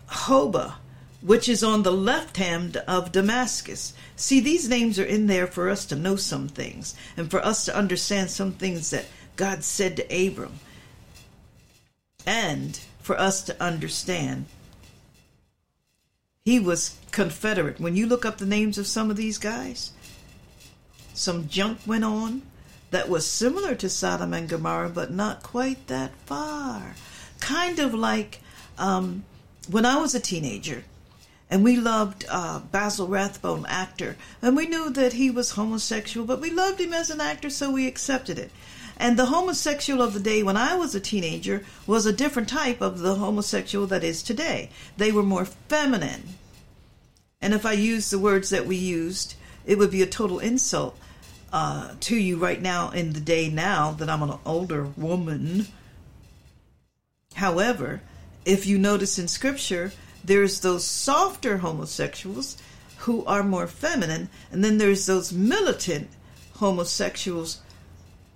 Hobah, 0.09 0.73
which 1.21 1.47
is 1.47 1.63
on 1.63 1.83
the 1.83 1.91
left 1.91 2.35
hand 2.35 2.75
of 2.89 3.13
Damascus. 3.13 3.93
See, 4.17 4.41
these 4.41 4.67
names 4.67 4.99
are 4.99 5.05
in 5.05 5.27
there 5.27 5.47
for 5.47 5.69
us 5.69 5.85
to 5.85 5.95
know 5.95 6.17
some 6.17 6.49
things 6.49 6.93
and 7.15 7.31
for 7.31 7.43
us 7.43 7.63
to 7.65 7.75
understand 7.75 8.31
some 8.31 8.51
things 8.51 8.89
that 8.89 9.05
God 9.37 9.63
said 9.63 9.95
to 9.95 10.27
Abram. 10.27 10.59
And 12.25 12.77
for 12.99 13.17
us 13.17 13.41
to 13.43 13.63
understand 13.63 14.47
he 16.43 16.59
was 16.59 16.97
confederate. 17.11 17.79
When 17.79 17.95
you 17.95 18.07
look 18.07 18.25
up 18.25 18.39
the 18.39 18.45
names 18.45 18.77
of 18.77 18.87
some 18.87 19.09
of 19.09 19.15
these 19.15 19.37
guys, 19.37 19.93
some 21.13 21.47
junk 21.47 21.79
went 21.85 22.03
on 22.03 22.41
that 22.89 23.07
was 23.07 23.25
similar 23.25 23.73
to 23.75 23.87
Sodom 23.87 24.33
and 24.33 24.49
Gomorrah, 24.49 24.89
but 24.89 25.13
not 25.13 25.43
quite 25.43 25.87
that 25.87 26.11
far. 26.25 26.95
Kind 27.41 27.79
of 27.79 27.93
like 27.93 28.39
um, 28.77 29.25
when 29.69 29.85
I 29.85 29.97
was 29.97 30.15
a 30.15 30.19
teenager, 30.19 30.85
and 31.49 31.65
we 31.65 31.75
loved 31.75 32.25
uh, 32.29 32.59
Basil 32.59 33.07
Rathbone, 33.07 33.65
actor, 33.67 34.15
and 34.41 34.55
we 34.55 34.67
knew 34.67 34.89
that 34.91 35.13
he 35.13 35.29
was 35.29 35.51
homosexual, 35.51 36.25
but 36.25 36.39
we 36.39 36.49
loved 36.49 36.79
him 36.79 36.93
as 36.93 37.09
an 37.09 37.19
actor, 37.19 37.49
so 37.49 37.69
we 37.69 37.87
accepted 37.87 38.39
it. 38.39 38.51
And 38.97 39.17
the 39.17 39.25
homosexual 39.25 40.01
of 40.01 40.13
the 40.13 40.19
day 40.19 40.43
when 40.43 40.55
I 40.55 40.75
was 40.75 40.95
a 40.95 40.99
teenager 40.99 41.65
was 41.85 42.05
a 42.05 42.13
different 42.13 42.47
type 42.47 42.79
of 42.79 42.99
the 42.99 43.15
homosexual 43.15 43.85
that 43.87 44.03
is 44.03 44.23
today. 44.23 44.69
They 44.95 45.11
were 45.11 45.23
more 45.23 45.45
feminine. 45.45 46.35
And 47.41 47.53
if 47.53 47.65
I 47.65 47.73
used 47.73 48.11
the 48.11 48.19
words 48.19 48.49
that 48.51 48.67
we 48.67 48.77
used, 48.77 49.35
it 49.65 49.77
would 49.77 49.91
be 49.91 50.03
a 50.03 50.07
total 50.07 50.39
insult 50.39 50.97
uh, 51.51 51.95
to 51.99 52.15
you 52.15 52.37
right 52.37 52.61
now 52.61 52.91
in 52.91 53.13
the 53.13 53.19
day 53.19 53.49
now 53.49 53.91
that 53.93 54.09
I'm 54.09 54.21
an 54.21 54.37
older 54.45 54.85
woman. 54.95 55.67
However, 57.35 58.01
if 58.45 58.65
you 58.65 58.77
notice 58.77 59.17
in 59.17 59.27
scripture, 59.27 59.91
there's 60.23 60.59
those 60.59 60.83
softer 60.83 61.57
homosexuals 61.59 62.57
who 62.99 63.25
are 63.25 63.43
more 63.43 63.67
feminine, 63.67 64.29
and 64.51 64.63
then 64.63 64.77
there's 64.77 65.05
those 65.05 65.33
militant 65.33 66.09
homosexuals 66.53 67.61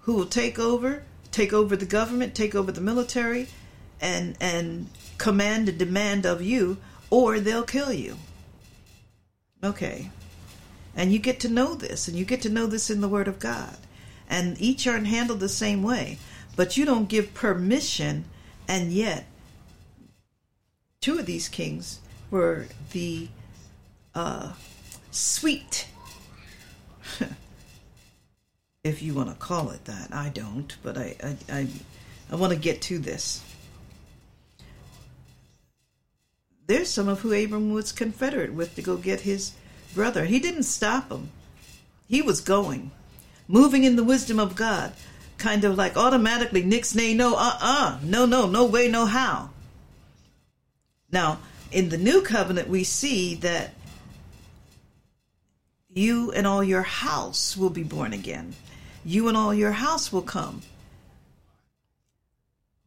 who 0.01 0.13
will 0.13 0.25
take 0.25 0.57
over, 0.57 1.03
take 1.31 1.53
over 1.53 1.75
the 1.75 1.85
government, 1.85 2.33
take 2.33 2.55
over 2.55 2.71
the 2.71 2.81
military, 2.81 3.47
and 4.01 4.35
and 4.39 4.87
command 5.17 5.69
and 5.69 5.77
demand 5.77 6.25
of 6.25 6.41
you, 6.41 6.77
or 7.09 7.39
they'll 7.39 7.63
kill 7.63 7.93
you. 7.93 8.17
Okay. 9.63 10.11
And 10.95 11.11
you 11.11 11.19
get 11.19 11.39
to 11.41 11.49
know 11.49 11.75
this, 11.75 12.07
and 12.07 12.17
you 12.17 12.25
get 12.25 12.41
to 12.43 12.49
know 12.49 12.67
this 12.67 12.89
in 12.89 13.01
the 13.01 13.07
Word 13.07 13.27
of 13.27 13.39
God. 13.39 13.77
And 14.29 14.59
each 14.59 14.87
aren't 14.87 15.07
handled 15.07 15.39
the 15.39 15.49
same 15.49 15.83
way, 15.83 16.17
but 16.55 16.77
you 16.77 16.85
don't 16.85 17.09
give 17.09 17.33
permission, 17.33 18.25
and 18.67 18.91
yet 18.91 19.25
two 21.01 21.19
of 21.19 21.25
these 21.25 21.47
kings 21.47 21.99
were 22.31 22.67
the 22.91 23.27
uh, 24.13 24.53
sweet 25.11 25.87
if 28.83 29.01
you 29.01 29.13
want 29.13 29.29
to 29.29 29.35
call 29.35 29.69
it 29.69 29.85
that. 29.85 30.13
I 30.13 30.29
don't, 30.29 30.75
but 30.83 30.97
I 30.97 31.15
I, 31.23 31.35
I, 31.51 31.67
I 32.31 32.35
want 32.35 32.53
to 32.53 32.59
get 32.59 32.81
to 32.83 32.99
this. 32.99 33.43
There's 36.67 36.89
some 36.89 37.07
of 37.07 37.21
who 37.21 37.31
Abram 37.31 37.71
was 37.71 37.91
confederate 37.91 38.53
with 38.53 38.75
to 38.75 38.81
go 38.81 38.97
get 38.97 39.21
his 39.21 39.53
brother. 39.93 40.25
He 40.25 40.39
didn't 40.39 40.63
stop 40.63 41.11
him. 41.11 41.29
He 42.07 42.21
was 42.21 42.41
going, 42.41 42.91
moving 43.47 43.83
in 43.83 43.95
the 43.95 44.03
wisdom 44.03 44.39
of 44.39 44.55
God, 44.55 44.93
kind 45.45 45.63
of 45.63 45.77
like 45.77 45.95
automatically 45.95 46.63
nix 46.63 46.95
nay 46.95 47.13
no 47.13 47.35
uh 47.35 47.57
uh 47.61 47.99
no 48.01 48.25
no 48.25 48.47
no 48.47 48.65
way 48.65 48.87
no 48.87 49.05
how. 49.05 49.51
Now 51.11 51.37
in 51.71 51.89
the 51.89 51.99
new 51.99 52.23
covenant 52.23 52.67
we 52.67 52.83
see 52.83 53.35
that 53.35 53.75
you 55.89 56.31
and 56.31 56.47
all 56.47 56.63
your 56.63 56.81
house 56.81 57.55
will 57.55 57.69
be 57.69 57.83
born 57.83 58.11
again 58.11 58.55
you 59.05 59.27
and 59.27 59.37
all 59.37 59.53
your 59.53 59.73
house 59.73 60.11
will 60.11 60.23
come. 60.23 60.63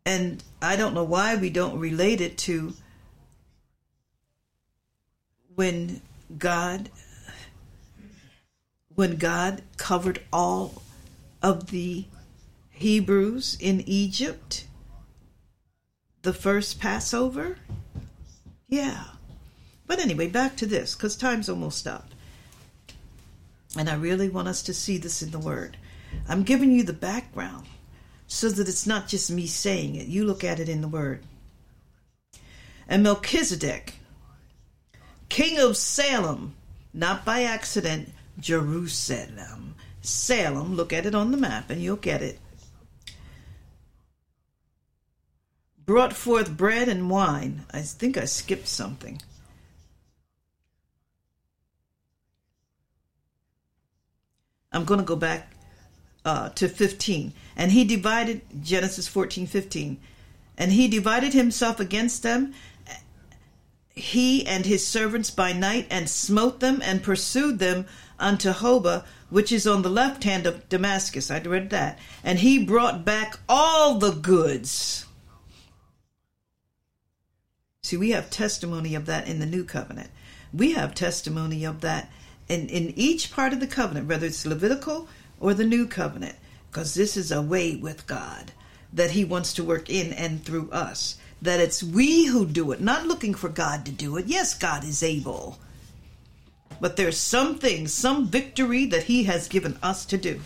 And 0.04 0.42
I 0.60 0.74
don't 0.74 0.94
know 0.94 1.04
why 1.04 1.36
we 1.36 1.50
don't 1.50 1.78
relate 1.78 2.20
it 2.20 2.36
to 2.38 2.74
when 5.54 6.00
God 6.36 6.90
when 8.96 9.16
God 9.16 9.62
covered 9.76 10.20
all 10.32 10.82
of 11.40 11.70
the 11.70 12.06
Hebrews 12.78 13.56
in 13.60 13.82
Egypt 13.86 14.66
the 16.22 16.32
first 16.32 16.80
Passover? 16.80 17.58
Yeah. 18.68 19.04
But 19.86 20.00
anyway, 20.00 20.28
back 20.28 20.56
to 20.56 20.66
this 20.66 20.94
cuz 20.94 21.16
time's 21.16 21.48
almost 21.48 21.86
up. 21.86 22.10
And 23.76 23.88
I 23.88 23.94
really 23.94 24.28
want 24.28 24.48
us 24.48 24.62
to 24.62 24.74
see 24.74 24.98
this 24.98 25.22
in 25.22 25.30
the 25.30 25.38
word. 25.38 25.76
I'm 26.28 26.42
giving 26.42 26.72
you 26.72 26.82
the 26.82 26.92
background 26.92 27.66
so 28.28 28.50
that 28.50 28.68
it's 28.68 28.86
not 28.86 29.08
just 29.08 29.30
me 29.30 29.46
saying 29.46 29.96
it. 29.96 30.06
You 30.06 30.24
look 30.24 30.44
at 30.44 30.60
it 30.60 30.68
in 30.68 30.82
the 30.82 30.88
Word. 30.88 31.22
And 32.86 33.02
Melchizedek, 33.02 33.94
king 35.28 35.58
of 35.58 35.76
Salem, 35.76 36.54
not 36.92 37.24
by 37.24 37.42
accident, 37.42 38.10
Jerusalem. 38.38 39.74
Salem, 40.02 40.76
look 40.76 40.92
at 40.92 41.06
it 41.06 41.14
on 41.14 41.30
the 41.30 41.36
map 41.36 41.70
and 41.70 41.82
you'll 41.82 41.96
get 41.96 42.22
it. 42.22 42.38
Brought 45.88 46.12
forth 46.12 46.54
bread 46.54 46.86
and 46.86 47.08
wine. 47.08 47.64
I 47.70 47.80
think 47.80 48.18
I 48.18 48.26
skipped 48.26 48.68
something. 48.68 49.22
I'm 54.70 54.84
going 54.84 55.00
to 55.00 55.06
go 55.06 55.16
back 55.16 55.50
uh, 56.26 56.50
to 56.50 56.68
15. 56.68 57.32
And 57.56 57.72
he 57.72 57.86
divided, 57.86 58.42
Genesis 58.62 59.08
14, 59.08 59.46
15. 59.46 59.98
And 60.58 60.72
he 60.72 60.88
divided 60.88 61.32
himself 61.32 61.80
against 61.80 62.22
them, 62.22 62.52
he 63.88 64.46
and 64.46 64.66
his 64.66 64.86
servants 64.86 65.30
by 65.30 65.54
night, 65.54 65.86
and 65.88 66.10
smote 66.10 66.60
them 66.60 66.82
and 66.84 67.02
pursued 67.02 67.60
them 67.60 67.86
unto 68.18 68.50
Hobah, 68.52 69.06
which 69.30 69.50
is 69.50 69.66
on 69.66 69.80
the 69.80 69.88
left 69.88 70.24
hand 70.24 70.46
of 70.46 70.68
Damascus. 70.68 71.30
I 71.30 71.38
read 71.38 71.70
that. 71.70 71.98
And 72.22 72.40
he 72.40 72.62
brought 72.62 73.06
back 73.06 73.38
all 73.48 73.94
the 73.94 74.12
goods. 74.12 75.06
See, 77.88 77.96
we 77.96 78.10
have 78.10 78.28
testimony 78.28 78.94
of 78.94 79.06
that 79.06 79.26
in 79.26 79.38
the 79.38 79.46
new 79.46 79.64
covenant. 79.64 80.10
We 80.52 80.72
have 80.72 80.94
testimony 80.94 81.64
of 81.64 81.80
that 81.80 82.12
in, 82.46 82.68
in 82.68 82.92
each 82.98 83.32
part 83.32 83.54
of 83.54 83.60
the 83.60 83.66
covenant, 83.66 84.06
whether 84.06 84.26
it's 84.26 84.44
Levitical 84.44 85.08
or 85.40 85.54
the 85.54 85.64
new 85.64 85.86
covenant, 85.86 86.36
because 86.70 86.92
this 86.92 87.16
is 87.16 87.32
a 87.32 87.40
way 87.40 87.76
with 87.76 88.06
God 88.06 88.52
that 88.92 89.12
He 89.12 89.24
wants 89.24 89.54
to 89.54 89.64
work 89.64 89.88
in 89.88 90.12
and 90.12 90.44
through 90.44 90.70
us. 90.70 91.16
That 91.40 91.60
it's 91.60 91.82
we 91.82 92.26
who 92.26 92.44
do 92.44 92.72
it, 92.72 92.82
not 92.82 93.06
looking 93.06 93.32
for 93.32 93.48
God 93.48 93.86
to 93.86 93.90
do 93.90 94.18
it. 94.18 94.26
Yes, 94.26 94.52
God 94.52 94.84
is 94.84 95.02
able. 95.02 95.58
But 96.82 96.96
there's 96.96 97.16
some 97.16 97.58
things, 97.58 97.94
some 97.94 98.26
victory 98.26 98.84
that 98.84 99.04
He 99.04 99.24
has 99.24 99.48
given 99.48 99.78
us 99.82 100.04
to 100.04 100.18
do. 100.18 100.42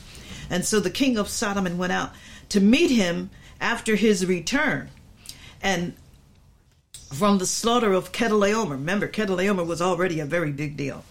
And 0.49 0.65
so 0.65 0.79
the 0.79 0.91
king 0.91 1.19
of 1.19 1.29
Sodom 1.29 1.77
went 1.77 1.93
out 1.93 2.13
to 2.51 2.61
meet 2.61 2.93
him 2.93 3.31
after 3.61 3.97
his 3.97 4.27
return. 4.27 4.91
And 5.61 5.95
from 7.13 7.39
the 7.39 7.47
slaughter 7.47 7.93
of 7.93 8.13
Chedorlaomer, 8.13 8.73
remember, 8.73 9.09
Chedorlaomer 9.09 9.67
was 9.67 9.83
already 9.83 10.21
a 10.21 10.27
very 10.27 10.51
big 10.51 10.77
deal 10.77 11.05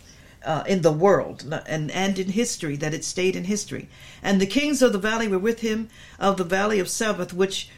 uh, 0.44 0.64
in 0.68 0.82
the 0.82 0.92
world 0.92 1.46
and, 1.68 1.92
and 1.92 2.18
in 2.18 2.30
history, 2.30 2.76
that 2.78 2.94
it 2.94 3.06
stayed 3.06 3.36
in 3.36 3.46
history. 3.46 3.88
And 4.24 4.42
the 4.42 4.48
kings 4.48 4.82
of 4.82 4.94
the 4.94 5.00
valley 5.00 5.28
were 5.28 5.40
with 5.40 5.62
him 5.62 5.90
of 6.20 6.38
the 6.38 6.44
valley 6.44 6.80
of 6.80 6.90
Sabbath, 6.90 7.34
which 7.34 7.70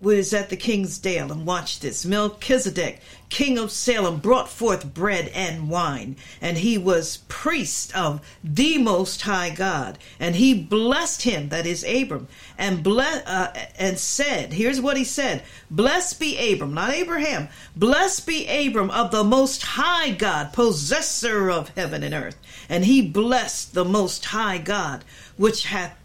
was 0.00 0.32
at 0.32 0.48
the 0.48 0.56
king's 0.56 0.98
dale 0.98 1.30
and 1.30 1.44
watched 1.44 1.82
this. 1.82 2.06
Melchizedek, 2.06 3.00
king 3.28 3.58
of 3.58 3.70
Salem, 3.70 4.18
brought 4.18 4.48
forth 4.48 4.94
bread 4.94 5.28
and 5.34 5.68
wine, 5.68 6.16
and 6.40 6.56
he 6.56 6.78
was 6.78 7.18
priest 7.28 7.94
of 7.94 8.20
the 8.42 8.78
Most 8.78 9.20
High 9.22 9.50
God. 9.50 9.98
And 10.18 10.36
he 10.36 10.54
blessed 10.54 11.22
him, 11.22 11.50
that 11.50 11.66
is 11.66 11.84
Abram, 11.84 12.28
and 12.56 12.82
bless, 12.82 13.26
uh, 13.26 13.52
and 13.78 13.98
said, 13.98 14.54
"Here's 14.54 14.80
what 14.80 14.96
he 14.96 15.04
said: 15.04 15.42
Blessed 15.70 16.18
be 16.18 16.52
Abram, 16.52 16.74
not 16.74 16.94
Abraham. 16.94 17.48
Blessed 17.76 18.26
be 18.26 18.46
Abram 18.46 18.90
of 18.90 19.10
the 19.10 19.24
Most 19.24 19.62
High 19.62 20.10
God, 20.12 20.52
possessor 20.52 21.50
of 21.50 21.70
heaven 21.76 22.02
and 22.02 22.14
earth." 22.14 22.36
And 22.68 22.86
he 22.86 23.02
blessed 23.02 23.74
the 23.74 23.84
Most 23.84 24.24
High 24.26 24.58
God, 24.58 25.04
which 25.36 25.64
hath 25.64 25.96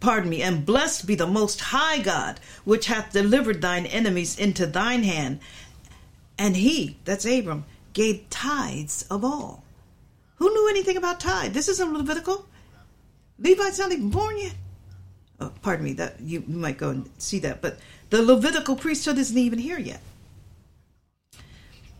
pardon 0.00 0.30
me, 0.30 0.42
and 0.42 0.66
blessed 0.66 1.06
be 1.06 1.14
the 1.14 1.26
most 1.26 1.60
high 1.60 1.98
God, 1.98 2.40
which 2.64 2.86
hath 2.86 3.12
delivered 3.12 3.60
thine 3.60 3.86
enemies 3.86 4.38
into 4.38 4.66
thine 4.66 5.02
hand. 5.02 5.40
And 6.38 6.56
he, 6.56 6.98
that's 7.04 7.24
Abram, 7.24 7.64
gave 7.92 8.28
tithes 8.30 9.02
of 9.10 9.24
all. 9.24 9.64
Who 10.36 10.50
knew 10.50 10.68
anything 10.68 10.96
about 10.96 11.20
tithe? 11.20 11.52
This 11.52 11.68
isn't 11.68 11.92
Levitical. 11.92 12.46
Levites 13.38 13.78
not 13.78 13.92
even 13.92 14.10
born 14.10 14.38
yet. 14.38 14.54
Oh, 15.40 15.52
pardon 15.62 15.84
me, 15.84 15.92
that 15.94 16.20
you, 16.20 16.42
might 16.46 16.78
go 16.78 16.90
and 16.90 17.10
see 17.18 17.38
that, 17.40 17.60
but 17.60 17.78
the 18.10 18.22
Levitical 18.22 18.76
priesthood 18.76 19.18
isn't 19.18 19.38
even 19.38 19.58
here 19.58 19.78
yet. 19.78 20.00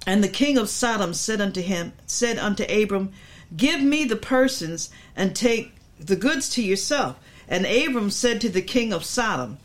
And 0.07 0.25
the 0.25 0.29
king 0.29 0.57
of 0.57 0.69
Sodom 0.69 1.15
said 1.15 1.41
unto 1.41 1.61
him, 1.61 1.93
said 2.07 2.39
unto 2.39 2.65
Abram, 2.65 3.13
Give 3.57 3.81
me 3.81 4.05
the 4.05 4.17
persons 4.17 4.91
and 5.15 5.35
take 5.35 5.73
the 5.99 6.17
goods 6.17 6.49
to 6.51 6.63
yourself. 6.63 7.19
And 7.49 7.65
Abram 7.67 8.11
said 8.11 8.41
to 8.43 8.49
the 8.49 8.63
king 8.63 8.93
of 8.93 9.05
Sodom, 9.05 9.59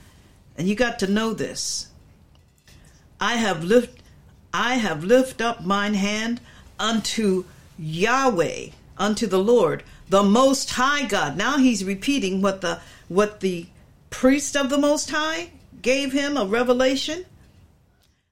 and 0.57 0.67
you 0.67 0.75
got 0.75 0.99
to 0.99 1.07
know 1.07 1.33
this. 1.33 1.87
I 3.19 3.35
have 3.35 3.63
lift 3.63 4.01
I 4.53 4.75
have 4.75 5.03
lift 5.03 5.41
up 5.41 5.65
mine 5.65 5.95
hand 5.95 6.39
unto 6.79 7.45
Yahweh, 7.79 8.67
unto 8.97 9.25
the 9.25 9.39
Lord, 9.39 9.83
the 10.09 10.21
most 10.23 10.69
high 10.71 11.07
God. 11.07 11.35
Now 11.35 11.57
he's 11.57 11.83
repeating 11.83 12.41
what 12.41 12.61
the 12.61 12.79
what 13.07 13.39
the 13.39 13.65
priest 14.09 14.55
of 14.55 14.69
the 14.69 14.77
most 14.77 15.09
high 15.09 15.49
gave 15.81 16.13
him 16.13 16.37
a 16.37 16.45
revelation. 16.45 17.25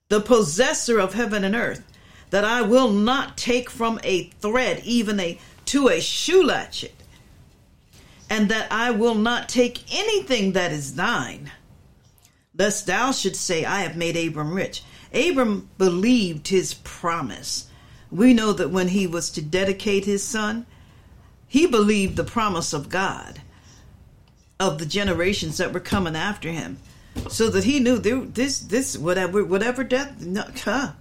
The 0.10 0.22
possessor 0.22 1.00
of 1.00 1.14
heaven 1.14 1.44
and 1.44 1.56
earth, 1.56 1.84
that 2.30 2.46
I 2.46 2.62
will 2.62 2.92
not 2.92 3.38
take 3.38 3.70
from 3.70 4.00
a 4.04 4.26
thread, 4.42 4.82
even 4.84 5.20
a 5.20 5.40
to 5.66 5.88
a 5.88 6.02
shoe 6.02 6.44
latchet, 6.44 6.94
and 8.32 8.48
that 8.48 8.72
I 8.72 8.92
will 8.92 9.16
not 9.16 9.50
take 9.50 9.94
anything 9.94 10.54
that 10.54 10.72
is 10.72 10.96
thine, 10.96 11.52
lest 12.58 12.88
thou 12.88 13.12
should 13.12 13.36
say, 13.36 13.66
I 13.66 13.82
have 13.82 13.98
made 13.98 14.16
Abram 14.16 14.54
rich. 14.54 14.86
Abram 15.14 15.70
believed 15.78 16.48
his 16.48 16.74
promise. 16.76 17.68
We 18.10 18.34
know 18.34 18.54
that 18.54 18.72
when 18.72 18.88
he 18.88 19.06
was 19.06 19.32
to 19.32 19.42
dedicate 19.42 20.06
his 20.06 20.24
son, 20.24 20.66
he 21.46 21.68
believed 21.68 22.16
the 22.16 22.24
promise 22.24 22.72
of 22.72 22.88
God 22.88 23.42
of 24.62 24.80
the 24.80 24.86
generations 24.86 25.58
that 25.58 25.74
were 25.74 25.82
coming 25.82 26.16
after 26.16 26.52
him, 26.52 26.78
so 27.28 27.50
that 27.50 27.66
he 27.66 27.82
knew 27.82 27.98
this 27.98 28.60
this 28.60 28.98
whatever 28.98 29.44
whatever 29.44 29.84
death. 29.84 30.22
No, 30.22 30.46
huh, 30.64 30.94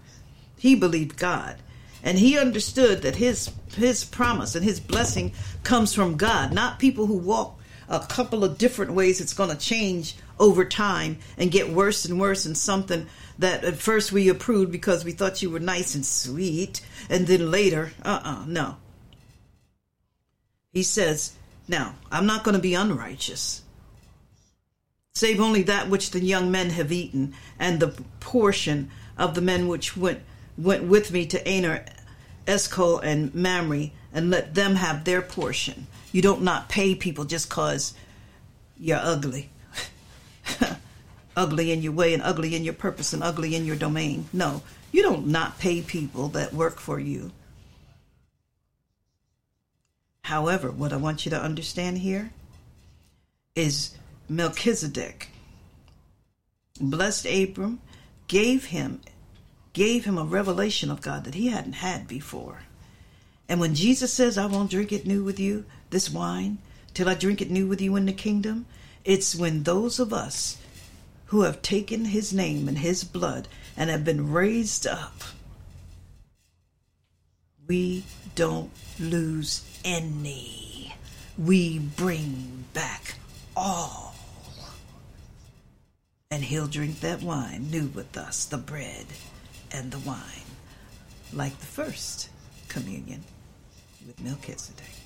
he 0.59 0.75
believed 0.75 1.17
God 1.17 1.59
and 2.03 2.19
he 2.19 2.39
understood 2.39 3.03
that 3.03 3.17
his 3.17 3.51
his 3.75 4.05
promise 4.05 4.55
and 4.55 4.65
his 4.65 4.81
blessing 4.81 5.33
comes 5.63 5.95
from 5.95 6.17
God, 6.17 6.53
not 6.53 6.79
people 6.79 7.07
who 7.07 7.19
walk 7.19 7.59
a 7.89 8.01
couple 8.01 8.45
of 8.45 8.59
different 8.59 8.93
ways. 8.93 9.21
It's 9.21 9.35
going 9.35 9.51
to 9.51 9.57
change 9.57 10.15
over 10.39 10.65
time 10.65 11.19
and 11.37 11.51
get 11.51 11.71
worse 11.71 12.05
and 12.05 12.19
worse, 12.19 12.47
and 12.47 12.57
something 12.57 13.07
that 13.39 13.65
at 13.65 13.77
first 13.77 14.13
we 14.13 14.29
approved 14.29 14.73
because 14.73 15.05
we 15.05 15.13
thought 15.13 15.43
you 15.43 15.51
were 15.51 15.61
nice 15.61 15.95
and 15.95 16.07
sweet, 16.07 16.81
and 17.09 17.27
then 17.27 17.51
later, 17.51 17.93
uh 18.03 18.21
uh 18.23 18.45
no. 18.47 18.77
He 20.73 20.83
says, 20.83 21.35
Now, 21.69 21.97
I'm 22.11 22.27
not 22.27 22.45
going 22.45 22.55
to 22.55 22.63
be 22.63 22.75
unrighteous, 22.75 23.63
save 25.15 25.41
only 25.41 25.63
that 25.65 25.91
which 25.91 26.11
the 26.11 26.21
young 26.21 26.51
men 26.51 26.71
have 26.71 26.93
eaten, 26.93 27.35
and 27.59 27.81
the 27.81 28.03
portion 28.21 28.91
of 29.19 29.35
the 29.35 29.43
men 29.43 29.69
which 29.69 29.97
went 29.97 30.21
went 30.63 30.85
with 30.85 31.11
me 31.13 31.27
to 31.27 31.49
Aner, 31.49 31.85
Eshcol, 32.47 32.99
and 32.99 33.35
Mamre, 33.35 33.91
and 34.13 34.31
let 34.31 34.55
them 34.55 34.77
have 34.77 35.05
their 35.05 35.23
portion. 35.23 35.87
You 36.13 36.23
don't 36.23 36.43
not 36.43 36.69
pay 36.69 36.95
people 36.95 37.25
just 37.25 37.49
cause 37.49 37.95
you're 38.79 38.99
ugly. 39.01 39.51
ugly 41.37 41.73
in 41.73 41.83
your 41.83 41.93
way 41.93 42.13
and 42.13 42.23
ugly 42.23 42.55
in 42.55 42.65
your 42.65 42.75
purpose 42.75 43.13
and 43.13 43.23
ugly 43.23 43.55
in 43.55 43.65
your 43.65 43.77
domain. 43.77 44.29
No, 44.33 44.63
you 44.93 45.03
don't 45.03 45.27
not 45.27 45.59
pay 45.59 45.83
people 45.83 46.29
that 46.29 46.53
work 46.53 46.81
for 46.81 46.99
you. 46.99 47.31
However, 50.23 50.71
what 50.71 50.93
I 50.93 50.97
want 50.97 51.25
you 51.25 51.31
to 51.31 51.41
understand 51.41 51.99
here 51.99 52.31
is 53.55 53.95
Melchizedek 54.29 55.31
blessed 56.81 57.27
Abram, 57.27 57.81
gave 58.27 58.67
him 58.67 59.01
gave 59.73 60.05
him 60.05 60.19
a 60.19 60.25
revelation 60.25 60.91
of 60.91 61.01
God 61.01 61.25
that 61.25 61.35
he 61.35 61.49
hadn't 61.49 61.75
had 61.75 62.09
before. 62.09 62.63
And 63.49 63.61
when 63.61 63.75
Jesus 63.75 64.13
says, 64.13 64.39
I 64.39 64.47
won't 64.47 64.71
drink 64.71 64.93
it 64.93 65.07
new 65.07 65.25
with 65.25 65.41
you, 65.41 65.65
this 65.91 66.11
wine, 66.11 66.59
till 66.95 67.09
I 67.09 67.15
drink 67.15 67.41
it 67.41 67.51
new 67.51 67.67
with 67.67 67.81
you 67.81 67.97
in 67.97 68.07
the 68.07 68.13
kingdom, 68.13 68.67
it's 69.05 69.35
when 69.35 69.63
those 69.63 69.99
of 69.99 70.13
us 70.13 70.57
who 71.27 71.43
have 71.43 71.63
taken 71.63 72.07
his 72.07 72.33
name 72.33 72.69
and 72.69 72.79
his 72.79 73.05
blood 73.05 73.49
and 73.77 73.91
have 73.91 74.05
been 74.05 74.33
raised 74.33 74.87
up, 74.87 75.23
we 77.67 78.05
don't 78.35 78.71
lose 78.99 79.65
any. 79.85 80.95
We 81.39 81.79
bring 81.79 82.65
back 82.75 83.15
all. 83.57 84.15
And 86.33 86.45
he'll 86.45 86.67
drink 86.67 87.01
that 87.01 87.23
wine 87.23 87.71
new 87.71 87.87
with 87.87 88.17
us, 88.17 88.45
the 88.45 88.59
bread 88.59 89.07
and 89.73 89.91
the 89.91 89.99
wine, 90.01 90.49
like 91.33 91.59
the 91.59 91.67
first 91.67 92.29
communion 92.69 93.23
with 94.07 94.21
Melchizedek. 94.21 95.00